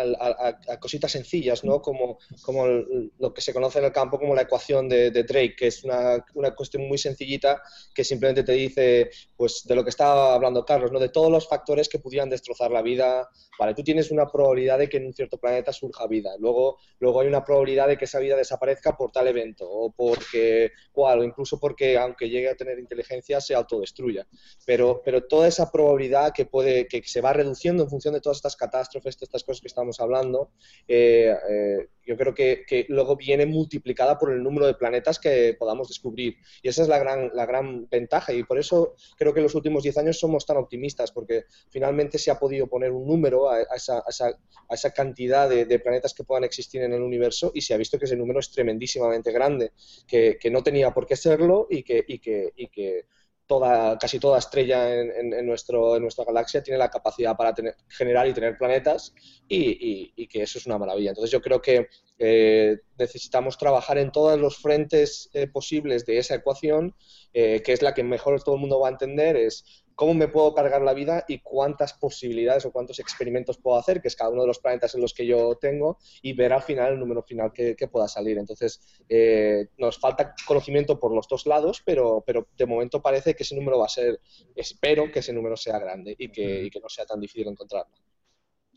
cositas 0.81 1.13
sencillas, 1.13 1.63
¿no? 1.63 1.83
Como, 1.83 2.19
como 2.43 2.67
lo 2.67 3.35
que 3.35 3.43
se 3.43 3.53
conoce 3.53 3.79
en 3.81 3.85
el 3.85 3.93
campo 3.93 4.19
como 4.19 4.35
la 4.35 4.43
ecuación 4.43 4.89
de, 4.89 5.11
Drake, 5.11 5.57
que 5.57 5.67
es 5.67 5.85
una, 5.85 6.25
una, 6.35 6.55
cuestión 6.55 6.89
muy 6.89 6.97
sencillita 6.97 7.61
que 7.95 8.05
simplemente 8.05 8.45
te 8.45 8.53
dice, 8.53 9.11
pues, 9.37 9.65
de 9.67 9.75
lo 9.75 9.85
que 9.85 9.91
estaba 9.91 10.35
hablando 10.35 10.65
Carlos, 10.65 10.91
¿no? 10.91 10.99
De 10.99 11.11
todos 11.11 11.31
los 11.31 11.47
factores 11.47 11.89
que 11.89 11.99
pudieran 11.99 12.31
destrozar 12.31 12.71
la 12.71 12.81
vida. 12.81 13.29
Vale, 13.59 13.75
tú 13.75 13.83
tienes 13.83 14.11
una 14.11 14.27
probabilidad 14.27 14.79
de 14.79 14.89
que 14.89 14.97
en 14.97 15.07
un 15.07 15.13
cierto 15.13 15.39
planeta 15.39 15.73
surja 15.73 16.07
vida 16.07 16.31
Luego, 16.47 16.79
luego 17.01 17.21
hay 17.21 17.27
una 17.27 17.45
probabilidad 17.45 17.89
de 17.89 17.99
que 17.99 18.05
esa 18.05 18.21
vida 18.21 18.37
desaparezca 18.37 18.97
por 18.97 19.11
tal 19.11 19.27
evento 19.27 19.69
o 19.69 19.91
porque, 19.91 20.71
o 20.93 21.25
incluso 21.25 21.59
porque 21.59 21.99
aunque 21.99 22.31
llegue 22.31 22.51
a 22.51 22.55
tener 22.55 22.79
inteligencia 22.79 23.41
se 23.41 23.55
autodestruya. 23.55 24.27
Pero, 24.65 25.03
pero 25.05 25.25
toda 25.25 25.49
esa 25.49 25.73
probabilidad 25.73 26.33
que 26.33 26.47
puede, 26.47 26.87
que 26.87 27.03
se 27.03 27.21
va 27.21 27.33
reduciendo 27.33 27.83
en 27.83 27.91
función 27.91 28.15
de 28.15 28.21
todas 28.21 28.39
estas 28.39 28.55
catástrofes, 28.55 29.19
estas 29.21 29.43
cosas 29.43 29.61
que 29.61 29.67
estamos 29.67 29.99
hablando, 29.99 30.53
eh, 30.87 31.35
eh, 31.51 31.89
yo 32.07 32.17
creo 32.17 32.35
que, 32.35 32.65
que, 32.67 32.87
luego 32.89 33.17
viene 33.17 33.47
multiplicada 33.47 34.19
por 34.19 34.33
el 34.33 34.43
número 34.43 34.67
de 34.67 34.75
planetas 34.75 35.19
que 35.19 35.55
podamos 35.59 35.89
descubrir. 35.89 36.37
Y 36.63 36.69
esa 36.69 36.83
es 36.83 36.89
la 36.89 36.99
gran, 36.99 37.31
la 37.35 37.47
gran 37.47 37.89
ventaja. 37.89 38.33
Y 38.33 38.45
por 38.45 38.59
eso 38.59 38.95
creo 39.17 39.35
que 39.35 39.41
en 39.41 39.45
los 39.45 39.55
últimos 39.55 39.83
10 39.83 39.99
años 39.99 40.19
somos 40.19 40.47
tan 40.47 40.57
optimistas, 40.57 41.13
porque 41.13 41.45
finalmente 41.71 42.19
se 42.19 42.31
ha 42.31 42.39
podido 42.39 42.69
poner 42.69 42.93
un 42.93 43.07
número 43.07 43.51
a, 43.51 43.63
esa, 43.75 43.99
a 43.99 44.75
esa, 44.75 44.91
cantidad 44.93 45.49
de, 45.49 45.65
de 45.65 45.79
planetas 45.79 46.15
que 46.15 46.25
puedan 46.25 46.45
existir 46.45 46.83
en 46.83 46.93
el 46.93 47.03
universo 47.03 47.51
y 47.55 47.61
se 47.61 47.75
ha 47.75 47.77
visto 47.77 47.99
que 47.99 48.07
ese 48.07 48.17
número 48.17 48.41
es 48.41 48.51
tremendísimamente 48.51 49.33
grande, 49.33 49.73
que, 50.07 50.39
no 50.51 50.63
tenía 50.63 50.93
por 50.95 51.07
qué 51.07 51.17
serlo 51.17 51.67
que, 51.69 52.05
y 52.07 52.19
que, 52.19 52.53
y 52.57 52.69
que 52.69 53.07
toda, 53.47 53.97
casi 53.99 54.19
toda 54.19 54.39
estrella 54.39 54.93
en, 54.95 55.47
nuestro, 55.47 55.97
en 55.97 56.03
nuestra 56.03 56.25
galaxia 56.25 56.63
tiene 56.63 56.79
la 56.79 56.91
capacidad 56.91 57.37
para 57.37 57.55
tener, 57.55 57.77
generar 57.89 58.27
y 58.27 58.33
tener 58.33 58.57
planetas 58.59 59.15
y, 59.49 60.27
que 60.27 60.43
eso 60.43 60.59
es 60.59 60.67
una 60.67 60.79
maravilla. 60.79 61.11
Entonces 61.11 61.31
yo 61.31 61.41
creo 61.41 61.63
que 61.63 61.89
eh, 62.19 62.79
necesitamos 62.99 63.57
trabajar 63.59 63.99
en 63.99 64.11
todos 64.11 64.39
los 64.39 64.57
frentes 64.59 65.31
eh, 65.33 65.47
posibles 65.47 66.05
de 66.05 66.19
esa 66.19 66.35
ecuación, 66.35 66.95
eh, 67.33 67.63
que 67.63 67.73
es 67.73 67.83
la 67.83 67.95
que 67.95 68.03
mejor 68.03 68.43
todo 68.43 68.57
el 68.57 68.61
mundo 68.61 68.81
va 68.81 68.89
a 68.89 68.93
entender, 68.93 69.37
es 69.37 69.86
cómo 69.97 70.15
me 70.15 70.29
puedo 70.29 70.55
cargar 70.55 70.83
la 70.83 70.95
vida 70.95 71.25
y 71.27 71.41
cuántas 71.41 71.95
posibilidades 71.95 72.65
o 72.67 72.71
cuántos 72.71 73.01
experimentos 73.01 73.57
puedo 73.57 73.79
hacer, 73.79 74.01
que 74.01 74.09
es 74.09 74.15
cada 74.15 74.31
uno 74.31 74.43
de 74.43 74.47
los 74.47 74.61
planetas 74.61 74.95
en 74.95 75.01
los 75.01 75.15
que 75.15 75.27
yo 75.27 75.57
tengo, 75.57 75.99
y 76.23 76.35
ver 76.35 76.53
al 76.53 76.63
final 76.63 76.93
el 76.93 77.01
número 77.01 77.23
final 77.23 77.53
que, 77.53 77.75
pueda 77.91 78.07
salir. 78.07 78.37
Entonces, 78.37 78.81
eh, 79.09 79.69
nos 79.79 79.99
falta 79.99 80.35
conocimiento 80.47 81.01
por 81.01 81.15
los 81.15 81.27
dos 81.29 81.47
lados, 81.47 81.83
pero, 81.85 82.23
pero 82.27 82.47
de 82.57 82.67
momento 82.67 83.01
parece 83.01 83.35
que 83.35 83.43
ese 83.43 83.57
número 83.57 83.79
va 83.79 83.87
a 83.87 83.89
ser, 83.89 84.21
espero 84.55 85.11
que 85.11 85.21
ese 85.21 85.33
número 85.33 85.57
sea 85.57 85.79
grande 85.79 86.15
y 86.19 86.29
que, 86.29 86.65
y 86.65 86.71
que 86.71 86.81
no 86.81 86.89
sea 86.89 87.07
tan 87.07 87.21
difícil 87.21 87.49
encontrarlo. 87.49 87.95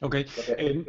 Ok. 0.02 0.16
Eh, 0.16 0.86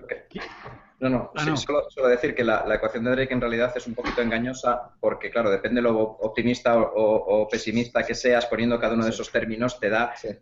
no, 1.00 1.08
no, 1.08 1.32
ah, 1.34 1.56
Solo, 1.56 2.08
decir 2.08 2.34
que 2.34 2.44
la, 2.44 2.64
ecuación 2.74 3.04
de 3.04 3.12
Drake 3.12 3.32
en 3.32 3.40
realidad 3.40 3.72
es 3.74 3.86
un 3.86 3.94
poquito 3.94 4.20
engañosa 4.20 4.92
porque, 5.00 5.30
claro, 5.30 5.50
depende 5.50 5.80
lo 5.80 5.98
optimista 5.98 6.78
o, 6.78 7.48
pesimista 7.48 8.04
que 8.04 8.14
seas 8.14 8.46
poniendo 8.46 8.78
cada 8.78 8.94
uno 8.94 9.04
de 9.04 9.10
esos 9.10 9.32
términos, 9.32 9.80
te 9.80 9.88
da 9.88 10.14
eh, 10.22 10.40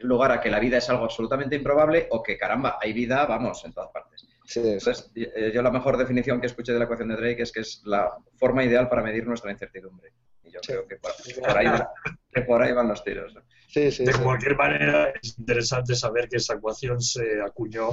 lugar 0.00 0.32
a 0.32 0.40
que 0.40 0.50
la 0.50 0.60
vida 0.60 0.78
es 0.78 0.88
algo 0.88 1.04
absolutamente 1.04 1.56
improbable 1.56 2.08
o 2.10 2.22
que, 2.22 2.38
caramba, 2.38 2.78
hay 2.80 2.92
vida, 2.92 3.26
vamos, 3.26 3.64
en 3.64 3.72
todas 3.72 3.90
partes. 3.90 4.26
Entonces, 4.54 5.10
eh, 5.14 5.50
yo 5.52 5.62
la 5.62 5.70
mejor 5.70 5.96
definición 5.96 6.40
que 6.40 6.46
escuché 6.46 6.72
de 6.72 6.78
la 6.78 6.84
ecuación 6.84 7.08
de 7.08 7.16
Drake 7.16 7.42
es 7.42 7.52
que 7.52 7.60
es 7.60 7.82
la 7.84 8.16
forma 8.36 8.64
ideal 8.64 8.88
para 8.88 9.02
medir 9.02 9.26
nuestra 9.26 9.50
incertidumbre. 9.50 10.12
Y 10.44 10.52
yo 10.52 10.60
creo 10.60 10.86
que 10.86 10.96
por, 10.96 12.62
ahí, 12.62 12.72
van 12.72 12.88
los 12.88 13.02
tiros. 13.02 13.34
De 13.80 14.12
cualquier 14.22 14.56
manera, 14.56 15.12
es 15.22 15.38
interesante 15.38 15.94
saber 15.94 16.28
que 16.28 16.38
esa 16.38 16.54
ecuación 16.54 17.00
se 17.00 17.40
acuñó 17.42 17.90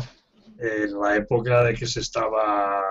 en 0.57 0.99
la 0.99 1.17
época 1.17 1.63
de 1.63 1.73
que 1.73 1.85
se 1.85 1.99
estaba 1.99 2.81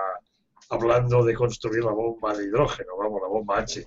hablando 0.69 1.23
de 1.23 1.33
construir 1.33 1.83
la 1.83 1.91
bomba 1.91 2.35
de 2.35 2.45
hidrógeno, 2.45 2.97
vamos, 2.97 3.21
la 3.21 3.27
bomba 3.27 3.59
H. 3.59 3.85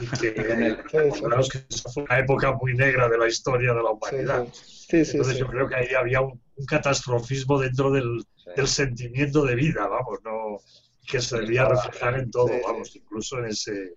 Y 0.00 0.06
que, 0.18 0.34
que 0.90 1.10
fue 1.92 2.02
una 2.02 2.18
época 2.18 2.52
muy 2.52 2.74
negra 2.74 3.08
de 3.08 3.18
la 3.18 3.28
historia 3.28 3.74
de 3.74 3.82
la 3.82 3.90
humanidad. 3.90 4.46
Entonces 4.88 5.38
yo 5.38 5.46
creo 5.46 5.68
que 5.68 5.76
ahí 5.76 5.94
había 5.94 6.20
un, 6.20 6.40
catastrofismo 6.66 7.58
dentro 7.58 7.90
del, 7.90 8.22
del, 8.54 8.68
sentimiento 8.68 9.46
de 9.46 9.54
vida, 9.54 9.86
vamos, 9.86 10.18
no 10.24 10.58
que 11.10 11.20
se 11.20 11.38
debía 11.40 11.64
reflejar 11.64 12.18
en 12.18 12.30
todo, 12.30 12.50
vamos, 12.62 12.94
incluso 12.94 13.38
en 13.38 13.46
ese, 13.46 13.94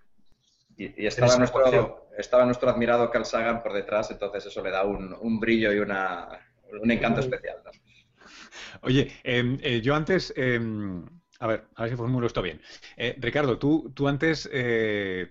y, 0.78 1.06
estaba, 1.06 1.38
nuestro, 1.38 2.10
estaba 2.18 2.46
nuestro 2.46 2.70
admirado 2.70 3.10
Carl 3.10 3.26
Sagan 3.26 3.62
por 3.62 3.74
detrás, 3.74 4.10
entonces 4.12 4.46
eso 4.46 4.64
le 4.64 4.72
da 4.72 4.84
un, 4.84 5.16
un 5.20 5.40
brillo 5.40 5.72
y 5.72 5.80
una, 5.80 6.30
un 6.82 6.92
encanto 6.92 7.22
especial. 7.22 7.58
Oye, 8.82 9.12
em, 9.24 9.58
eh, 9.62 9.82
yo 9.82 9.96
antes, 9.96 10.34
em, 10.36 11.06
a 11.40 11.48
ver, 11.48 11.66
a 11.76 11.84
ver 11.84 11.92
si 11.92 11.98
formulo 11.98 12.28
esto 12.28 12.42
bien. 12.42 12.62
Eh, 12.96 13.16
Ricardo, 13.20 13.58
tú, 13.58 13.92
tú 13.94 14.08
antes, 14.08 14.50
eh, 14.52 15.30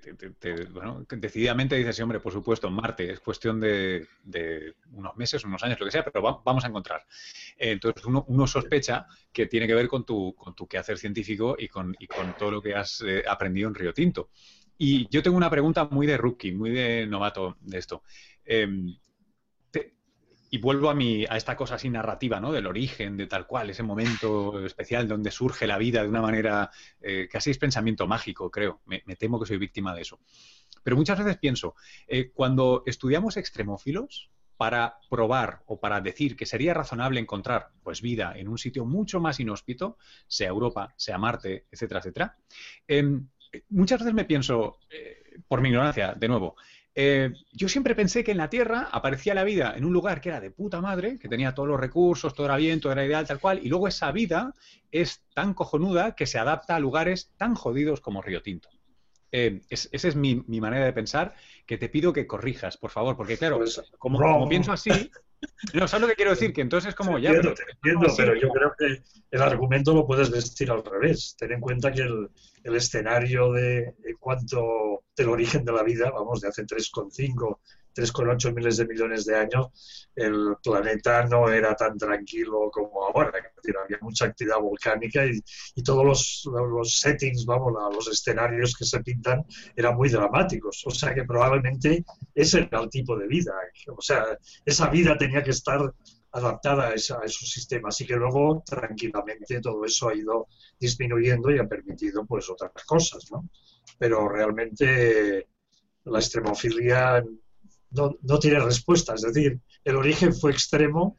bueno, 0.71 1.05
decididamente 1.09 1.77
dices, 1.77 1.97
sí, 1.97 2.03
hombre, 2.03 2.21
por 2.21 2.33
supuesto, 2.33 2.71
Marte 2.71 3.11
es 3.11 3.21
cuestión 3.21 3.61
de, 3.61 4.07
unos 4.93 5.17
meses, 5.17 5.45
unos 5.45 5.63
años, 5.63 5.81
lo 5.81 5.87
que 5.87 5.93
sea, 5.93 6.05
pero 6.05 6.43
vamos 6.45 6.65
a 6.65 6.69
encontrar. 6.69 7.05
entonces, 7.57 8.05
uno, 8.05 8.25
uno, 8.29 8.47
sospecha 8.47 9.07
que 9.33 9.47
tiene 9.47 9.67
que 9.67 9.75
ver 9.75 9.89
con 9.89 10.05
tu, 10.05 10.35
con 10.35 10.55
tu 10.55 10.67
quehacer 10.67 10.99
científico 10.99 11.57
y 11.59 11.69
con, 11.69 11.97
y 11.99 12.07
con 12.07 12.37
todo 12.37 12.51
lo 12.51 12.63
que 12.63 12.75
has 12.75 13.03
aprendido 13.29 13.69
en 13.69 13.75
Río 13.75 13.95
Tinto. 13.95 14.31
Y 14.85 15.07
yo 15.11 15.23
tengo 15.23 15.37
una 15.37 15.49
pregunta 15.49 15.85
muy 15.85 16.09
de 16.09 16.17
rookie, 16.17 16.51
muy 16.51 16.71
de 16.71 17.07
novato 17.07 17.57
de 17.61 17.79
esto. 17.79 18.03
Em, 18.45 18.93
y 20.51 20.59
vuelvo 20.59 20.91
a, 20.91 20.95
mi, 20.95 21.25
a 21.25 21.37
esta 21.37 21.55
cosa 21.55 21.77
así 21.77 21.89
narrativa, 21.89 22.41
¿no? 22.41 22.51
Del 22.51 22.67
origen, 22.67 23.17
de 23.17 23.29
tal 23.29 23.47
cual, 23.47 23.71
ese 23.71 23.85
momento 23.85 24.67
especial 24.67 25.07
donde 25.07 25.31
surge 25.31 25.69
la 25.69 25.79
vida 25.79 26.03
de 26.03 26.09
una 26.09 26.21
manera 26.21 26.69
eh, 27.01 27.29
casi 27.31 27.53
es 27.53 27.59
pensamiento 27.59 28.09
mágico, 28.09 28.51
creo. 28.51 28.81
Me, 28.87 29.03
temo 29.17 29.39
que 29.39 29.47
soy 29.47 29.57
víctima 29.57 29.95
de 29.95 30.03
eso. 30.03 30.19
Pero 30.83 30.97
muchas 30.97 31.17
veces 31.17 31.39
pienso, 31.39 31.77
eh, 32.09 32.33
cuando 32.35 32.83
estudiamos 32.85 33.37
extremófilos, 33.37 34.33
para 34.57 34.99
probar 35.09 35.63
o 35.67 35.79
para 35.79 36.01
decir 36.01 36.35
que 36.37 36.47
sería 36.47 36.75
razonable 36.75 37.21
encontrar 37.21 37.71
pues 37.85 38.03
vida 38.03 38.35
en 38.37 38.49
un 38.49 38.59
sitio 38.59 38.85
mucho 38.85 39.21
más 39.21 39.39
inhóspito, 39.39 39.97
sea 40.27 40.49
Europa, 40.49 40.93
sea 40.97 41.19
Marte, 41.19 41.67
etcétera, 41.71 42.01
etcétera, 42.01 42.39
em, 42.87 43.29
muchas 43.71 44.01
veces 44.01 44.15
me 44.15 44.25
pienso, 44.25 44.79
eh, 44.91 45.41
por 45.49 45.61
mi 45.61 45.69
ignorancia, 45.69 46.15
de 46.15 46.29
nuevo, 46.29 46.57
eh, 46.95 47.33
yo 47.53 47.69
siempre 47.69 47.95
pensé 47.95 48.23
que 48.23 48.33
en 48.33 48.37
la 48.37 48.51
Tierra 48.51 48.89
aparecía 48.93 49.35
la 49.35 49.45
vida 49.45 49.75
en 49.77 49.85
un 49.85 49.93
lugar 49.93 50.21
que 50.21 50.29
era 50.29 50.41
de 50.41 50.51
puta 50.51 50.81
madre, 50.81 51.19
que 51.19 51.29
tenía 51.29 51.55
todos 51.55 51.69
los 51.69 51.81
recursos, 51.81 52.35
todo 52.35 52.47
era 52.47 52.57
bien, 52.57 52.81
todo 52.81 52.93
era 52.93 53.05
ideal, 53.05 53.27
tal 53.27 53.41
cual, 53.41 53.61
y 53.63 53.69
luego 53.69 53.89
esa 53.89 54.13
vida 54.13 54.53
es 54.91 55.25
tan 55.35 55.55
cojonuda 55.55 56.15
que 56.15 56.27
se 56.27 56.39
adapta 56.39 56.77
a 56.77 56.81
lugares 56.81 57.33
tan 57.39 57.55
jodidos 57.55 58.01
como 58.01 58.21
Río 58.21 58.43
Tinto. 58.43 58.69
Eh, 59.35 59.63
esa 59.71 60.09
es 60.09 60.15
mi, 60.15 60.45
manera 60.47 60.85
de 60.85 60.93
pensar, 60.93 61.35
que 61.65 61.79
te 61.79 61.89
pido 61.89 62.13
que 62.13 62.27
corrijas, 62.27 62.77
por 62.77 62.91
favor, 62.91 63.17
porque 63.17 63.39
claro, 63.39 63.57
pues, 63.59 63.81
como, 63.99 64.47
pienso 64.49 64.73
así, 64.73 65.11
No, 65.75 65.89
¿sabes 65.89 66.03
lo 66.03 66.09
que 66.09 66.15
quiero 66.15 66.31
decir? 66.33 66.53
Que 66.53 66.61
entonces 66.61 66.91
es 66.91 66.95
como 66.95 67.19
ya... 67.19 67.31
Entiendo, 67.31 67.55
entiendo, 67.83 68.15
pero 68.17 68.35
yo 68.35 68.49
creo 68.51 68.75
que 68.79 69.03
el 69.31 69.43
argumento 69.43 69.95
lo 69.95 70.07
puedes 70.07 70.31
vestir 70.31 70.71
al 70.71 70.85
revés. 70.85 71.35
Ten 71.39 71.53
en 71.53 71.61
cuenta 71.61 71.91
que 71.91 72.03
el, 72.03 72.31
el 72.65 72.77
escenario 72.77 73.53
de 73.53 73.95
en 74.05 74.17
cuanto 74.19 75.05
del 75.17 75.29
origen 75.29 75.65
de 75.65 75.73
la 75.73 75.83
vida, 75.83 76.11
vamos, 76.11 76.41
de 76.41 76.49
hace 76.49 76.65
3,5 76.65 77.59
3,8 77.95 78.55
miles 78.55 78.77
de 78.77 78.87
millones 78.87 79.25
de 79.27 79.37
años, 79.37 80.09
el 80.15 80.57
planeta 80.63 81.25
no 81.27 81.49
era 81.49 81.75
tan 81.75 81.97
tranquilo 81.97 82.71
como 82.71 83.05
ahora. 83.05 83.33
había 83.85 83.99
mucha 84.01 84.27
actividad 84.27 84.61
volcánica 84.61 85.25
y, 85.27 85.41
y 85.75 85.83
todos 85.83 86.05
los, 86.05 86.49
los, 86.53 86.99
settings, 86.99 87.45
vamos, 87.45 87.73
los 87.95 88.09
escenarios 88.09 88.75
que 88.77 88.85
se 88.85 89.01
pintan 89.01 89.45
eran 89.77 89.97
muy 89.97 90.09
dramáticos. 90.09 90.83
O 90.87 90.91
sea 90.91 91.15
que 91.15 91.25
probablemente 91.25 92.05
ese 92.35 92.61
era 92.61 92.81
el 92.81 92.89
tipo 92.89 93.17
de 93.17 93.27
vida. 93.27 93.53
O 93.97 94.03
sea, 94.03 94.25
esa 94.65 94.89
vida 94.89 95.17
tenía 95.17 95.43
que 95.43 95.51
estar 95.51 95.93
adaptada 96.33 96.89
a, 96.89 96.95
esa, 96.95 97.21
esos 97.25 97.51
sistemas 97.51 98.01
y 98.01 98.07
que 98.07 98.17
luego 98.17 98.63
tranquilamente 98.65 99.61
todo 99.61 99.85
eso 99.85 100.09
ha 100.09 100.15
ido 100.15 100.49
disminuyendo 100.79 101.51
y 101.51 101.59
ha 101.59 101.69
permitido 101.69 102.25
pues 102.25 102.49
otras 102.49 102.73
cosas, 102.87 103.31
¿no? 103.31 103.49
Pero 103.99 104.29
realmente 104.29 105.49
la 106.05 106.19
extremofilia 106.19 107.23
no, 107.91 108.39
tiene 108.39 108.61
respuesta. 108.61 109.15
Es 109.15 109.23
decir, 109.23 109.61
el 109.85 109.97
origen 109.97 110.35
fue 110.35 110.53
extremo 110.53 111.17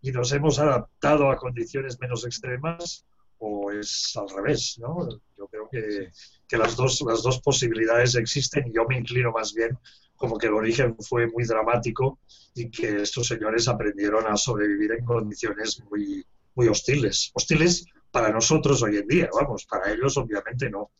y 0.00 0.10
nos 0.12 0.32
hemos 0.32 0.58
adaptado 0.58 1.30
a 1.30 1.36
condiciones 1.36 1.98
menos 2.00 2.24
extremas 2.24 3.04
o 3.38 3.70
es 3.70 4.16
al 4.16 4.28
revés, 4.30 4.78
¿no? 4.80 5.08
Yo 5.36 5.46
creo 5.46 5.68
que, 5.70 6.56
las, 6.56 6.76
dos, 6.76 7.00
las 7.02 7.22
dos 7.22 7.40
posibilidades 7.40 8.14
existen 8.16 8.66
y 8.66 8.74
yo 8.74 8.84
me 8.88 8.98
inclino 8.98 9.30
más 9.30 9.52
bien 9.52 9.78
como 10.18 10.36
que 10.36 10.48
el 10.48 10.54
origen 10.54 10.96
fue 10.98 11.28
muy 11.28 11.44
dramático 11.44 12.18
y 12.54 12.70
que 12.70 13.02
estos 13.02 13.28
señores 13.28 13.68
aprendieron 13.68 14.26
a 14.26 14.36
sobrevivir 14.36 14.92
en 14.92 15.04
condiciones 15.04 15.80
muy, 15.88 16.26
muy 16.54 16.68
hostiles. 16.68 17.30
Hostiles 17.32 17.86
para 18.10 18.30
nosotros 18.30 18.82
hoy 18.82 18.96
en 18.96 19.06
día, 19.06 19.30
vamos, 19.32 19.64
para 19.64 19.92
ellos 19.92 20.16
obviamente 20.16 20.68
no. 20.68 20.90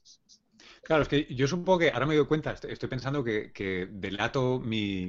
Claro, 0.84 1.02
es 1.02 1.08
que 1.08 1.26
yo 1.34 1.46
supongo 1.46 1.80
que 1.80 1.90
ahora 1.90 2.06
me 2.06 2.16
doy 2.16 2.26
cuenta, 2.26 2.52
estoy 2.52 2.88
pensando 2.88 3.22
que, 3.24 3.88
delato 3.90 4.60
mi, 4.60 5.02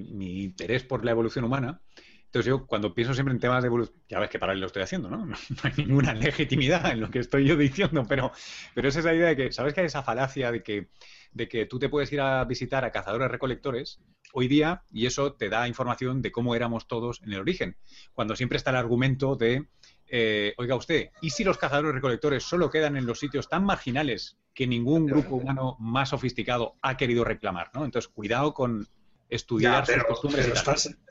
interés 0.44 0.84
por 0.84 1.06
la 1.06 1.12
evolución 1.12 1.46
humana. 1.46 1.80
Entonces 2.26 2.50
yo 2.50 2.68
cuando 2.68 2.94
pienso 2.94 3.14
siempre 3.14 3.34
en 3.34 3.40
temas 3.40 3.64
de 3.64 3.68
evolución, 3.68 3.98
ya 4.08 4.20
ves 4.20 4.30
que 4.30 4.40
para 4.40 4.54
él 4.54 4.60
lo 4.60 4.68
estoy 4.68 4.84
haciendo, 4.84 5.10
¿no? 5.10 5.26
¿no? 5.26 5.36
hay 5.64 5.72
ninguna 5.78 6.14
legitimidad 6.14 6.92
en 6.92 7.00
lo 7.00 7.10
que 7.10 7.20
estoy 7.20 7.46
yo 7.46 7.56
diciendo, 7.56 8.06
pero, 8.10 8.32
pero 8.76 8.90
es 8.90 8.96
esa 8.96 9.14
idea 9.14 9.28
de 9.28 9.36
que, 9.36 9.52
¿sabes 9.52 9.74
que 9.74 9.82
hay 9.82 9.88
esa 9.88 10.04
falacia 10.04 10.52
de 10.52 10.62
que, 10.64 10.90
de 11.32 11.48
que 11.48 11.66
tú 11.66 11.80
te 11.80 11.90
puedes 11.90 12.12
ir 12.12 12.22
a 12.22 12.44
visitar 12.46 12.86
a 12.86 12.92
cazadores 12.92 13.30
recolectores 13.30 14.02
hoy 14.34 14.48
día 14.48 14.84
y 14.92 15.06
eso 15.06 15.34
te 15.34 15.50
da 15.50 15.68
información 15.68 16.22
de 16.22 16.32
cómo 16.32 16.56
éramos 16.56 16.88
todos 16.88 17.22
en 17.24 17.34
el 17.34 17.40
origen? 17.40 17.78
Cuando 18.14 18.36
siempre 18.36 18.58
está 18.58 18.72
el 18.72 18.78
argumento 18.78 19.36
de, 19.36 19.68
eh, 20.08 20.54
oiga 20.58 20.76
usted, 20.76 21.12
¿y 21.22 21.30
si 21.32 21.44
los 21.44 21.58
cazadores 21.58 21.94
recolectores 21.94 22.44
solo 22.44 22.70
quedan 22.70 22.98
en 22.98 23.06
los 23.06 23.20
sitios 23.20 23.50
tan 23.50 23.64
marginales 23.64 24.38
que 24.54 24.68
ningún 24.68 25.06
grupo 25.06 25.36
humano 25.36 25.78
más 25.80 26.10
sofisticado 26.10 26.76
ha 26.82 26.98
querido 26.98 27.24
reclamar, 27.24 27.72
¿no? 27.74 27.86
Entonces, 27.86 28.10
cuidado 28.10 28.54
con 28.54 28.88
estudiar 29.30 29.86
sus 29.86 30.04
costumbres. 30.04 30.48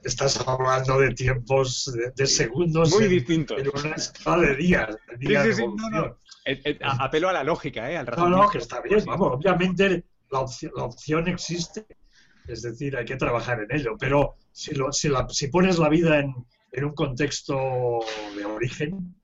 estás, 0.02 0.46
hablando 0.46 1.00
de 1.00 1.14
tiempos, 1.14 1.92
de, 2.14 2.26
segundos. 2.26 2.90
Muy 2.90 3.08
distintos. 3.08 3.58
En 3.58 3.68
una 3.68 3.94
escala 3.94 4.48
de 4.48 4.56
días. 4.56 4.96
sí, 5.20 5.26
sí, 5.28 5.52
sí, 5.54 5.62
no, 5.62 5.90
no. 5.90 6.18
Apelo 6.80 7.28
a 7.28 7.32
la 7.32 7.44
lógica, 7.44 7.90
¿eh? 7.90 7.96
Al 7.96 8.06
no, 8.06 8.28
no, 8.28 8.50
que 8.50 8.58
está 8.58 8.80
bien, 8.80 9.02
vamos. 9.04 9.32
Obviamente 9.34 10.04
la 10.30 10.40
opción, 10.40 10.72
la 10.76 10.84
opción, 10.84 11.28
existe. 11.28 11.86
Es 12.46 12.62
decir, 12.62 12.96
hay 12.96 13.04
que 13.04 13.16
trabajar 13.16 13.60
en 13.60 13.76
ello. 13.76 13.96
Pero 13.98 14.36
si, 14.52 14.74
lo, 14.74 14.92
si, 14.92 15.08
la, 15.08 15.26
si 15.28 15.48
pones 15.48 15.78
la 15.78 15.88
vida 15.88 16.18
en, 16.18 16.34
en 16.72 16.84
un 16.84 16.94
contexto 16.94 18.00
de 18.36 18.44
origen, 18.44 19.14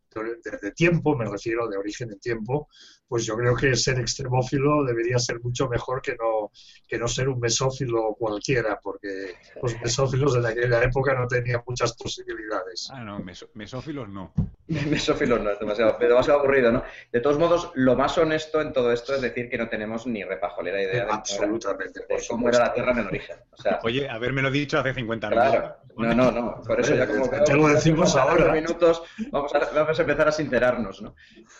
de, 0.62 0.72
tiempo, 0.72 1.16
me 1.16 1.24
refiero 1.24 1.68
de 1.68 1.76
origen 1.76 2.08
de 2.08 2.16
tiempo, 2.16 2.68
pues 3.08 3.26
yo 3.26 3.36
creo 3.36 3.54
que 3.54 3.76
ser 3.76 3.98
extremófilo 3.98 4.84
debería 4.84 5.18
ser 5.18 5.40
mucho 5.40 5.68
mejor 5.68 6.00
que 6.00 6.16
no, 6.16 6.50
que 6.88 6.98
no 6.98 7.06
ser 7.06 7.28
un 7.28 7.38
mesófilo 7.38 8.14
cualquiera, 8.18 8.78
porque 8.82 9.34
los 9.62 9.80
mesófilos 9.80 10.42
de 10.42 10.48
aquella 10.48 10.82
época 10.82 11.14
no 11.14 11.26
tenían 11.26 11.62
muchas 11.66 11.94
posibilidades. 11.96 12.88
Ah, 12.92 13.04
no, 13.04 13.20
mesófilos 13.54 14.08
no. 14.08 14.32
mesófilos 14.68 15.40
no, 15.42 15.50
es 15.50 15.58
demasiado, 15.58 15.96
demasiado 15.98 16.40
aburrido, 16.40 16.72
¿no? 16.72 16.82
De 17.12 17.20
todos 17.20 17.38
modos, 17.38 17.70
lo 17.74 17.94
más 17.96 18.16
honesto 18.16 18.60
en 18.60 18.72
todo 18.72 18.92
esto 18.92 19.14
es 19.14 19.20
decir 19.20 19.48
que 19.48 19.58
no 19.58 19.68
tenemos 19.68 20.06
ni 20.06 20.24
repajolera 20.24 20.82
idea 20.82 21.04
de, 21.04 21.12
Absolutamente, 21.12 22.00
cómo 22.28 22.48
era 22.48 22.58
la 22.58 22.72
Tierra 22.72 22.92
en 22.92 22.98
el 22.98 23.06
origen. 23.06 23.36
O 23.50 23.56
sea, 23.56 23.80
Oye, 23.82 24.08
habérmelo 24.08 24.50
dicho 24.50 24.78
hace 24.78 24.94
50 24.94 25.28
años. 25.28 25.40
Claro, 25.40 25.76
no, 25.96 26.14
no, 26.14 26.30
no, 26.30 26.62
por 26.66 26.80
eso 26.80 26.94
ya 26.94 27.06
como 27.06 27.28
Te 27.28 27.54
lo 27.54 27.68
decimos 27.68 28.16
ahora. 28.16 28.52
minutos 28.52 29.02
vamos 29.30 29.54
a, 29.54 29.58
vamos 29.72 29.98
a 29.98 30.02
empezar 30.02 30.28
a 30.28 30.32
sincerarnos, 30.32 31.02
¿no? 31.02 31.14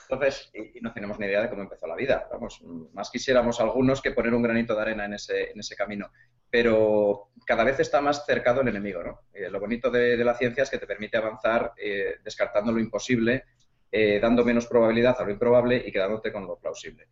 Entonces, 0.08 0.50
y 0.54 0.80
no 0.80 0.92
tenemos 0.92 1.18
ni 1.18 1.26
idea 1.26 1.33
de 1.42 1.48
cómo 1.48 1.62
empezó 1.62 1.86
la 1.86 1.96
vida. 1.96 2.28
Vamos, 2.30 2.62
más 2.92 3.10
quisiéramos 3.10 3.60
algunos 3.60 4.00
que 4.00 4.12
poner 4.12 4.34
un 4.34 4.42
granito 4.42 4.74
de 4.74 4.82
arena 4.82 5.04
en 5.04 5.14
ese, 5.14 5.50
en 5.50 5.60
ese 5.60 5.76
camino. 5.76 6.10
Pero 6.50 7.30
cada 7.46 7.64
vez 7.64 7.80
está 7.80 8.00
más 8.00 8.24
cercado 8.24 8.60
el 8.60 8.68
enemigo, 8.68 9.02
¿no? 9.02 9.20
Eh, 9.32 9.50
lo 9.50 9.60
bonito 9.60 9.90
de, 9.90 10.16
la 10.16 10.34
ciencia 10.34 10.62
es 10.62 10.70
que 10.70 10.78
te 10.78 10.86
permite 10.86 11.16
avanzar 11.16 11.72
eh, 11.76 12.16
descartando 12.22 12.72
lo 12.72 12.80
imposible, 12.80 13.44
eh, 13.90 14.18
dando 14.20 14.44
menos 14.44 14.66
probabilidad 14.66 15.16
a 15.18 15.24
lo 15.24 15.30
improbable 15.30 15.82
y 15.84 15.92
quedándote 15.92 16.32
con 16.32 16.46
lo 16.46 16.56
plausible. 16.56 17.08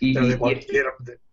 Y, 0.00 0.18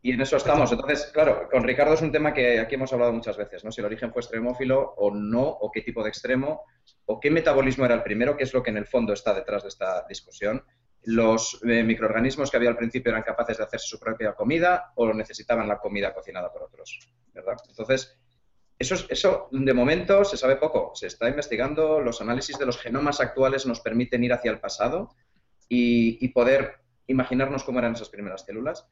y, 0.01 0.11
en 0.11 0.21
eso 0.21 0.37
estamos. 0.37 0.71
Entonces, 0.71 1.09
claro, 1.13 1.47
con 1.51 1.63
Ricardo 1.63 1.93
es 1.95 2.01
un 2.01 2.11
tema 2.11 2.33
que 2.33 2.59
aquí 2.59 2.75
hemos 2.75 2.93
hablado 2.93 3.11
muchas 3.11 3.37
veces, 3.37 3.63
¿no? 3.63 3.71
Si 3.71 3.81
el 3.81 3.85
origen 3.85 4.11
fue 4.11 4.21
extremófilo 4.21 4.93
o 4.97 5.11
no, 5.11 5.43
o 5.43 5.71
qué 5.71 5.81
tipo 5.81 6.03
de 6.03 6.09
extremo, 6.09 6.63
o 7.05 7.19
qué 7.19 7.31
metabolismo 7.31 7.85
era 7.85 7.95
el 7.95 8.03
primero, 8.03 8.37
que 8.37 8.43
es 8.43 8.53
lo 8.53 8.61
que 8.61 8.69
en 8.69 8.77
el 8.77 8.85
fondo 8.85 9.13
está 9.13 9.33
detrás 9.33 9.63
de 9.63 9.69
esta 9.69 10.05
discusión 10.07 10.63
los 11.05 11.61
eh, 11.63 11.83
microorganismos 11.83 12.49
que 12.49 12.57
había 12.57 12.69
al 12.69 12.77
principio 12.77 13.11
eran 13.11 13.23
capaces 13.23 13.57
de 13.57 13.63
hacerse 13.63 13.87
su 13.87 13.99
propia 13.99 14.33
comida 14.33 14.91
o 14.95 15.13
necesitaban 15.13 15.67
la 15.67 15.77
comida 15.77 16.13
cocinada 16.13 16.51
por 16.51 16.63
otros, 16.63 16.99
¿verdad? 17.33 17.57
Entonces, 17.69 18.17
eso, 18.77 18.95
eso 19.09 19.47
de 19.51 19.73
momento 19.73 20.25
se 20.25 20.35
sabe 20.35 20.55
poco, 20.55 20.91
se 20.95 21.07
está 21.07 21.29
investigando, 21.29 22.01
los 22.01 22.21
análisis 22.21 22.57
de 22.57 22.65
los 22.65 22.77
genomas 22.77 23.21
actuales 23.21 23.65
nos 23.65 23.81
permiten 23.81 24.23
ir 24.23 24.33
hacia 24.33 24.51
el 24.51 24.59
pasado 24.59 25.15
y, 25.69 26.27
poder 26.29 26.79
imaginarnos 27.07 27.63
cómo 27.63 27.79
eran 27.79 27.93
esas 27.93 28.09
primeras 28.09 28.43
células, 28.45 28.87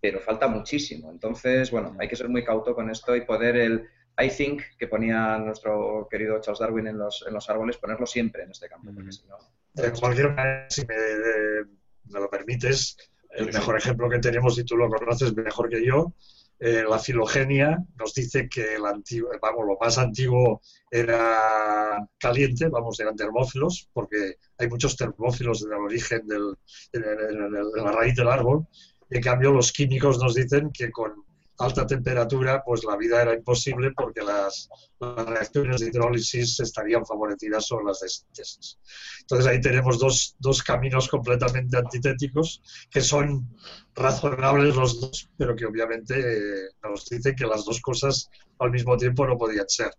pero 0.00 0.20
falta 0.20 0.48
muchísimo. 0.48 1.10
Entonces, 1.10 1.70
bueno, 1.70 1.96
hay 1.98 2.08
que 2.08 2.16
ser 2.16 2.28
muy 2.28 2.44
cauto 2.44 2.74
con 2.74 2.90
esto 2.90 3.16
y 3.16 3.22
poder 3.22 3.56
el 3.56 3.88
I 4.18 4.30
think 4.30 4.62
que 4.78 4.88
ponía 4.88 5.38
nuestro 5.38 6.08
querido 6.10 6.40
Charles 6.40 6.60
Darwin 6.60 6.88
en 6.88 6.98
los, 6.98 7.24
en 7.26 7.34
los 7.34 7.48
árboles, 7.48 7.76
ponerlo 7.76 8.06
siempre 8.06 8.42
en 8.42 8.50
este 8.50 8.68
campo, 8.68 8.90
porque 8.94 9.12
si 9.12 9.26
no 9.26 9.36
de 9.76 9.92
cualquier 9.92 10.32
manera, 10.32 10.66
si 10.70 10.82
me, 10.86 12.18
lo 12.20 12.30
permites, 12.30 12.96
el 13.30 13.52
mejor 13.52 13.76
ejemplo 13.76 14.08
que 14.08 14.18
tenemos, 14.18 14.58
y 14.58 14.64
tú 14.64 14.76
lo 14.76 14.88
conoces 14.88 15.34
mejor 15.36 15.68
que 15.68 15.84
yo, 15.84 16.14
eh, 16.58 16.84
la 16.88 16.98
filogenia 16.98 17.78
nos 17.96 18.14
dice 18.14 18.48
que 18.48 18.76
el 18.76 18.86
antiguo, 18.86 19.30
vamos, 19.42 19.66
lo 19.66 19.76
más 19.78 19.98
antiguo 19.98 20.62
era 20.90 22.08
caliente, 22.18 22.68
vamos, 22.68 22.98
eran 22.98 23.14
termófilos, 23.14 23.90
porque 23.92 24.36
hay 24.56 24.68
muchos 24.68 24.96
termófilos 24.96 25.62
en 25.62 25.72
el 25.72 25.78
origen 25.78 26.26
del, 26.26 26.54
de 26.92 27.82
la 27.82 27.92
raíz 27.92 28.14
del 28.16 28.28
árbol. 28.28 28.66
en 29.10 29.22
cambio, 29.22 29.52
los 29.52 29.70
químicos 29.70 30.18
nos 30.18 30.34
dicen 30.34 30.70
que 30.72 30.90
con 30.90 31.25
alta 31.58 31.86
temperatura, 31.86 32.62
pues 32.64 32.84
la 32.84 32.96
vida 32.96 33.22
era 33.22 33.34
imposible 33.34 33.92
porque 33.92 34.22
las, 34.22 34.68
reacciones 34.98 35.80
de 35.80 35.88
hidrólisis 35.88 36.58
estarían 36.60 37.04
favorecidas 37.04 37.66
sobre 37.66 37.84
las 37.86 38.00
de 38.00 38.08
síntesis. 38.08 38.78
Entonces 39.20 39.46
ahí 39.46 39.60
tenemos 39.60 39.98
dos, 39.98 40.36
dos 40.38 40.62
caminos 40.62 41.08
completamente 41.08 41.76
antitéticos 41.76 42.62
que 42.90 43.02
son 43.02 43.46
razonables 43.94 44.74
los 44.74 45.00
dos, 45.00 45.28
pero 45.36 45.54
que 45.54 45.66
obviamente 45.66 46.14
eh, 46.18 46.68
nos 46.82 47.04
dicen 47.06 47.34
que 47.34 47.46
las 47.46 47.64
dos 47.64 47.80
cosas 47.80 48.30
al 48.58 48.70
mismo 48.70 48.96
tiempo 48.96 49.26
no 49.26 49.36
podían 49.36 49.68
ser. 49.68 49.90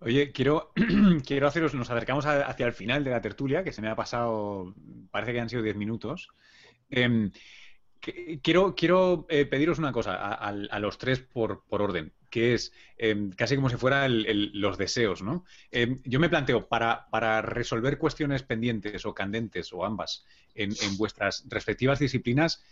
Oye, 0.00 0.32
quiero, 0.32 0.72
quiero 1.26 1.46
haceros, 1.46 1.74
nos 1.74 1.90
acercamos 1.90 2.26
hacia 2.26 2.66
el 2.66 2.72
final 2.72 3.04
de 3.04 3.10
la 3.10 3.20
tertulia, 3.20 3.62
que 3.62 3.72
se 3.72 3.82
me 3.82 3.88
ha 3.88 3.96
pasado, 3.96 4.74
parece 5.10 5.32
que 5.32 5.40
han 5.40 5.48
sido 5.48 5.62
10 5.62 5.76
minutos. 5.76 6.28
Em, 6.88 7.30
Quiero, 8.00 8.74
quiero 8.74 9.26
eh, 9.28 9.44
pediros 9.44 9.78
una 9.78 9.92
cosa 9.92 10.14
a, 10.14 10.78
los 10.80 10.96
tres 10.96 11.20
por, 11.20 11.64
orden, 11.68 12.14
que 12.30 12.54
es 12.54 12.72
em, 12.96 13.30
casi 13.30 13.56
como 13.56 13.68
si 13.68 13.76
fueran 13.76 14.24
los 14.54 14.78
deseos, 14.78 15.20
¿no? 15.20 15.44
Em, 15.70 16.00
yo 16.04 16.18
me 16.18 16.30
planteo, 16.30 16.66
para, 16.66 17.08
para, 17.10 17.42
resolver 17.42 17.98
cuestiones 17.98 18.42
pendientes 18.42 19.04
o 19.04 19.12
candentes 19.12 19.70
o 19.74 19.84
ambas 19.84 20.24
en, 20.54 20.72
vuestras 20.96 21.44
respectivas 21.48 21.98
disciplinas, 21.98 22.64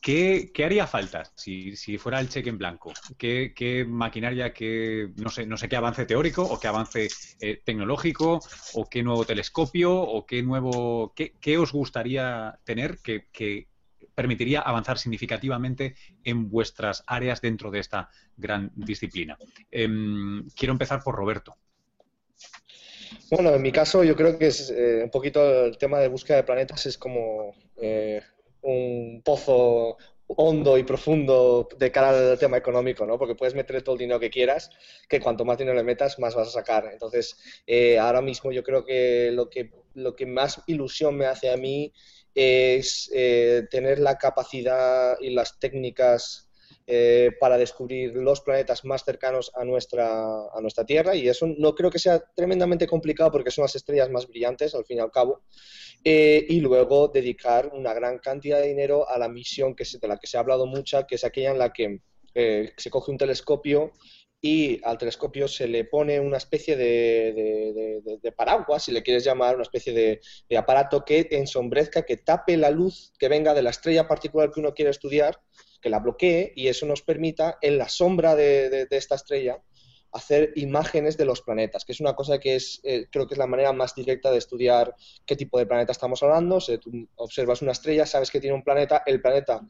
¿qué, 0.00 0.52
haría 0.64 0.86
falta 0.86 1.24
si, 1.34 1.74
fuera 1.98 2.20
el 2.20 2.28
cheque 2.28 2.50
en 2.50 2.58
blanco? 2.58 2.92
¿Qué, 3.18 3.84
maquinaria, 3.88 4.52
qué, 4.52 5.10
no 5.16 5.28
sé, 5.28 5.44
no 5.44 5.56
sé 5.56 5.68
qué 5.68 5.74
avance 5.74 6.06
teórico 6.06 6.42
o 6.44 6.60
qué 6.60 6.68
avance 6.68 7.08
eh, 7.40 7.60
tecnológico 7.64 8.38
o 8.74 8.88
qué 8.88 9.02
nuevo 9.02 9.24
telescopio 9.24 9.92
o 9.92 10.24
qué 10.24 10.40
nuevo, 10.44 11.12
qué, 11.16 11.58
os 11.58 11.72
gustaría 11.72 12.60
tener 12.64 12.98
que 13.02 13.73
permitiría 14.14 14.60
avanzar 14.60 14.98
significativamente 14.98 15.94
en 16.22 16.50
vuestras 16.50 17.02
áreas 17.06 17.40
dentro 17.40 17.70
de 17.70 17.80
esta 17.80 18.08
gran 18.36 18.70
disciplina. 18.74 19.36
Em, 19.70 20.48
quiero 20.56 20.72
empezar 20.72 21.02
por 21.02 21.14
Roberto. 21.14 21.56
Bueno, 23.30 23.54
en 23.54 23.62
mi 23.62 23.72
caso 23.72 24.04
yo 24.04 24.16
creo 24.16 24.38
que 24.38 24.48
es 24.48 24.70
eh, 24.70 25.00
un 25.04 25.10
poquito 25.10 25.64
el 25.66 25.78
tema 25.78 25.98
de 25.98 26.08
búsqueda 26.08 26.38
de 26.38 26.44
planetas 26.44 26.86
es 26.86 26.98
como 26.98 27.54
eh, 27.76 28.20
un 28.62 29.22
pozo 29.24 29.96
hondo 30.26 30.78
y 30.78 30.84
profundo 30.84 31.68
de 31.78 31.92
cara 31.92 32.10
al 32.10 32.38
tema 32.38 32.56
económico, 32.56 33.04
¿no? 33.06 33.18
Porque 33.18 33.34
puedes 33.34 33.54
meter 33.54 33.82
todo 33.82 33.94
el 33.94 34.00
dinero 34.00 34.20
que 34.20 34.30
quieras, 34.30 34.70
que 35.08 35.20
cuanto 35.20 35.44
más 35.44 35.58
dinero 35.58 35.76
le 35.76 35.84
metas, 35.84 36.18
más 36.18 36.34
vas 36.34 36.48
a 36.48 36.52
sacar. 36.52 36.88
Entonces, 36.92 37.36
eh, 37.66 37.98
ahora 37.98 38.22
mismo 38.22 38.50
yo 38.50 38.62
creo 38.62 38.84
que 38.84 39.30
lo, 39.32 39.50
que 39.50 39.70
lo 39.94 40.16
que 40.16 40.26
más 40.26 40.62
ilusión 40.66 41.16
me 41.16 41.26
hace 41.26 41.50
a 41.50 41.56
mí 41.56 41.92
es 42.34 43.10
tener 43.70 43.98
la 43.98 44.18
capacidad 44.18 45.16
y 45.20 45.30
las 45.30 45.58
técnicas 45.58 46.44
eh, 46.86 47.30
para 47.40 47.56
descubrir 47.56 48.14
los 48.14 48.42
planetas 48.42 48.84
más 48.84 49.04
cercanos 49.04 49.50
a 49.54 49.64
nuestra, 49.64 50.48
a 50.54 50.60
nuestra 50.60 50.84
Tierra. 50.84 51.14
Y 51.16 51.26
eso 51.26 51.46
no 51.46 51.74
creo 51.74 51.90
que 51.90 51.98
sea 51.98 52.22
tremendamente 52.36 52.86
complicado 52.86 53.30
porque 53.30 53.50
son 53.50 53.62
las 53.62 53.74
estrellas 53.74 54.10
más 54.10 54.28
brillantes 54.28 54.74
al 54.74 54.84
fin 54.84 54.98
y 54.98 55.00
al 55.00 55.10
cabo. 55.10 55.44
Eh, 56.04 56.44
y 56.46 56.60
luego 56.60 57.08
dedicar 57.08 57.70
una 57.72 57.94
gran 57.94 58.18
cantidad 58.18 58.60
de 58.60 58.68
dinero 58.68 59.08
a 59.08 59.18
la 59.18 59.30
misión 59.30 59.74
que 59.74 59.84
de 59.98 60.08
la 60.08 60.18
que 60.18 60.26
se 60.26 60.36
ha 60.36 60.40
hablado 60.40 60.66
mucho 60.66 61.06
que 61.06 61.14
es 61.14 61.24
aquella 61.24 61.52
en 61.52 61.58
la 61.58 61.72
que 61.72 62.00
eh, 62.34 62.72
se 62.76 62.90
coge 62.90 63.12
un 63.12 63.16
telescopio 63.16 63.92
y 64.46 64.78
al 64.84 64.98
telescopio 64.98 65.48
se 65.48 65.66
le 65.66 65.86
pone 65.86 66.20
una 66.20 66.36
especie 66.36 66.76
de, 66.76 68.34
paraguas, 68.36 68.84
si 68.84 68.92
le 68.92 69.02
quieres 69.02 69.24
llamar, 69.24 69.54
una 69.54 69.62
especie 69.62 69.94
de, 69.94 70.58
aparato 70.58 71.02
que 71.02 71.26
ensombrezca, 71.30 72.02
que 72.02 72.18
tape 72.18 72.58
la 72.58 72.68
luz 72.68 73.14
que 73.18 73.30
venga 73.30 73.54
de 73.54 73.62
la 73.62 73.70
estrella 73.70 74.06
particular 74.06 74.50
que 74.52 74.60
uno 74.60 74.74
quiere 74.74 74.90
estudiar 74.90 75.40
que 75.80 75.88
la 75.88 75.98
bloquee 75.98 76.52
y 76.56 76.68
eso 76.68 76.84
nos 76.84 77.00
permita 77.00 77.56
en 77.62 77.78
la 77.78 77.88
sombra 77.88 78.34
de, 78.34 78.86
esta 78.90 79.14
estrella 79.14 79.62
hacer 80.12 80.52
imágenes 80.56 81.16
de 81.16 81.24
los 81.24 81.40
planetas, 81.40 81.86
que 81.86 81.92
es 81.92 82.00
una 82.00 82.14
cosa 82.14 82.38
que 82.38 82.56
es, 82.56 82.82
eh, 82.84 83.06
creo 83.10 83.26
que 83.26 83.32
es 83.32 83.38
la 83.38 83.46
manera 83.46 83.72
más 83.72 83.94
directa 83.94 84.30
de 84.30 84.36
estudiar 84.36 84.94
qué 85.24 85.36
tipo 85.36 85.58
de 85.58 85.64
planeta 85.64 85.92
estamos 85.92 86.22
hablando. 86.22 86.60
Si 86.60 86.78
observas 87.16 87.62
una 87.62 87.72
estrella, 87.72 88.04
sabes 88.04 88.30
que 88.30 88.40
tiene 88.40 88.54
un 88.54 88.62
planeta, 88.62 89.02
el 89.06 89.22
planeta 89.22 89.66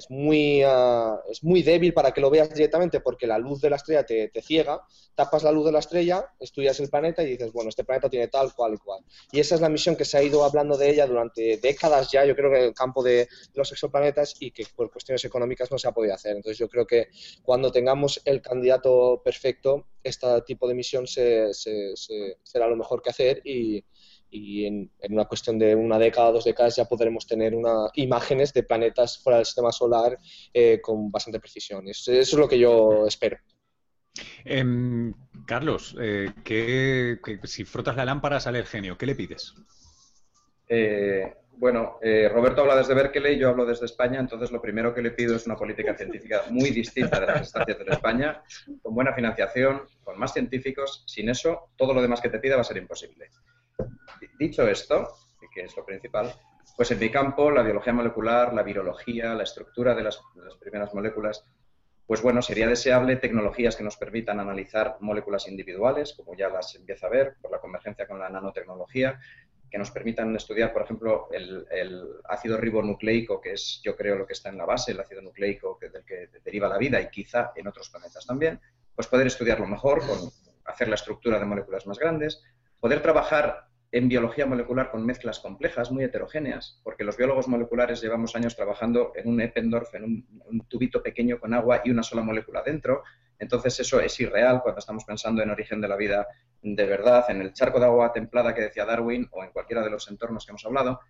es 0.00 0.10
muy, 0.10 0.62
ah, 0.62 1.20
es 1.30 1.44
muy 1.44 1.62
débil 1.62 1.92
para 1.92 2.12
que 2.12 2.22
lo 2.22 2.30
veas 2.30 2.52
directamente 2.52 3.00
porque 3.00 3.26
la 3.26 3.38
luz 3.38 3.60
de 3.60 3.68
la 3.68 3.76
estrella 3.76 4.04
te, 4.04 4.30
ciega, 4.42 4.82
tapas 5.14 5.42
la 5.42 5.52
luz 5.52 5.66
de 5.66 5.72
la 5.72 5.80
estrella, 5.80 6.24
estudias 6.40 6.80
el 6.80 6.88
planeta 6.88 7.22
y 7.22 7.26
dices, 7.26 7.52
bueno, 7.52 7.68
este 7.68 7.84
planeta 7.84 8.08
tiene 8.08 8.28
tal, 8.28 8.54
cual 8.54 8.74
y 8.74 8.78
cual. 8.78 9.04
Y 9.30 9.40
esa 9.40 9.54
es 9.54 9.60
la 9.60 9.68
misión 9.68 9.94
que 9.94 10.06
se 10.06 10.16
ha 10.16 10.22
ido 10.22 10.42
hablando 10.42 10.78
de 10.78 10.88
ella 10.88 11.06
durante 11.06 11.58
décadas 11.58 12.10
ya, 12.10 12.24
yo 12.24 12.34
creo 12.34 12.50
que 12.50 12.58
en 12.58 12.64
el 12.64 12.74
campo 12.74 13.02
de 13.02 13.28
los 13.54 13.70
exoplanetas 13.72 14.34
y 14.40 14.50
que 14.52 14.64
por 14.74 14.90
cuestiones 14.90 15.22
económicas 15.24 15.70
no 15.70 15.78
se 15.78 15.86
ha 15.86 15.92
podido 15.92 16.14
hacer. 16.14 16.36
Entonces 16.36 16.56
yo 16.56 16.68
creo 16.68 16.86
que 16.86 17.08
cuando 17.42 17.70
tengamos 17.70 18.22
el 18.24 18.40
candidato 18.40 19.20
perfecto, 19.22 19.86
este 20.02 20.26
tipo 20.46 20.66
de 20.66 20.74
misión 20.74 21.06
se, 21.06 21.52
será 21.52 22.66
lo 22.66 22.76
mejor 22.76 23.02
que 23.02 23.10
hacer 23.10 23.42
y, 23.44 23.84
y 24.30 24.64
en, 24.64 24.90
una 25.10 25.24
cuestión 25.24 25.58
de 25.58 25.74
una 25.74 25.98
década, 25.98 26.32
dos 26.32 26.44
décadas 26.44 26.76
ya 26.76 26.84
podremos 26.84 27.26
tener 27.26 27.54
una, 27.54 27.90
imágenes 27.94 28.52
de 28.52 28.62
planetas 28.62 29.18
fuera 29.18 29.38
del 29.38 29.46
sistema 29.46 29.72
solar 29.72 30.18
eh, 30.54 30.80
con 30.80 31.10
bastante 31.10 31.40
precisión. 31.40 31.88
Eso, 31.88 32.12
es 32.12 32.32
lo 32.32 32.48
que 32.48 32.58
yo 32.58 33.06
espero. 33.06 33.38
Em, 34.44 35.12
Carlos, 35.46 35.96
eh, 36.00 36.28
si 37.44 37.64
frotas 37.64 37.96
la 37.96 38.04
lámpara 38.04 38.40
sale 38.40 38.60
el 38.60 38.66
genio, 38.66 38.96
¿qué 38.96 39.06
le 39.06 39.14
pides? 39.14 39.54
Eh, 40.68 41.34
bueno, 41.56 41.98
Roberto 42.32 42.62
habla 42.62 42.76
desde 42.76 42.94
Berkeley, 42.94 43.38
yo 43.38 43.50
hablo 43.50 43.66
desde 43.66 43.84
España, 43.84 44.18
entonces 44.18 44.50
lo 44.50 44.62
primero 44.62 44.94
que 44.94 45.02
le 45.02 45.10
pido 45.10 45.36
es 45.36 45.44
una 45.46 45.56
política 45.56 45.94
científica 45.94 46.44
muy 46.48 46.70
distinta 46.70 47.20
de 47.20 47.26
las 47.26 47.42
estancias 47.42 47.78
de 47.78 47.84
España, 47.90 48.42
con 48.80 48.94
buena 48.94 49.12
financiación, 49.12 49.82
con 50.02 50.18
más 50.18 50.32
científicos. 50.32 51.04
Sin 51.06 51.28
eso, 51.28 51.70
todo 51.76 51.92
lo 51.92 52.00
demás 52.00 52.22
que 52.22 52.30
te 52.30 52.38
pida 52.38 52.54
va 52.54 52.62
a 52.62 52.64
ser 52.64 52.78
imposible. 52.78 53.28
Dicho 54.38 54.66
esto, 54.66 55.08
que 55.52 55.62
es 55.62 55.76
lo 55.76 55.84
principal, 55.84 56.32
pues 56.76 56.90
en 56.90 56.98
mi 56.98 57.10
campo, 57.10 57.50
la 57.50 57.62
biología 57.62 57.92
molecular, 57.92 58.54
la 58.54 58.62
virología, 58.62 59.34
la 59.34 59.42
estructura 59.42 59.94
de 59.94 60.02
las, 60.02 60.20
primeras 60.60 60.94
moléculas, 60.94 61.44
pues 62.06 62.22
bueno, 62.22 62.42
sería 62.42 62.66
deseable 62.66 63.16
tecnologías 63.16 63.76
que 63.76 63.84
nos 63.84 63.96
permitan 63.96 64.40
analizar 64.40 64.96
moléculas 65.00 65.46
individuales, 65.46 66.14
como 66.14 66.34
ya 66.34 66.48
las 66.48 66.74
empieza 66.74 67.06
a 67.06 67.10
ver 67.10 67.36
por 67.40 67.50
la 67.52 67.60
convergencia 67.60 68.06
con 68.06 68.18
la 68.18 68.28
nanotecnología, 68.28 69.20
que 69.70 69.78
nos 69.78 69.92
permitan 69.92 70.34
estudiar, 70.34 70.72
por 70.72 70.82
ejemplo, 70.82 71.28
el, 71.30 71.66
ácido 72.28 72.56
ribonucleico, 72.56 73.40
que 73.40 73.52
es, 73.52 73.80
yo 73.84 73.94
creo, 73.94 74.16
lo 74.16 74.26
que 74.26 74.32
está 74.32 74.48
en 74.48 74.58
la 74.58 74.64
base, 74.64 74.90
el 74.90 75.00
ácido 75.00 75.22
nucleico 75.22 75.78
del 75.80 76.04
que 76.04 76.28
deriva 76.44 76.68
la 76.68 76.78
vida 76.78 77.00
y 77.00 77.08
quizá 77.08 77.52
en 77.54 77.68
otros 77.68 77.90
planetas 77.90 78.26
también, 78.26 78.60
pues 78.94 79.06
poder 79.06 79.28
estudiarlo 79.28 79.66
mejor, 79.66 80.00
con 80.00 80.18
hacer 80.64 80.88
la 80.88 80.96
estructura 80.96 81.38
de 81.38 81.44
moléculas 81.44 81.86
más 81.86 81.98
grandes, 81.98 82.42
poder 82.80 83.00
trabajar 83.00 83.69
en 83.92 84.08
biología 84.08 84.46
molecular 84.46 84.90
con 84.90 85.04
mezclas 85.04 85.40
complejas, 85.40 85.90
muy 85.90 86.04
heterogéneas, 86.04 86.80
porque 86.84 87.02
los 87.02 87.16
biólogos 87.16 87.48
moleculares 87.48 88.00
llevamos 88.00 88.36
años 88.36 88.54
trabajando 88.54 89.12
en 89.16 89.28
un 89.28 89.40
Eppendorf, 89.40 89.92
en 89.94 90.04
un, 90.04 90.66
tubito 90.68 91.02
pequeño 91.02 91.40
con 91.40 91.54
agua 91.54 91.82
y 91.84 91.90
una 91.90 92.02
sola 92.02 92.22
molécula 92.22 92.62
dentro. 92.62 93.02
Entonces 93.38 93.80
eso 93.80 93.98
es 94.00 94.18
irreal 94.20 94.60
cuando 94.62 94.78
estamos 94.78 95.04
pensando 95.04 95.42
en 95.42 95.50
origen 95.50 95.80
de 95.80 95.88
la 95.88 95.96
vida 95.96 96.26
de 96.62 96.86
verdad, 96.86 97.24
en 97.30 97.40
el 97.40 97.52
charco 97.52 97.80
de 97.80 97.86
agua 97.86 98.12
templada 98.12 98.54
que 98.54 98.60
decía 98.60 98.84
Darwin 98.84 99.26
o 99.32 99.42
en 99.42 99.50
cualquiera 99.50 99.82
de 99.82 99.90
los 99.90 100.08
entornos 100.08 100.44
que 100.44 100.52
hemos 100.52 100.64
hablado. 100.64 101.00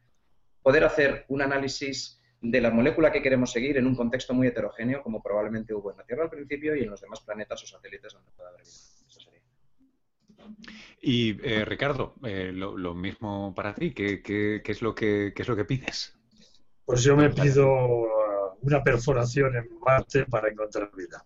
Poder 0.62 0.84
hacer 0.84 1.26
un 1.28 1.42
análisis 1.42 2.20
de 2.40 2.60
la 2.60 2.70
molécula 2.70 3.12
que 3.12 3.20
queremos 3.20 3.52
seguir 3.52 3.76
en 3.76 3.86
un 3.86 3.94
contexto 3.94 4.32
muy 4.32 4.46
heterogéneo, 4.46 5.02
como 5.02 5.22
probablemente 5.22 5.74
hubo 5.74 5.90
en 5.90 5.98
la 5.98 6.04
Tierra 6.04 6.24
al 6.24 6.30
principio 6.30 6.74
y 6.74 6.82
en 6.82 6.90
los 6.90 7.00
demás 7.00 7.20
planetas 7.20 7.62
o 7.62 7.66
satélites 7.66 8.14
donde 8.14 8.30
pueda 8.30 8.48
haber 8.48 8.62
vida. 8.62 8.99
Y 11.02 11.36
eh, 11.42 11.64
Ricardo, 11.64 12.14
eh, 12.24 12.52
lo, 12.52 12.94
mismo 12.94 13.54
para 13.54 13.74
ti, 13.74 13.92
¿Qué, 13.92 14.62
es 14.64 14.82
lo 14.82 14.94
que, 14.94 15.32
es 15.34 15.48
lo 15.48 15.56
que 15.56 15.64
pides? 15.64 16.14
Pues 16.84 17.02
yo 17.02 17.16
me 17.16 17.30
pido 17.30 17.68
uh, 17.68 18.58
una 18.62 18.82
perforación 18.82 19.56
en 19.56 19.78
Marte 19.80 20.26
para 20.26 20.48
encontrar 20.48 20.90
vida. 20.94 21.24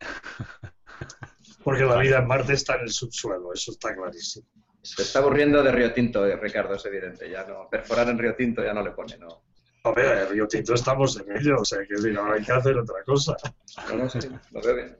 Porque 1.64 1.84
la 1.84 1.98
vida 1.98 2.18
en 2.18 2.26
Marte 2.26 2.54
está 2.54 2.76
en 2.76 2.82
el 2.82 2.90
subsuelo, 2.90 3.52
eso 3.52 3.72
está 3.72 3.94
clarísimo. 3.94 4.46
Se 4.82 5.02
está 5.02 5.18
aburriendo 5.18 5.62
de 5.62 5.72
Río 5.72 5.92
Tinto, 5.92 6.26
eh, 6.26 6.36
Ricardo, 6.36 6.74
es 6.74 6.84
evidente. 6.86 7.30
Ya 7.30 7.44
no, 7.44 7.68
perforar 7.70 8.08
en 8.08 8.18
Río 8.18 8.34
Tinto 8.34 8.64
ya 8.64 8.72
no 8.72 8.82
le 8.82 8.92
pone, 8.92 9.18
¿no? 9.18 9.42
A 9.84 9.92
ver, 9.92 10.18
en 10.18 10.28
Río 10.30 10.48
Tinto 10.48 10.74
estamos 10.74 11.18
en 11.20 11.36
ello, 11.36 11.56
o 11.60 11.64
sea 11.64 11.80
que 11.86 11.94
no 12.10 12.32
hay 12.32 12.42
que 12.42 12.52
hacer 12.52 12.76
otra 12.76 13.02
cosa. 13.04 13.36
No, 13.88 13.96
no, 13.96 14.10
sí, 14.10 14.18
lo 14.50 14.60
veo 14.60 14.74
bien. 14.74 14.96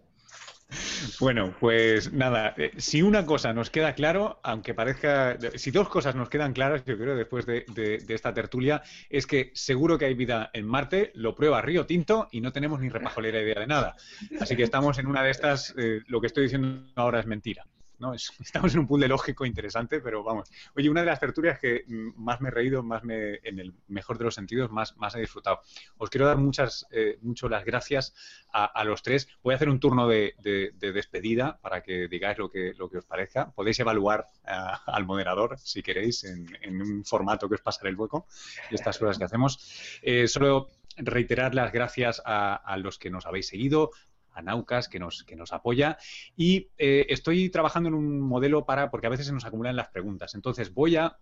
Bueno, 1.19 1.55
pues 1.61 2.13
nada, 2.13 2.55
eh, 2.57 2.73
si 2.77 3.03
una 3.03 3.27
cosa 3.27 3.53
nos 3.53 3.71
queda 3.71 3.95
claro, 3.95 4.41
aunque 4.43 4.75
parezca, 4.75 5.37
si 5.55 5.71
dos 5.71 5.89
cosas 5.89 6.15
nos 6.15 6.29
quedan 6.29 6.53
claras, 6.53 6.85
yo 6.85 6.97
creo, 6.97 7.17
después 7.17 7.47
de, 7.47 7.65
esta 8.09 8.35
tertulia, 8.35 8.83
es 9.09 9.27
que 9.27 9.51
seguro 9.55 9.99
que 9.99 10.07
hay 10.07 10.15
vida 10.15 10.51
en 10.53 10.67
Marte, 10.67 11.13
lo 11.15 11.35
prueba 11.35 11.63
Río 11.63 11.87
Tinto 11.87 12.29
y 12.31 12.41
no 12.41 12.53
tenemos 12.53 12.81
ni 12.81 12.89
repajolera 12.89 13.41
idea 13.41 13.61
de 13.61 13.67
nada. 13.67 13.97
Así 14.41 14.57
que 14.57 14.63
estamos 14.63 14.99
en 14.99 15.07
una 15.07 15.23
de 15.23 15.31
estas, 15.31 15.75
eh, 15.77 16.01
lo 16.07 16.21
que 16.21 16.27
estoy 16.27 16.45
diciendo 16.45 16.85
ahora 16.97 17.21
es 17.21 17.27
mentira. 17.27 17.65
estamos 18.41 18.75
en 18.75 18.81
un 18.81 18.87
pool 18.87 19.01
de 19.01 19.09
lógico 19.09 19.45
interesante, 19.45 20.01
pero 20.01 20.23
vamos. 20.23 20.51
Oye, 20.77 20.89
una 20.89 21.01
de 21.01 21.07
las 21.07 21.21
tertulias 21.21 21.59
que 21.59 21.85
más 22.17 22.41
me 22.41 22.49
he 22.49 22.53
reído, 22.53 22.83
más 22.83 23.05
me, 23.05 23.41
en 23.43 23.59
el 23.59 23.75
mejor 23.89 24.19
de 24.19 24.25
los 24.25 24.35
sentidos, 24.35 24.71
más, 24.71 24.97
más 24.97 25.15
he 25.15 25.21
disfrutado. 25.21 25.61
Os 25.99 26.11
quiero 26.11 26.27
dar 26.27 26.39
muchas, 26.39 26.87
eh, 26.91 27.19
las 27.49 27.65
gracias 27.65 28.15
a, 28.53 28.85
los 28.85 29.03
tres. 29.03 29.29
Voy 29.43 29.53
a 29.53 29.57
hacer 29.57 29.69
un 29.69 29.81
turno 29.81 30.09
de, 30.09 30.35
despedida 30.79 31.59
para 31.61 31.83
que 31.83 32.09
digáis 32.09 32.39
lo 32.39 32.51
que, 32.51 32.75
lo 32.77 32.89
que 32.89 32.99
os 32.99 33.05
parezca. 33.05 33.51
Podéis 33.51 33.79
evaluar 33.81 34.27
al 34.45 35.05
moderador, 35.05 35.59
si 35.59 35.83
queréis, 35.83 36.25
en, 36.25 36.81
un 36.81 37.05
formato 37.05 37.49
que 37.49 37.57
os 37.57 37.61
pasaré 37.61 37.91
el 37.91 37.97
hueco 37.97 38.27
de 38.71 38.77
estas 38.77 38.99
cosas 38.99 39.19
que 39.19 39.25
hacemos. 39.25 40.01
Eh, 40.03 40.27
solo 40.27 40.69
reiterar 40.97 41.55
las 41.55 41.73
gracias 41.73 42.23
a, 42.25 42.77
los 42.79 42.99
que 42.99 43.11
nos 43.11 43.27
habéis 43.27 43.49
seguido, 43.49 43.91
Naucas, 44.43 44.89
que 44.89 44.99
nos, 44.99 45.25
que 45.25 45.37
nos 45.37 45.53
apoya. 45.53 45.99
Y 46.37 46.69
eh, 46.79 47.07
estoy 47.09 47.51
trabajando 47.51 47.89
en 47.89 47.95
un 47.95 48.21
modelo 48.21 48.65
para, 48.65 48.91
porque 48.91 49.07
a 49.07 49.11
veces 49.11 49.27
se 49.27 49.33
nos 49.33 49.45
acumulan 49.45 49.77
las 49.77 49.89
preguntas. 49.89 50.35
Entonces 50.35 50.73
voy 50.75 50.97
a 50.97 51.19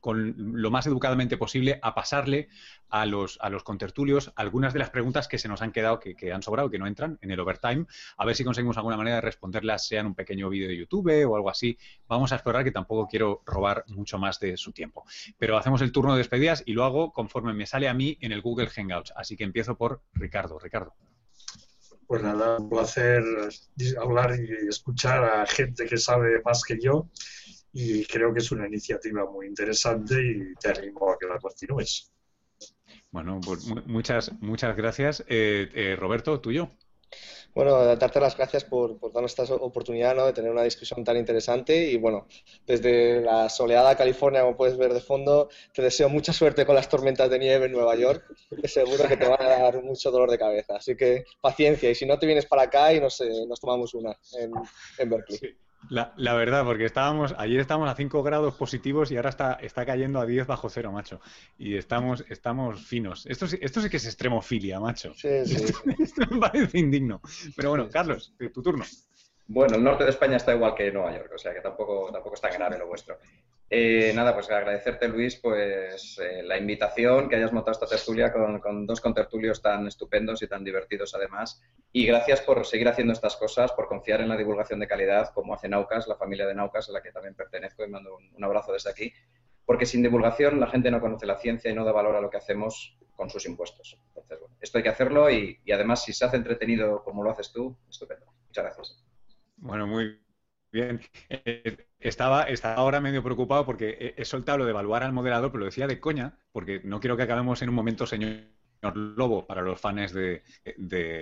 con 0.00 0.34
lo 0.36 0.70
más 0.70 0.86
educadamente 0.86 1.36
posible 1.36 1.78
a 1.82 1.94
pasarle 1.94 2.48
a 2.88 3.06
los, 3.06 3.38
a 3.40 3.50
los 3.50 3.62
contertulios 3.62 4.32
algunas 4.34 4.72
de 4.72 4.80
las 4.80 4.90
preguntas 4.90 5.28
que 5.28 5.38
se 5.38 5.48
nos 5.48 5.62
han 5.62 5.72
quedado, 5.72 6.00
que, 6.00 6.32
han 6.32 6.42
sobrado, 6.42 6.70
que 6.70 6.78
no 6.78 6.86
entran 6.86 7.18
en 7.20 7.30
el 7.30 7.40
overtime, 7.40 7.86
a 8.16 8.24
ver 8.24 8.34
si 8.34 8.44
conseguimos 8.44 8.76
alguna 8.76 8.96
manera 8.96 9.16
de 9.16 9.22
responderlas, 9.22 9.86
sea 9.86 10.00
en 10.00 10.06
un 10.06 10.14
pequeño 10.14 10.48
vídeo 10.48 10.68
de 10.68 10.76
YouTube 10.76 11.26
o 11.26 11.36
algo 11.36 11.50
así. 11.50 11.78
Vamos 12.08 12.32
a 12.32 12.36
explorar 12.36 12.64
que 12.64 12.72
tampoco 12.72 13.06
quiero 13.06 13.42
robar 13.46 13.84
mucho 13.88 14.18
más 14.18 14.40
de 14.40 14.56
su 14.56 14.72
tiempo. 14.72 15.04
Pero 15.38 15.56
hacemos 15.56 15.82
el 15.82 15.92
turno 15.92 16.12
de 16.12 16.18
despedidas 16.18 16.62
y 16.66 16.72
lo 16.72 16.84
hago 16.84 17.12
conforme 17.12 17.52
me 17.52 17.66
sale 17.66 17.88
a 17.88 17.94
mí 17.94 18.18
en 18.20 18.32
el 18.32 18.40
Google 18.40 18.68
Hangouts. 18.68 19.12
Así 19.16 19.36
que 19.36 19.44
empiezo 19.44 19.76
por 19.76 20.02
Ricardo. 20.14 20.58
Ricardo. 20.58 20.94
Pues 22.10 22.24
nada, 22.24 22.58
un 22.58 22.68
placer 22.68 23.22
hablar 23.96 24.34
y 24.36 24.66
escuchar 24.66 25.22
a 25.22 25.46
gente 25.46 25.86
que 25.86 25.96
sabe 25.96 26.42
más 26.44 26.64
que 26.64 26.76
yo 26.76 27.08
y 27.72 28.04
creo 28.04 28.34
que 28.34 28.40
es 28.40 28.50
una 28.50 28.66
iniciativa 28.66 29.30
muy 29.30 29.46
interesante 29.46 30.20
y 30.20 30.52
te 30.56 30.70
animo 30.70 31.12
a 31.12 31.16
que 31.16 31.28
la 31.28 31.38
continúes. 31.38 32.10
Bueno, 33.12 33.40
pues 33.40 33.64
muchas, 33.86 34.32
muchas 34.40 34.76
gracias. 34.76 35.24
Eh, 35.28 35.70
eh, 35.72 35.94
Roberto, 35.94 36.40
tuyo. 36.40 36.72
Bueno, 37.54 37.96
darte 37.96 38.20
las 38.20 38.36
gracias 38.36 38.64
por, 38.64 39.00
darnos 39.12 39.36
esta 39.36 39.54
oportunidad 39.54 40.14
¿no? 40.14 40.26
de 40.26 40.32
tener 40.32 40.50
una 40.50 40.62
discusión 40.62 41.04
tan 41.04 41.16
interesante 41.16 41.90
y 41.90 41.96
bueno, 41.96 42.26
desde 42.66 43.20
la 43.20 43.48
soleada 43.48 43.96
California, 43.96 44.42
como 44.42 44.56
puedes 44.56 44.76
ver 44.76 44.94
de 44.94 45.00
fondo, 45.00 45.48
te 45.74 45.82
deseo 45.82 46.08
mucha 46.08 46.32
suerte 46.32 46.64
con 46.64 46.76
las 46.76 46.88
tormentas 46.88 47.28
de 47.28 47.38
nieve 47.38 47.66
en 47.66 47.72
Nueva 47.72 47.96
York, 47.96 48.24
que 48.60 48.68
seguro 48.68 49.08
que 49.08 49.16
te 49.16 49.26
van 49.26 49.42
a 49.42 49.48
dar 49.48 49.82
mucho 49.82 50.10
dolor 50.10 50.30
de 50.30 50.38
cabeza. 50.38 50.76
Así 50.76 50.96
que 50.96 51.24
paciencia 51.40 51.90
y 51.90 51.94
si 51.94 52.06
no 52.06 52.18
te 52.18 52.26
vienes 52.26 52.46
para 52.46 52.62
acá 52.62 52.92
y 52.92 53.00
nos, 53.00 53.20
nos 53.48 53.60
tomamos 53.60 53.94
una 53.94 54.16
en 54.98 55.10
Berkeley. 55.10 55.56
La, 55.88 56.12
la, 56.16 56.34
verdad, 56.34 56.64
porque 56.64 56.84
estábamos, 56.84 57.34
ayer 57.38 57.58
estábamos 57.58 57.90
a 57.90 57.94
5 57.94 58.22
grados 58.22 58.54
positivos 58.54 59.10
y 59.10 59.16
ahora 59.16 59.30
está, 59.30 59.54
está 59.54 59.86
cayendo 59.86 60.20
a 60.20 60.26
10 60.26 60.46
bajo 60.46 60.68
cero, 60.68 60.92
macho. 60.92 61.20
Y 61.58 61.76
estamos, 61.76 62.24
estamos 62.28 62.86
finos. 62.86 63.26
Esto, 63.26 63.46
esto 63.60 63.80
sí 63.80 63.88
que 63.88 63.96
es 63.96 64.06
extremofilia, 64.06 64.78
macho. 64.78 65.12
Sí, 65.14 65.44
sí. 65.46 65.64
Esto, 65.98 66.22
me 66.30 66.38
parece 66.38 66.78
indigno. 66.78 67.20
Pero 67.56 67.70
bueno, 67.70 67.88
Carlos, 67.90 68.34
tu 68.52 68.62
turno. 68.62 68.84
Bueno, 69.46 69.76
el 69.76 69.82
norte 69.82 70.04
de 70.04 70.10
España 70.10 70.36
está 70.36 70.54
igual 70.54 70.74
que 70.76 70.92
Nueva 70.92 71.12
York, 71.12 71.32
o 71.34 71.38
sea 71.38 71.52
que 71.52 71.60
tampoco, 71.60 72.10
tampoco 72.12 72.36
es 72.36 72.40
tan 72.40 72.52
grave 72.52 72.78
lo 72.78 72.86
vuestro. 72.86 73.18
Eh, 73.72 74.10
nada, 74.16 74.34
pues 74.34 74.50
agradecerte, 74.50 75.06
Luis, 75.06 75.36
pues 75.36 76.18
eh, 76.18 76.42
la 76.42 76.58
invitación, 76.58 77.28
que 77.28 77.36
hayas 77.36 77.52
montado 77.52 77.70
esta 77.70 77.86
tertulia 77.86 78.32
con, 78.32 78.58
con, 78.58 78.84
dos 78.84 79.00
contertulios 79.00 79.62
tan 79.62 79.86
estupendos 79.86 80.42
y 80.42 80.48
tan 80.48 80.64
divertidos 80.64 81.14
además. 81.14 81.62
Y 81.92 82.04
gracias 82.04 82.40
por 82.40 82.66
seguir 82.66 82.88
haciendo 82.88 83.12
estas 83.12 83.36
cosas, 83.36 83.70
por 83.70 83.86
confiar 83.86 84.22
en 84.22 84.28
la 84.28 84.36
divulgación 84.36 84.80
de 84.80 84.88
calidad, 84.88 85.32
como 85.32 85.54
hace 85.54 85.68
Naucas, 85.68 86.08
la 86.08 86.16
familia 86.16 86.48
de 86.48 86.54
Naucas, 86.56 86.88
a 86.88 86.92
la 86.92 87.00
que 87.00 87.12
también 87.12 87.36
pertenezco 87.36 87.84
y 87.84 87.88
mando 87.88 88.16
un, 88.16 88.42
abrazo 88.42 88.72
desde 88.72 88.90
aquí. 88.90 89.12
Porque 89.64 89.86
sin 89.86 90.02
divulgación 90.02 90.58
la 90.58 90.66
gente 90.66 90.90
no 90.90 91.00
conoce 91.00 91.26
la 91.26 91.38
ciencia 91.38 91.70
y 91.70 91.74
no 91.74 91.84
da 91.84 91.92
valor 91.92 92.16
a 92.16 92.20
lo 92.20 92.28
que 92.28 92.38
hacemos 92.38 92.98
con 93.14 93.30
sus 93.30 93.46
impuestos. 93.46 94.00
Entonces, 94.08 94.40
bueno, 94.40 94.56
esto 94.60 94.78
hay 94.78 94.82
que 94.82 94.90
hacerlo 94.90 95.30
y, 95.30 95.60
además 95.72 96.02
si 96.02 96.12
se 96.12 96.24
hace 96.24 96.36
entretenido 96.36 97.04
como 97.04 97.22
lo 97.22 97.30
haces 97.30 97.52
tú, 97.52 97.76
estupendo. 97.88 98.26
Muchas 98.48 98.64
gracias. 98.64 99.04
Bueno, 99.58 99.86
muy 99.86 100.18
Bien, 100.72 101.00
eh, 101.28 101.76
estaba, 101.98 102.44
estaba 102.44 102.74
ahora 102.76 103.00
medio 103.00 103.22
preocupado 103.22 103.66
porque 103.66 104.14
he, 104.16 104.24
soltado 104.24 104.58
lo 104.58 104.64
de 104.64 104.70
evaluar 104.70 105.02
al 105.02 105.12
moderador, 105.12 105.50
pero 105.50 105.60
lo 105.60 105.64
decía 105.66 105.86
de 105.88 105.98
coña, 106.00 106.38
porque 106.52 106.80
no 106.84 107.00
quiero 107.00 107.16
que 107.16 107.24
acabemos 107.24 107.60
en 107.62 107.68
un 107.70 107.74
momento, 107.74 108.06
señor 108.06 108.30
Lobo, 108.82 109.46
para 109.46 109.60
los 109.60 109.78
fans 109.78 110.12
de, 110.12 110.42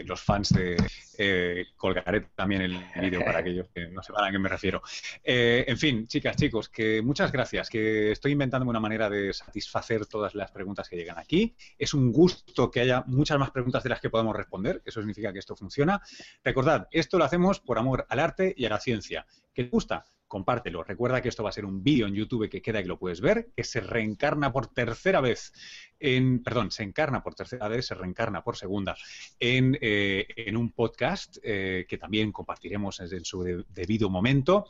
los 0.06 0.20
fans 0.20 0.50
de 0.50 0.76
eh, 1.18 1.66
colgaré 1.76 2.20
también 2.34 2.62
el 2.62 2.78
vídeo 3.00 3.24
para 3.24 3.40
aquellos 3.40 3.68
que 3.74 3.88
no 3.88 4.02
sepan 4.02 4.24
a 4.24 4.30
qué 4.30 4.38
me 4.38 4.48
refiero. 4.48 4.82
Eh, 5.24 5.64
en 5.66 5.76
fin, 5.76 6.06
chicas, 6.06 6.36
chicos, 6.36 6.68
que 6.68 7.02
muchas 7.02 7.32
gracias, 7.32 7.68
que 7.68 8.12
estoy 8.12 8.32
inventándome 8.32 8.70
una 8.70 8.80
manera 8.80 9.10
de 9.10 9.32
satisfacer 9.32 10.06
todas 10.06 10.34
las 10.34 10.50
preguntas 10.52 10.88
que 10.88 10.96
llegan 10.96 11.18
aquí. 11.18 11.56
Es 11.76 11.94
un 11.94 12.12
gusto 12.12 12.70
que 12.70 12.80
haya 12.80 13.02
muchas 13.06 13.38
más 13.38 13.50
preguntas 13.50 13.82
de 13.82 13.88
las 13.88 14.00
que 14.00 14.10
podamos 14.10 14.36
responder, 14.36 14.80
eso 14.84 15.00
significa 15.00 15.32
que 15.32 15.40
esto 15.40 15.56
funciona. 15.56 16.00
Recordad, 16.44 16.88
esto 16.92 17.18
lo 17.18 17.24
hacemos 17.24 17.60
por 17.60 17.78
amor 17.78 18.06
al 18.08 18.20
arte 18.20 18.54
y 18.56 18.64
a 18.66 18.68
la 18.68 18.78
ciencia. 18.78 19.26
¿Qué 19.52 19.64
te 19.64 19.70
gusta? 19.70 20.04
Compártelo. 20.28 20.84
Recuerda 20.84 21.20
que 21.20 21.28
esto 21.28 21.42
va 21.42 21.48
a 21.48 21.52
ser 21.52 21.64
un 21.64 21.82
vídeo 21.82 22.06
en 22.06 22.14
YouTube 22.14 22.48
que 22.48 22.62
queda 22.62 22.80
y 22.80 22.84
lo 22.84 22.98
puedes 22.98 23.20
ver, 23.20 23.48
que 23.56 23.64
se 23.64 23.80
reencarna 23.80 24.52
por 24.52 24.68
tercera 24.68 25.20
vez 25.20 25.52
en, 25.98 26.42
perdón, 26.42 26.70
se 26.70 26.84
encarna 26.84 27.22
por 27.22 27.34
tercera 27.34 27.66
vez, 27.68 27.86
se 27.86 27.94
reencarna 27.94 28.44
por 28.44 28.56
segunda 28.56 28.96
en, 29.40 29.76
eh, 29.80 30.26
un 30.54 30.72
podcast 30.72 31.38
eh, 31.42 31.86
que 31.88 31.98
también 31.98 32.30
compartiremos 32.30 33.00
en 33.00 33.24
su 33.24 33.64
debido 33.68 34.10
momento. 34.10 34.66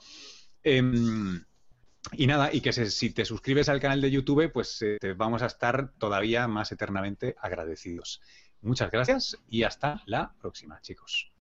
Em, 0.63 1.45
y 2.13 2.27
nada, 2.27 2.51
y 2.53 2.61
que 2.61 2.73
si 2.73 3.11
te 3.11 3.25
suscribes 3.25 3.69
al 3.69 3.81
canal 3.81 4.01
de 4.01 4.11
YouTube, 4.11 4.51
pues 4.53 4.81
eh, 4.83 4.97
te 5.01 5.13
vamos 5.13 5.43
a 5.43 5.47
estar 5.47 5.93
todavía 5.99 6.49
más 6.49 6.73
eternamente 6.73 7.37
agradecidos. 7.41 8.21
Muchas 8.63 8.91
gracias 8.91 9.37
y 9.49 9.63
hasta 9.63 10.03
la 10.07 10.35
próxima, 10.41 10.81
chicos. 10.81 11.38